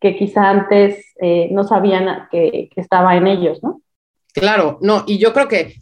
que 0.00 0.16
quizá 0.16 0.48
antes 0.48 1.04
eh, 1.20 1.48
no 1.50 1.64
sabían 1.64 2.28
que, 2.30 2.70
que, 2.74 2.80
estaba 2.80 3.16
en 3.16 3.26
ellos, 3.26 3.62
¿no? 3.62 3.82
Claro, 4.32 4.78
no, 4.80 5.04
y 5.06 5.18
yo 5.18 5.34
creo 5.34 5.48
que 5.48 5.74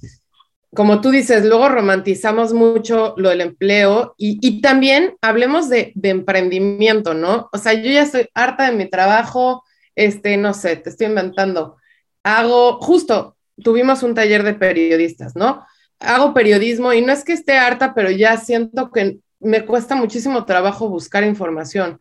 como 0.75 1.01
tú 1.01 1.11
dices, 1.11 1.45
luego 1.45 1.69
romantizamos 1.69 2.53
mucho 2.53 3.15
lo 3.17 3.31
del 3.31 3.41
empleo 3.41 4.15
y, 4.19 4.61
también 4.61 5.17
hablemos 5.23 5.69
de, 5.71 5.93
emprendimiento, 6.03 7.15
¿no? 7.15 7.49
O 7.53 7.59
sea, 7.59 7.73
yo 7.73 7.91
ya 7.91 8.03
estoy 8.03 8.29
harta 8.35 8.71
de 8.71 8.77
mi 8.77 8.89
trabajo, 8.89 9.65
este, 9.95 10.37
no 10.37 10.53
sé, 10.53 10.77
te 10.77 10.91
estoy 10.91 11.07
inventando. 11.07 11.77
Hago, 12.23 12.81
justo, 12.81 13.37
tuvimos 13.63 14.03
un 14.03 14.15
taller 14.15 14.43
de 14.43 14.55
periodistas, 14.55 15.35
¿no? 15.35 15.65
Hago 16.01 16.35
periodismo 16.35 16.93
y 16.93 17.01
no 17.01 17.13
es 17.13 17.25
que 17.25 17.33
esté 17.33 17.57
harta, 17.57 17.95
pero 17.95 18.11
ya 18.11 18.37
siento 18.37 18.91
que 18.93 19.19
me 19.41 19.65
cuesta 19.65 19.95
muchísimo 19.95 20.45
trabajo 20.45 20.89
buscar 20.89 21.25
información. 21.25 22.01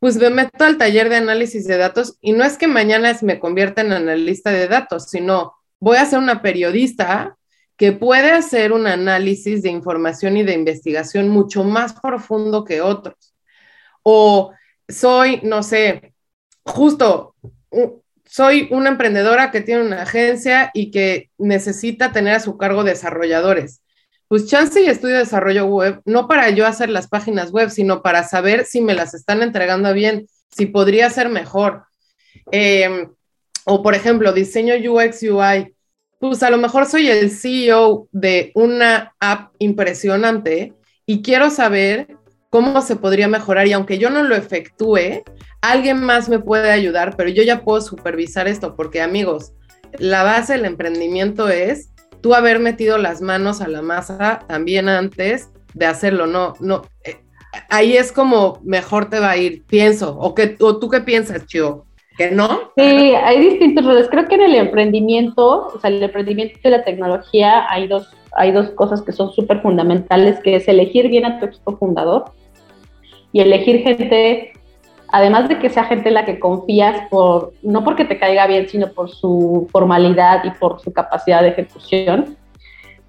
Pues 0.00 0.16
me 0.16 0.30
meto 0.30 0.64
al 0.64 0.76
taller 0.78 1.08
de 1.08 1.16
análisis 1.16 1.66
de 1.66 1.78
datos 1.78 2.18
y 2.20 2.32
no 2.32 2.44
es 2.44 2.58
que 2.58 2.66
mañana 2.66 3.16
me 3.22 3.38
convierta 3.38 3.82
en 3.82 3.92
analista 3.92 4.50
de 4.50 4.68
datos, 4.68 5.08
sino 5.08 5.54
voy 5.78 5.96
a 5.96 6.06
ser 6.06 6.18
una 6.18 6.42
periodista 6.42 7.38
que 7.76 7.92
puede 7.92 8.30
hacer 8.30 8.72
un 8.72 8.86
análisis 8.86 9.62
de 9.62 9.70
información 9.70 10.36
y 10.36 10.42
de 10.44 10.54
investigación 10.54 11.28
mucho 11.28 11.64
más 11.64 11.94
profundo 11.94 12.64
que 12.64 12.80
otros. 12.80 13.34
O 14.02 14.52
soy, 14.88 15.40
no 15.42 15.62
sé, 15.62 16.14
justo, 16.64 17.34
soy 18.24 18.68
una 18.70 18.90
emprendedora 18.90 19.50
que 19.50 19.60
tiene 19.60 19.82
una 19.82 20.02
agencia 20.02 20.70
y 20.74 20.90
que 20.90 21.30
necesita 21.38 22.12
tener 22.12 22.34
a 22.34 22.40
su 22.40 22.56
cargo 22.56 22.84
desarrolladores. 22.84 23.82
Pues 24.28 24.46
chance 24.46 24.80
y 24.80 24.86
estudio 24.86 25.18
desarrollo 25.18 25.66
web, 25.66 26.00
no 26.04 26.26
para 26.26 26.50
yo 26.50 26.66
hacer 26.66 26.88
las 26.88 27.08
páginas 27.08 27.50
web, 27.50 27.70
sino 27.70 28.02
para 28.02 28.24
saber 28.24 28.64
si 28.64 28.80
me 28.80 28.94
las 28.94 29.14
están 29.14 29.42
entregando 29.42 29.92
bien, 29.92 30.26
si 30.50 30.66
podría 30.66 31.10
ser 31.10 31.28
mejor. 31.28 31.84
Em, 32.50 33.10
o 33.64 33.82
por 33.82 33.94
ejemplo, 33.94 34.32
diseño 34.32 34.74
UX 34.74 35.22
UI 35.22 35.73
pues 36.28 36.42
a 36.42 36.48
lo 36.48 36.56
mejor 36.56 36.86
soy 36.86 37.08
el 37.08 37.30
CEO 37.30 38.08
de 38.10 38.50
una 38.54 39.14
app 39.20 39.52
impresionante 39.58 40.72
y 41.04 41.20
quiero 41.20 41.50
saber 41.50 42.16
cómo 42.48 42.80
se 42.80 42.96
podría 42.96 43.28
mejorar 43.28 43.66
y 43.66 43.74
aunque 43.74 43.98
yo 43.98 44.08
no 44.08 44.22
lo 44.22 44.34
efectúe, 44.34 45.22
alguien 45.60 46.02
más 46.02 46.30
me 46.30 46.38
puede 46.38 46.70
ayudar, 46.70 47.14
pero 47.14 47.28
yo 47.28 47.42
ya 47.42 47.62
puedo 47.62 47.82
supervisar 47.82 48.48
esto 48.48 48.74
porque 48.74 49.02
amigos, 49.02 49.52
la 49.98 50.22
base 50.22 50.54
del 50.54 50.64
emprendimiento 50.64 51.50
es 51.50 51.90
tú 52.22 52.34
haber 52.34 52.58
metido 52.58 52.96
las 52.96 53.20
manos 53.20 53.60
a 53.60 53.68
la 53.68 53.82
masa 53.82 54.46
también 54.48 54.88
antes 54.88 55.50
de 55.74 55.84
hacerlo, 55.84 56.26
no, 56.26 56.54
no, 56.58 56.86
eh, 57.04 57.18
ahí 57.68 57.98
es 57.98 58.12
como 58.12 58.62
mejor 58.64 59.10
te 59.10 59.20
va 59.20 59.32
a 59.32 59.36
ir, 59.36 59.62
pienso, 59.64 60.16
o, 60.16 60.34
que, 60.34 60.56
o 60.60 60.78
tú 60.78 60.88
qué 60.88 61.02
piensas, 61.02 61.44
Chio 61.44 61.84
que 62.16 62.30
no. 62.30 62.72
Sí, 62.76 62.82
hay 62.82 63.40
distintos 63.40 63.84
roles. 63.84 64.08
Creo 64.08 64.26
que 64.26 64.36
en 64.36 64.42
el 64.42 64.54
emprendimiento, 64.54 65.68
o 65.74 65.80
sea, 65.80 65.90
el 65.90 66.02
emprendimiento 66.02 66.58
y 66.62 66.68
la 66.68 66.84
tecnología, 66.84 67.70
hay 67.70 67.88
dos, 67.88 68.08
hay 68.36 68.52
dos 68.52 68.70
cosas 68.70 69.02
que 69.02 69.12
son 69.12 69.32
súper 69.32 69.60
fundamentales, 69.62 70.40
que 70.40 70.56
es 70.56 70.68
elegir 70.68 71.08
bien 71.08 71.24
a 71.24 71.38
tu 71.38 71.46
equipo 71.46 71.76
fundador 71.76 72.32
y 73.32 73.40
elegir 73.40 73.82
gente, 73.82 74.52
además 75.08 75.48
de 75.48 75.58
que 75.58 75.68
sea 75.68 75.84
gente 75.84 76.08
en 76.08 76.14
la 76.14 76.24
que 76.24 76.38
confías 76.38 77.08
por, 77.10 77.52
no 77.62 77.82
porque 77.82 78.04
te 78.04 78.18
caiga 78.18 78.46
bien, 78.46 78.68
sino 78.68 78.92
por 78.92 79.10
su 79.10 79.68
formalidad 79.72 80.44
y 80.44 80.50
por 80.50 80.80
su 80.80 80.92
capacidad 80.92 81.42
de 81.42 81.48
ejecución. 81.48 82.36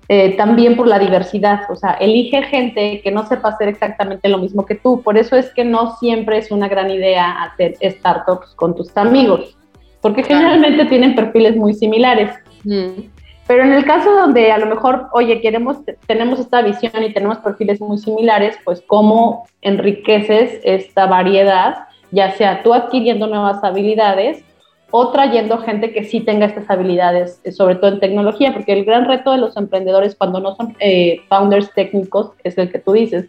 Eh, 0.08 0.38
también 0.38 0.76
por 0.76 0.88
la 0.88 1.00
diversidad, 1.00 1.62
o 1.68 1.76
sea, 1.76 1.94
elige 1.94 2.44
gente 2.44 3.02
que 3.02 3.10
no 3.10 3.26
sepa 3.26 3.50
hacer 3.50 3.70
exactamente 3.70 4.30
lo 4.30 4.38
mismo 4.38 4.66
que 4.66 4.76
tú. 4.76 5.02
Por 5.02 5.18
eso 5.18 5.36
es 5.36 5.52
que 5.54 5.66
no 5.66 5.96
siempre 5.98 6.38
es 6.38 6.52
una 6.52 6.68
gran 6.68 6.92
idea 6.92 7.44
hacer 7.44 7.76
startups 7.82 8.54
con 8.56 8.76
tus 8.76 8.96
amigos, 8.98 9.58
porque 10.02 10.24
generalmente 10.24 10.86
tienen 10.86 11.16
perfiles 11.16 11.56
muy 11.56 11.74
similares. 11.74 12.32
Mm. 12.64 13.02
Pero 13.48 13.64
en 13.64 13.74
el 13.74 13.86
caso 13.86 14.12
donde 14.12 14.52
a 14.52 14.58
lo 14.58 14.68
mejor, 14.68 15.08
oye, 15.14 15.42
queremos, 15.42 15.78
tenemos 16.08 16.40
esta 16.40 16.62
visión 16.62 17.04
y 17.04 17.14
tenemos 17.14 17.40
perfiles 17.40 17.80
muy 17.82 17.98
similares, 17.98 18.58
pues 18.64 18.84
cómo 18.86 19.48
enriqueces 19.62 20.60
esta 20.64 21.06
variedad, 21.08 21.88
ya 22.12 22.32
sea 22.32 22.64
tú 22.64 22.74
adquiriendo 22.74 23.28
nuevas 23.28 23.64
habilidades 23.64 24.44
o 24.92 25.12
trayendo 25.12 25.58
gente 25.60 25.92
que 25.92 26.04
sí 26.04 26.22
tenga 26.22 26.46
estas 26.46 26.70
habilidades, 26.70 27.42
eh, 27.44 27.52
sobre 27.52 27.76
todo 27.76 27.92
en 27.92 28.00
tecnología, 28.00 28.54
porque 28.54 28.74
el 28.74 28.86
gran 28.86 29.06
reto 29.06 29.32
de 29.32 29.40
los 29.40 29.58
emprendedores 29.58 30.16
cuando 30.16 30.40
no 30.40 30.56
son 30.56 30.76
eh, 30.80 31.22
founders 31.28 31.72
técnicos 31.74 32.32
es 32.44 32.58
el 32.58 32.72
que 32.72 32.80
tú 32.80 32.94
dices. 32.94 33.26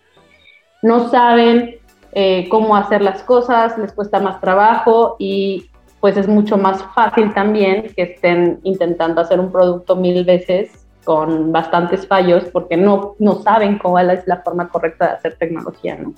No 0.83 1.09
saben 1.09 1.79
eh, 2.13 2.49
cómo 2.49 2.77
hacer 2.77 3.03
las 3.03 3.23
cosas, 3.23 3.77
les 3.79 3.93
cuesta 3.93 4.21
más 4.21 4.41
trabajo 4.41 5.17
y 5.19 5.71
pues 6.01 6.17
es 6.17 6.29
mucho 6.29 6.57
más 6.57 6.83
fácil 6.95 7.33
también 7.35 7.93
que 7.97 8.03
estén 8.03 8.61
intentando 8.63 9.21
hacer 9.21 9.41
un 9.41 9.51
producto 9.51 9.97
mil 9.97 10.25
veces 10.25 10.87
con 11.05 11.53
bastantes 11.53 12.07
fallos 12.07 12.45
porque 12.53 12.77
no, 12.77 13.17
no 13.19 13.43
saben 13.43 13.79
cuál 13.79 14.11
es 14.11 14.27
la 14.27 14.43
forma 14.43 14.69
correcta 14.69 15.07
de 15.07 15.13
hacer 15.15 15.37
tecnología, 15.37 15.97
¿no? 15.97 16.15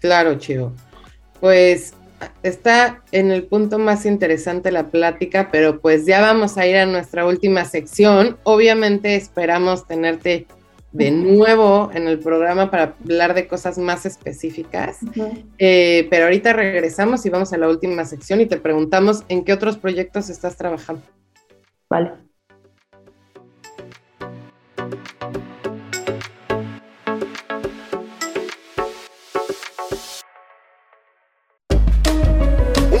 Claro, 0.00 0.36
Chivo. 0.36 0.72
Pues 1.40 1.94
está 2.42 3.02
en 3.12 3.30
el 3.30 3.44
punto 3.44 3.78
más 3.78 4.06
interesante 4.06 4.70
la 4.70 4.88
plática, 4.88 5.48
pero 5.50 5.80
pues 5.80 6.06
ya 6.06 6.20
vamos 6.20 6.56
a 6.58 6.66
ir 6.66 6.76
a 6.76 6.86
nuestra 6.86 7.26
última 7.26 7.64
sección. 7.64 8.36
Obviamente 8.44 9.16
esperamos 9.16 9.86
tenerte 9.86 10.46
de 10.92 11.10
nuevo 11.10 11.90
en 11.92 12.08
el 12.08 12.18
programa 12.18 12.70
para 12.70 12.94
hablar 13.02 13.34
de 13.34 13.46
cosas 13.46 13.76
más 13.76 14.06
específicas, 14.06 14.98
eh, 15.58 16.06
pero 16.08 16.24
ahorita 16.24 16.54
regresamos 16.54 17.26
y 17.26 17.30
vamos 17.30 17.52
a 17.52 17.58
la 17.58 17.68
última 17.68 18.04
sección 18.04 18.40
y 18.40 18.46
te 18.46 18.56
preguntamos 18.56 19.24
en 19.28 19.44
qué 19.44 19.52
otros 19.52 19.76
proyectos 19.76 20.30
estás 20.30 20.56
trabajando. 20.56 21.02
Vale. 21.90 22.25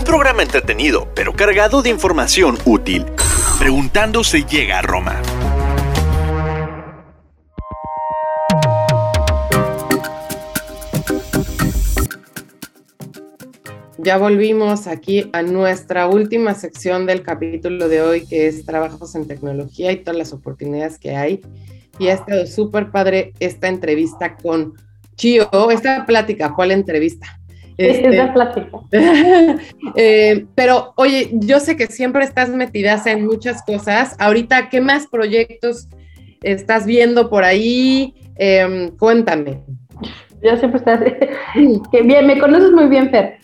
Programa 0.06 0.42
entretenido, 0.42 1.08
pero 1.14 1.34
cargado 1.34 1.82
de 1.82 1.90
información 1.90 2.56
útil. 2.64 3.04
Preguntando 3.58 4.22
se 4.22 4.44
llega 4.44 4.78
a 4.78 4.82
Roma. 4.82 5.20
Ya 13.98 14.18
volvimos 14.18 14.86
aquí 14.86 15.28
a 15.32 15.42
nuestra 15.42 16.06
última 16.06 16.54
sección 16.54 17.06
del 17.06 17.24
capítulo 17.24 17.88
de 17.88 18.02
hoy, 18.02 18.24
que 18.24 18.46
es 18.46 18.64
trabajos 18.64 19.16
en 19.16 19.26
tecnología 19.26 19.90
y 19.90 19.96
todas 19.96 20.16
las 20.16 20.32
oportunidades 20.32 21.00
que 21.00 21.16
hay. 21.16 21.40
Y 21.98 22.08
ha 22.08 22.14
estado 22.14 22.46
súper 22.46 22.92
padre 22.92 23.32
esta 23.40 23.66
entrevista 23.66 24.36
con 24.36 24.74
Chio, 25.16 25.50
esta 25.72 26.06
plática, 26.06 26.54
¿cuál 26.54 26.70
entrevista? 26.70 27.40
Este, 27.78 28.18
es 28.18 28.30
plática. 28.30 28.78
Eh, 29.96 30.46
pero 30.54 30.92
oye, 30.96 31.30
yo 31.32 31.60
sé 31.60 31.76
que 31.76 31.86
siempre 31.86 32.24
estás 32.24 32.50
metida 32.50 33.00
en 33.06 33.26
muchas 33.26 33.62
cosas. 33.62 34.16
Ahorita, 34.18 34.68
¿qué 34.68 34.80
más 34.80 35.06
proyectos 35.06 35.88
estás 36.42 36.86
viendo 36.86 37.30
por 37.30 37.44
ahí? 37.44 38.14
Em, 38.36 38.90
cuéntame. 38.96 39.62
Ya 40.42 40.56
siempre 40.56 40.78
estás. 40.78 41.00
bien, 42.04 42.26
me 42.26 42.38
conoces 42.38 42.72
muy 42.72 42.88
bien, 42.88 43.10
Fer. 43.10 43.38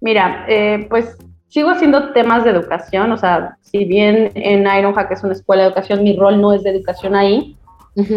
Mira, 0.00 0.44
eh, 0.48 0.86
pues 0.88 1.16
sigo 1.48 1.70
haciendo 1.70 2.12
temas 2.12 2.44
de 2.44 2.50
educación, 2.50 3.10
o 3.12 3.16
sea, 3.16 3.56
si 3.60 3.84
bien 3.84 4.30
en 4.34 4.66
Ironhack 4.66 5.10
es 5.10 5.24
una 5.24 5.32
escuela 5.32 5.62
de 5.62 5.68
educación, 5.68 6.04
mi 6.04 6.16
rol 6.16 6.40
no 6.40 6.52
es 6.52 6.62
de 6.62 6.70
educación 6.70 7.16
ahí, 7.16 7.56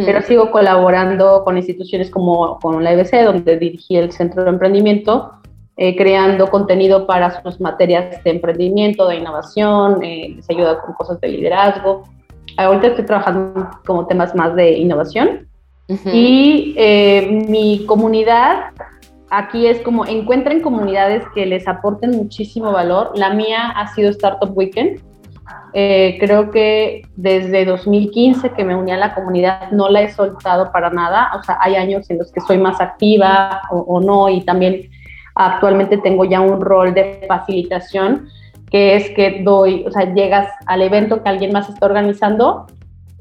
pero 0.05 0.21
sigo 0.21 0.51
colaborando 0.51 1.43
con 1.43 1.57
instituciones 1.57 2.11
como 2.11 2.59
con 2.59 2.83
la 2.83 2.91
EBC, 2.91 3.23
donde 3.23 3.57
dirigí 3.57 3.97
el 3.97 4.11
Centro 4.11 4.43
de 4.43 4.49
Emprendimiento, 4.49 5.40
eh, 5.83 5.95
creando 5.95 6.47
contenido 6.51 7.07
para 7.07 7.41
sus 7.41 7.59
materias 7.59 8.23
de 8.23 8.29
emprendimiento, 8.29 9.07
de 9.07 9.15
innovación, 9.15 10.03
eh, 10.03 10.31
les 10.35 10.47
ayuda 10.47 10.79
con 10.79 10.93
cosas 10.93 11.19
de 11.19 11.29
liderazgo. 11.29 12.03
Ahorita 12.55 12.89
estoy 12.89 13.05
trabajando 13.05 13.67
como 13.83 14.05
temas 14.05 14.35
más 14.35 14.53
de 14.53 14.73
innovación. 14.77 15.47
Y 16.13 16.75
eh, 16.77 17.45
mi 17.49 17.83
comunidad 17.87 18.65
aquí 19.31 19.65
es 19.65 19.81
como 19.81 20.05
encuentren 20.05 20.61
comunidades 20.61 21.23
que 21.33 21.47
les 21.47 21.67
aporten 21.67 22.11
muchísimo 22.11 22.71
valor. 22.71 23.13
La 23.15 23.33
mía 23.33 23.71
ha 23.75 23.87
sido 23.95 24.11
Startup 24.11 24.55
Weekend. 24.55 25.01
Eh, 25.73 26.17
creo 26.19 26.51
que 26.51 27.07
desde 27.15 27.65
2015 27.65 28.51
que 28.51 28.63
me 28.63 28.75
uní 28.75 28.91
a 28.91 28.97
la 28.97 29.15
comunidad 29.15 29.71
no 29.71 29.89
la 29.89 30.03
he 30.03 30.11
soltado 30.11 30.71
para 30.71 30.91
nada. 30.91 31.31
O 31.39 31.41
sea, 31.41 31.57
hay 31.59 31.73
años 31.73 32.07
en 32.11 32.19
los 32.19 32.31
que 32.31 32.39
soy 32.41 32.59
más 32.59 32.79
activa 32.79 33.63
o, 33.71 33.99
no 33.99 34.29
y 34.29 34.41
también 34.41 34.91
actualmente 35.45 35.97
tengo 35.97 36.25
ya 36.25 36.41
un 36.41 36.61
rol 36.61 36.93
de 36.93 37.25
facilitación 37.27 38.27
que 38.69 38.95
es 38.95 39.09
que 39.11 39.41
doy, 39.43 39.83
o 39.85 39.91
sea, 39.91 40.13
llegas 40.13 40.47
al 40.65 40.81
evento 40.81 41.21
que 41.21 41.29
alguien 41.29 41.51
más 41.51 41.69
está 41.69 41.85
organizando 41.85 42.67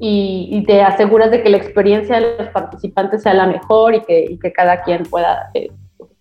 y, 0.03 0.63
te 0.65 0.81
aseguras 0.81 1.29
de 1.29 1.43
que 1.43 1.49
la 1.49 1.57
experiencia 1.57 2.15
de 2.15 2.37
los 2.39 2.47
participantes 2.47 3.21
sea 3.21 3.35
la 3.35 3.45
mejor 3.45 3.93
y 3.93 4.01
que, 4.01 4.51
cada 4.51 4.81
quien 4.81 5.03
pueda 5.03 5.51
eh, 5.53 5.69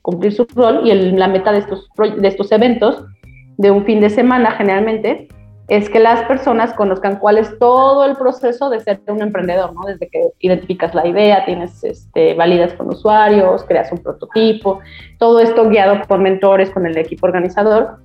cumplir 0.02 0.34
su 0.34 0.46
rol. 0.54 0.82
Y 0.84 0.92
la 0.92 1.28
meta 1.28 1.50
de 1.50 1.60
estos, 1.60 1.88
de 1.96 2.28
estos 2.28 2.52
eventos, 2.52 3.02
de 3.56 3.70
un 3.70 3.86
fin 3.86 4.00
de 4.00 4.10
semana 4.10 4.50
generalmente, 4.50 5.28
es 5.70 5.88
que 5.88 6.00
las 6.00 6.24
personas 6.24 6.72
conozcan 6.74 7.20
cuál 7.20 7.38
es 7.38 7.56
todo 7.60 8.04
el 8.04 8.16
proceso 8.16 8.68
de 8.70 8.80
ser 8.80 9.00
un 9.06 9.22
emprendedor, 9.22 9.72
¿no? 9.72 9.82
Desde 9.82 10.08
que 10.08 10.30
identificas 10.40 10.96
la 10.96 11.06
idea, 11.06 11.44
tienes, 11.44 11.84
este, 11.84 12.34
validas 12.34 12.74
con 12.74 12.88
usuarios, 12.88 13.62
creas 13.68 13.92
un 13.92 13.98
prototipo, 13.98 14.80
todo 15.18 15.38
esto 15.38 15.68
guiado 15.68 16.02
por 16.08 16.18
mentores 16.18 16.70
con 16.70 16.86
el 16.86 16.98
equipo 16.98 17.26
organizador. 17.26 17.98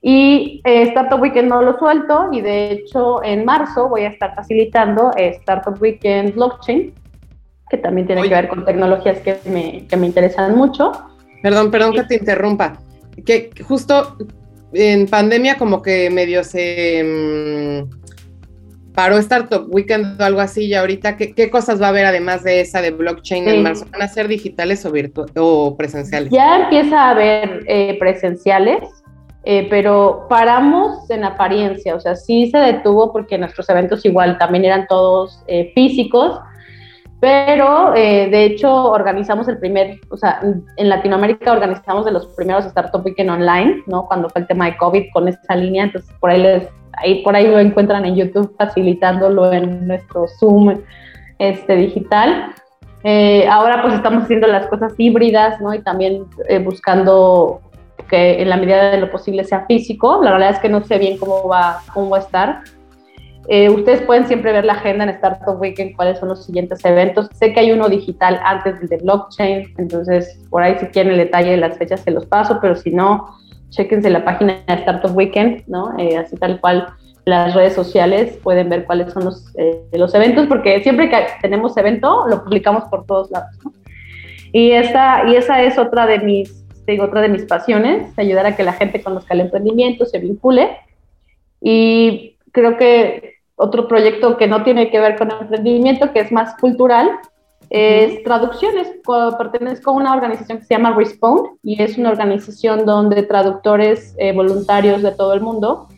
Y 0.00 0.60
eh, 0.64 0.82
Startup 0.82 1.20
Weekend 1.20 1.48
no 1.48 1.60
lo 1.60 1.76
suelto 1.76 2.28
y 2.30 2.40
de 2.40 2.70
hecho 2.70 3.22
en 3.24 3.44
marzo 3.44 3.88
voy 3.88 4.02
a 4.02 4.08
estar 4.08 4.36
facilitando 4.36 5.10
eh, 5.16 5.30
Startup 5.40 5.76
Weekend 5.82 6.36
Blockchain, 6.36 6.94
que 7.68 7.78
también 7.78 8.06
tiene 8.06 8.22
que 8.22 8.28
ver 8.28 8.46
con 8.46 8.64
tecnologías 8.64 9.18
que 9.18 9.38
me, 9.46 9.88
que 9.88 9.96
me 9.96 10.06
interesan 10.06 10.56
mucho. 10.56 10.92
Perdón, 11.42 11.72
perdón 11.72 11.94
que 11.94 12.04
te 12.04 12.14
interrumpa. 12.14 12.74
Que 13.26 13.50
justo 13.66 14.16
en 14.72 15.06
pandemia 15.06 15.58
como 15.58 15.82
que 15.82 16.10
medio 16.10 16.44
se 16.44 17.02
mm, 17.04 18.02
paró 18.94 19.18
Startup 19.18 19.66
Weekend 19.68 20.20
o 20.20 20.24
algo 20.24 20.40
así 20.40 20.66
y 20.66 20.74
ahorita 20.74 21.16
¿qué, 21.16 21.50
cosas 21.50 21.80
va 21.80 21.86
a 21.86 21.88
haber 21.90 22.06
además 22.06 22.42
de 22.44 22.60
esa 22.60 22.80
de 22.82 22.90
blockchain 22.90 23.48
en 23.48 23.62
marzo? 23.62 23.86
¿Van 23.90 24.02
a 24.02 24.08
ser 24.08 24.28
digitales 24.28 24.84
o, 24.84 24.92
o 25.36 25.76
presenciales? 25.76 26.30
Ya 26.30 26.64
empieza 26.64 27.00
a 27.00 27.10
haber 27.10 27.64
eh, 27.66 27.96
presenciales, 27.98 28.82
eh, 29.44 29.66
pero 29.68 30.26
paramos 30.28 31.10
en 31.10 31.24
apariencia, 31.24 31.94
o 31.94 32.00
sea, 32.00 32.14
sí 32.14 32.50
se 32.50 32.58
detuvo 32.58 33.12
porque 33.12 33.38
nuestros 33.38 33.68
eventos 33.68 34.04
igual 34.04 34.38
también 34.38 34.64
eran 34.64 34.86
todos 34.86 35.42
eh, 35.46 35.72
físicos, 35.74 36.38
pero 37.22 37.94
eh, 37.94 38.28
de 38.32 38.46
hecho 38.46 38.90
organizamos 38.90 39.46
el 39.46 39.56
primer, 39.58 40.00
o 40.10 40.16
sea, 40.16 40.40
en 40.42 40.88
Latinoamérica 40.88 41.52
organizamos 41.52 42.04
de 42.04 42.10
los 42.10 42.26
primeros 42.34 42.66
Startup 42.66 43.00
Weekend 43.04 43.30
online, 43.30 43.84
¿no? 43.86 44.06
Cuando 44.08 44.28
fue 44.28 44.40
el 44.40 44.48
tema 44.48 44.64
de 44.64 44.76
COVID 44.76 45.04
con 45.12 45.28
esta 45.28 45.54
línea, 45.54 45.84
entonces 45.84 46.12
por 46.18 46.30
ahí, 46.30 46.42
les, 46.42 46.68
ahí, 46.94 47.22
por 47.22 47.36
ahí 47.36 47.46
lo 47.46 47.60
encuentran 47.60 48.04
en 48.06 48.16
YouTube 48.16 48.52
facilitándolo 48.58 49.52
en 49.52 49.86
nuestro 49.86 50.26
Zoom 50.26 50.80
este, 51.38 51.76
digital. 51.76 52.54
Eh, 53.04 53.46
ahora 53.46 53.82
pues 53.82 53.94
estamos 53.94 54.24
haciendo 54.24 54.48
las 54.48 54.66
cosas 54.66 54.92
híbridas, 54.98 55.60
¿no? 55.60 55.72
Y 55.74 55.80
también 55.80 56.24
eh, 56.48 56.58
buscando 56.58 57.60
que 58.08 58.42
en 58.42 58.48
la 58.48 58.56
medida 58.56 58.90
de 58.90 58.98
lo 58.98 59.12
posible 59.12 59.44
sea 59.44 59.64
físico. 59.66 60.20
La 60.24 60.32
verdad 60.32 60.50
es 60.50 60.58
que 60.58 60.68
no 60.68 60.82
sé 60.82 60.98
bien 60.98 61.18
cómo 61.18 61.46
va, 61.46 61.82
cómo 61.94 62.10
va 62.10 62.16
a 62.16 62.20
estar, 62.22 62.62
eh, 63.48 63.68
ustedes 63.70 64.02
pueden 64.02 64.26
siempre 64.26 64.52
ver 64.52 64.64
la 64.64 64.74
agenda 64.74 65.04
en 65.04 65.10
Startup 65.10 65.60
Weekend, 65.60 65.96
cuáles 65.96 66.18
son 66.18 66.28
los 66.28 66.44
siguientes 66.44 66.84
eventos. 66.84 67.28
Sé 67.34 67.52
que 67.52 67.60
hay 67.60 67.72
uno 67.72 67.88
digital 67.88 68.40
antes 68.44 68.78
del 68.80 68.88
de 68.88 68.96
blockchain, 68.98 69.74
entonces 69.78 70.40
por 70.50 70.62
ahí 70.62 70.76
si 70.78 70.86
quieren 70.86 71.12
el 71.12 71.18
detalle 71.18 71.50
de 71.52 71.56
las 71.56 71.76
fechas 71.76 72.00
se 72.00 72.10
los 72.10 72.26
paso, 72.26 72.58
pero 72.60 72.76
si 72.76 72.90
no, 72.90 73.36
chequense 73.70 74.10
la 74.10 74.24
página 74.24 74.62
de 74.66 74.74
Startup 74.74 75.16
Weekend, 75.16 75.64
¿no? 75.66 75.92
Eh, 75.98 76.16
así 76.16 76.36
tal 76.36 76.60
cual 76.60 76.88
las 77.24 77.54
redes 77.54 77.74
sociales 77.74 78.38
pueden 78.42 78.68
ver 78.68 78.84
cuáles 78.84 79.12
son 79.12 79.24
los, 79.24 79.52
eh, 79.56 79.82
los 79.92 80.14
eventos, 80.14 80.46
porque 80.46 80.82
siempre 80.82 81.08
que 81.08 81.16
tenemos 81.40 81.76
evento 81.76 82.26
lo 82.28 82.44
publicamos 82.44 82.84
por 82.84 83.06
todos 83.06 83.30
lados, 83.30 83.50
¿no? 83.64 83.72
Y, 84.52 84.72
esta, 84.72 85.24
y 85.28 85.36
esa 85.36 85.62
es 85.62 85.78
otra 85.78 86.06
de 86.06 86.18
mis, 86.18 86.66
digo, 86.86 87.04
otra 87.04 87.22
de 87.22 87.28
mis 87.28 87.44
pasiones, 87.44 88.16
ayudar 88.18 88.44
a 88.44 88.54
que 88.54 88.62
la 88.62 88.74
gente 88.74 89.02
conozca 89.02 89.32
el 89.32 89.40
emprendimiento, 89.40 90.04
se 90.04 90.18
vincule. 90.18 90.76
Y 91.62 92.31
creo 92.52 92.76
que 92.76 93.34
otro 93.56 93.88
proyecto 93.88 94.36
que 94.36 94.46
no 94.46 94.62
tiene 94.62 94.90
que 94.90 95.00
ver 95.00 95.16
con 95.16 95.30
emprendimiento, 95.30 96.12
que 96.12 96.20
es 96.20 96.32
más 96.32 96.54
cultural, 96.60 97.10
es 97.70 98.22
traducciones. 98.22 98.88
Pertenezco 99.38 99.90
a 99.90 99.94
una 99.94 100.14
organización 100.14 100.58
que 100.58 100.64
se 100.64 100.74
llama 100.74 100.94
Respond 100.94 101.56
y 101.62 101.82
es 101.82 101.98
una 101.98 102.10
organización 102.10 102.84
donde 102.84 103.22
traductores 103.22 104.14
eh, 104.18 104.32
voluntarios 104.32 105.02
de 105.02 105.12
todo 105.12 105.34
el 105.34 105.40
mundo 105.40 105.88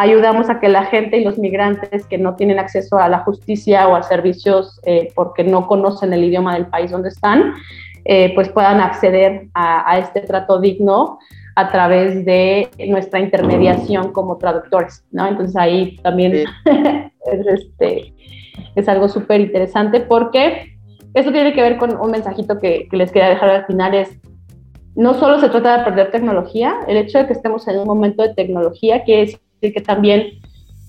ayudamos 0.00 0.48
a 0.48 0.60
que 0.60 0.68
la 0.68 0.86
gente 0.86 1.18
y 1.18 1.24
los 1.24 1.38
migrantes 1.38 2.06
que 2.06 2.16
no 2.16 2.34
tienen 2.34 2.58
acceso 2.58 2.96
a 2.98 3.08
la 3.08 3.18
justicia 3.18 3.86
o 3.86 3.94
a 3.94 4.02
servicios 4.02 4.80
eh, 4.84 5.12
porque 5.14 5.44
no 5.44 5.66
conocen 5.66 6.14
el 6.14 6.24
idioma 6.24 6.54
del 6.54 6.66
país 6.68 6.90
donde 6.90 7.10
están, 7.10 7.52
eh, 8.06 8.32
pues 8.34 8.48
puedan 8.48 8.80
acceder 8.80 9.48
a, 9.52 9.90
a, 9.90 9.98
este 9.98 10.20
trato 10.22 10.58
digno 10.58 11.18
a 11.56 11.70
través 11.70 12.24
de 12.24 12.68
nuestra 12.88 13.20
intermediación 13.20 14.12
como 14.12 14.38
traductores, 14.38 15.04
¿no? 15.10 15.26
Entonces 15.26 15.56
ahí 15.56 15.96
también 15.98 16.34
es, 16.64 17.46
este, 17.46 18.14
es 18.74 18.88
algo 18.88 19.08
súper 19.08 19.40
interesante 19.40 20.00
porque 20.00 20.76
esto 21.14 21.32
tiene 21.32 21.52
que 21.52 21.62
ver 21.62 21.76
con 21.76 21.96
un 21.96 22.10
mensajito 22.10 22.58
que, 22.58 22.88
les 22.92 23.10
quería 23.10 23.30
dejar 23.30 23.50
al 23.50 23.66
final 23.66 23.94
es, 23.94 24.18
no 24.94 25.14
solo 25.14 25.40
se 25.40 25.48
trata 25.48 25.78
de 25.78 25.84
perder 25.84 26.10
tecnología, 26.10 26.74
el 26.86 26.96
hecho 26.96 27.18
de 27.18 27.26
que 27.26 27.32
estemos 27.32 27.66
en 27.68 27.78
un 27.78 27.86
momento 27.86 28.22
de 28.22 28.34
tecnología 28.34 29.02
quiere 29.02 29.26
decir 29.26 29.40
que 29.60 29.80
también 29.80 30.40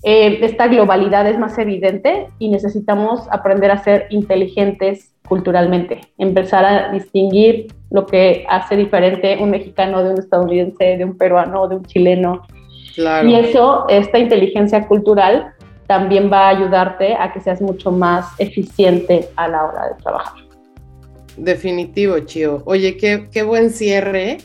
eh, 0.04 0.38
esta 0.42 0.66
globalidad 0.66 1.26
es 1.28 1.38
más 1.38 1.56
evidente 1.58 2.28
y 2.38 2.48
necesitamos 2.48 3.28
aprender 3.30 3.70
a 3.70 3.78
ser 3.78 4.06
inteligentes 4.10 5.12
culturalmente, 5.28 6.00
empezar 6.18 6.64
a 6.64 6.92
distinguir 6.92 7.68
lo 7.90 8.06
que 8.06 8.44
hace 8.48 8.76
diferente 8.76 9.38
un 9.40 9.50
mexicano 9.50 10.02
de 10.02 10.10
un 10.10 10.18
estadounidense, 10.18 10.96
de 10.96 11.04
un 11.04 11.16
peruano, 11.16 11.68
de 11.68 11.76
un 11.76 11.84
chileno. 11.84 12.42
Y 12.96 13.34
eso, 13.34 13.86
esta 13.88 14.18
inteligencia 14.18 14.86
cultural, 14.86 15.54
también 15.86 16.30
va 16.30 16.46
a 16.46 16.48
ayudarte 16.48 17.14
a 17.14 17.32
que 17.32 17.40
seas 17.40 17.60
mucho 17.60 17.90
más 17.92 18.26
eficiente 18.38 19.28
a 19.36 19.48
la 19.48 19.64
hora 19.64 19.88
de 19.88 20.02
trabajar. 20.02 20.42
Definitivo, 21.36 22.18
Chio. 22.20 22.62
Oye, 22.66 22.96
qué, 22.96 23.28
qué 23.30 23.42
buen 23.42 23.70
cierre. 23.70 24.38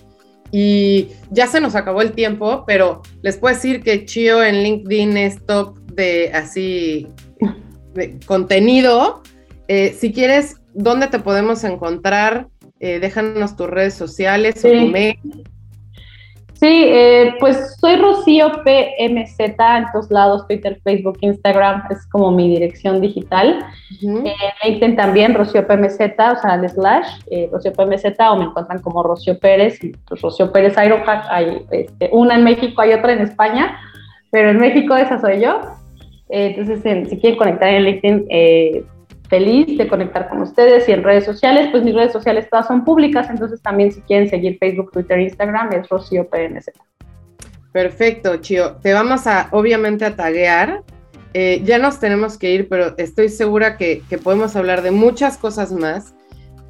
Y 0.52 1.10
ya 1.30 1.48
se 1.48 1.60
nos 1.60 1.76
acabó 1.76 2.02
el 2.02 2.14
tiempo, 2.14 2.64
pero 2.66 3.02
les 3.22 3.38
puedo 3.38 3.54
decir 3.54 3.84
que 3.84 4.06
Chio 4.06 4.44
en 4.44 4.64
LinkedIn 4.64 5.18
es 5.18 5.46
top 5.46 5.78
de 5.94 6.32
así 6.34 7.08
de 7.94 8.20
contenido. 8.26 9.24
Eh, 9.68 9.96
si 9.98 10.14
quieres, 10.14 10.58
¿dónde 10.74 11.08
te 11.08 11.20
podemos 11.20 11.64
encontrar? 11.64 12.48
Eh, 12.80 13.00
déjanos 13.00 13.56
tus 13.56 13.68
redes 13.68 13.96
sociales 13.96 14.64
o 14.64 14.70
tu 14.70 14.88
mail. 14.88 15.18
Sí, 16.60 16.86
eh, 16.88 17.36
pues 17.40 17.78
soy 17.80 17.98
Rocío 17.98 18.52
PMZ 18.64 19.40
en 19.40 19.86
todos 19.94 20.10
lados, 20.10 20.48
Twitter, 20.48 20.80
Facebook, 20.84 21.20
Instagram, 21.22 21.84
es 21.92 22.08
como 22.08 22.32
mi 22.32 22.50
dirección 22.50 23.00
digital. 23.00 23.64
En 24.02 24.26
LinkedIn 24.64 24.96
también, 24.96 25.36
Rocío 25.36 25.68
PMZ, 25.68 26.00
o 26.00 26.42
sea, 26.42 26.56
el 26.56 26.68
slash, 26.68 27.08
eh, 27.30 27.48
Rocío 27.52 27.74
PMZ, 27.74 28.06
o 28.32 28.38
me 28.38 28.46
encuentran 28.46 28.82
como 28.82 29.04
Rocío 29.04 29.38
Pérez, 29.38 29.80
pues 30.08 30.20
Rocío 30.20 30.52
Pérez 30.52 30.76
Ironhack, 30.84 31.26
hay 31.30 31.64
este, 31.70 32.10
una 32.12 32.34
en 32.34 32.44
México, 32.44 32.82
hay 32.82 32.94
otra 32.94 33.14
en 33.14 33.20
España, 33.20 33.78
pero 34.32 34.50
en 34.50 34.58
México 34.58 34.96
esa 34.96 35.22
soy 35.22 35.42
yo. 35.42 35.62
entonces, 36.30 36.82
si 37.08 37.20
quieren 37.20 37.38
conectar 37.38 37.70
en 37.70 37.84
LinkedIn, 37.84 38.28
feliz 39.30 39.78
de 39.78 39.88
conectar 39.88 40.30
con 40.30 40.42
ustedes 40.42 40.88
y 40.88 40.92
en 40.92 41.04
redes 41.04 41.26
sociales, 41.26 41.70
pues 41.72 41.84
mis 41.84 41.94
redes 41.94 42.14
sociales 42.14 42.48
todas 42.50 42.68
son 42.68 42.84
públicas, 42.84 43.30
entonces 43.30 43.62
también 43.62 43.92
si 43.92 44.02
quieren 44.02 44.30
seguir 44.30 44.58
Facebook, 44.58 44.92
Twitter, 44.92 45.20
Instagram, 45.20 45.74
es 45.74 45.88
Rocío 45.90 46.28
PNZ. 46.28 46.70
Perfecto, 47.72 48.38
Chio. 48.38 48.78
Te 48.82 48.94
vamos 48.94 49.28
a, 49.28 49.50
obviamente, 49.52 50.06
a 50.06 50.16
taguear. 50.16 50.84
Eh, 51.34 51.62
ya 51.64 51.78
nos 51.78 52.00
tenemos 52.00 52.38
que 52.38 52.52
ir, 52.52 52.70
pero 52.70 52.98
estoy 52.98 53.30
segura 53.30 53.78
que, 53.78 54.02
podemos 54.24 54.56
hablar 54.56 54.82
de 54.82 54.92
muchas 54.92 55.38
cosas 55.38 55.72
más. 55.72 56.16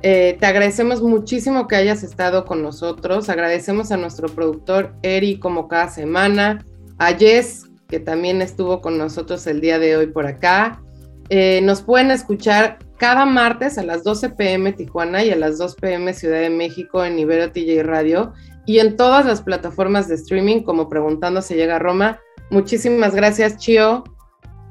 Eh, 0.01 0.37
te 0.39 0.45
agradecemos 0.45 1.01
muchísimo 1.01 1.67
que 1.67 1.75
hayas 1.75 2.03
estado 2.03 2.45
con 2.45 2.61
nosotros. 2.61 3.29
Agradecemos 3.29 3.91
a 3.91 3.97
nuestro 3.97 4.27
productor 4.27 4.93
Eri 5.01 5.39
como 5.39 5.67
cada 5.67 5.89
semana, 5.89 6.65
a 6.97 7.13
Jess 7.13 7.67
que 7.87 7.99
también 7.99 8.41
estuvo 8.41 8.81
con 8.81 8.97
nosotros 8.97 9.47
el 9.47 9.61
día 9.61 9.79
de 9.79 9.95
hoy 9.97 10.07
por 10.07 10.27
acá. 10.27 10.81
Eh, 11.29 11.61
nos 11.61 11.81
pueden 11.81 12.11
escuchar 12.11 12.79
cada 12.97 13.25
martes 13.25 13.77
a 13.77 13.83
las 13.83 14.03
12 14.03 14.29
pm 14.29 14.73
Tijuana 14.73 15.23
y 15.23 15.31
a 15.31 15.35
las 15.35 15.57
2 15.57 15.75
pm 15.75 16.13
Ciudad 16.13 16.39
de 16.39 16.49
México 16.49 17.03
en 17.03 17.19
Ibero 17.19 17.51
TJ 17.51 17.83
Radio 17.83 18.33
y 18.65 18.79
en 18.79 18.95
todas 18.95 19.25
las 19.25 19.41
plataformas 19.41 20.07
de 20.07 20.15
streaming 20.15 20.61
como 20.63 20.89
Preguntando 20.89 21.41
si 21.41 21.55
llega 21.55 21.77
a 21.77 21.79
Roma. 21.79 22.19
Muchísimas 22.49 23.13
gracias, 23.13 23.57
Chio. 23.57 24.03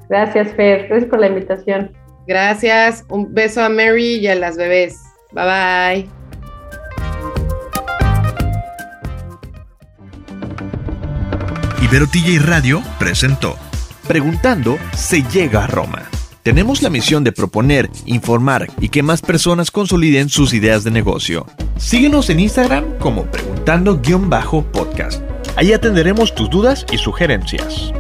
Gracias, 0.09 0.55
Fer. 0.55 0.89
Gracias 0.89 1.11
por 1.11 1.21
la 1.21 1.27
invitación. 1.29 1.93
Gracias. 2.27 3.05
Un 3.09 3.33
beso 3.33 3.63
a 3.63 3.69
Mary 3.69 4.17
y 4.17 4.27
a 4.29 4.35
las 4.35 4.57
bebés. 4.57 5.01
Bye 5.33 5.45
bye. 5.45 6.09
Ibero 11.83 12.07
TJ 12.09 12.41
Radio 12.45 12.83
presentó 12.99 13.57
Preguntando 14.09 14.79
se 14.93 15.23
llega 15.23 15.65
a 15.65 15.67
Roma. 15.67 16.16
Tenemos 16.47 16.81
la 16.81 16.91
misión 16.91 17.25
de 17.25 17.33
proponer, 17.33 17.91
informar 18.05 18.71
y 18.81 18.89
que 18.91 19.03
más 19.03 19.21
personas 19.21 19.73
consoliden 19.73 20.29
sus 20.29 20.55
ideas 20.55 20.85
de 20.85 20.93
negocio. 20.93 21.45
Síguenos 21.77 22.31
en 22.31 22.39
Instagram 22.39 22.85
como 23.01 23.25
preguntando-podcast. 23.25 25.23
Ahí 25.57 25.73
atenderemos 25.73 26.37
tus 26.37 26.49
dudas 26.49 26.87
y 26.93 26.99
sugerencias. 26.99 27.93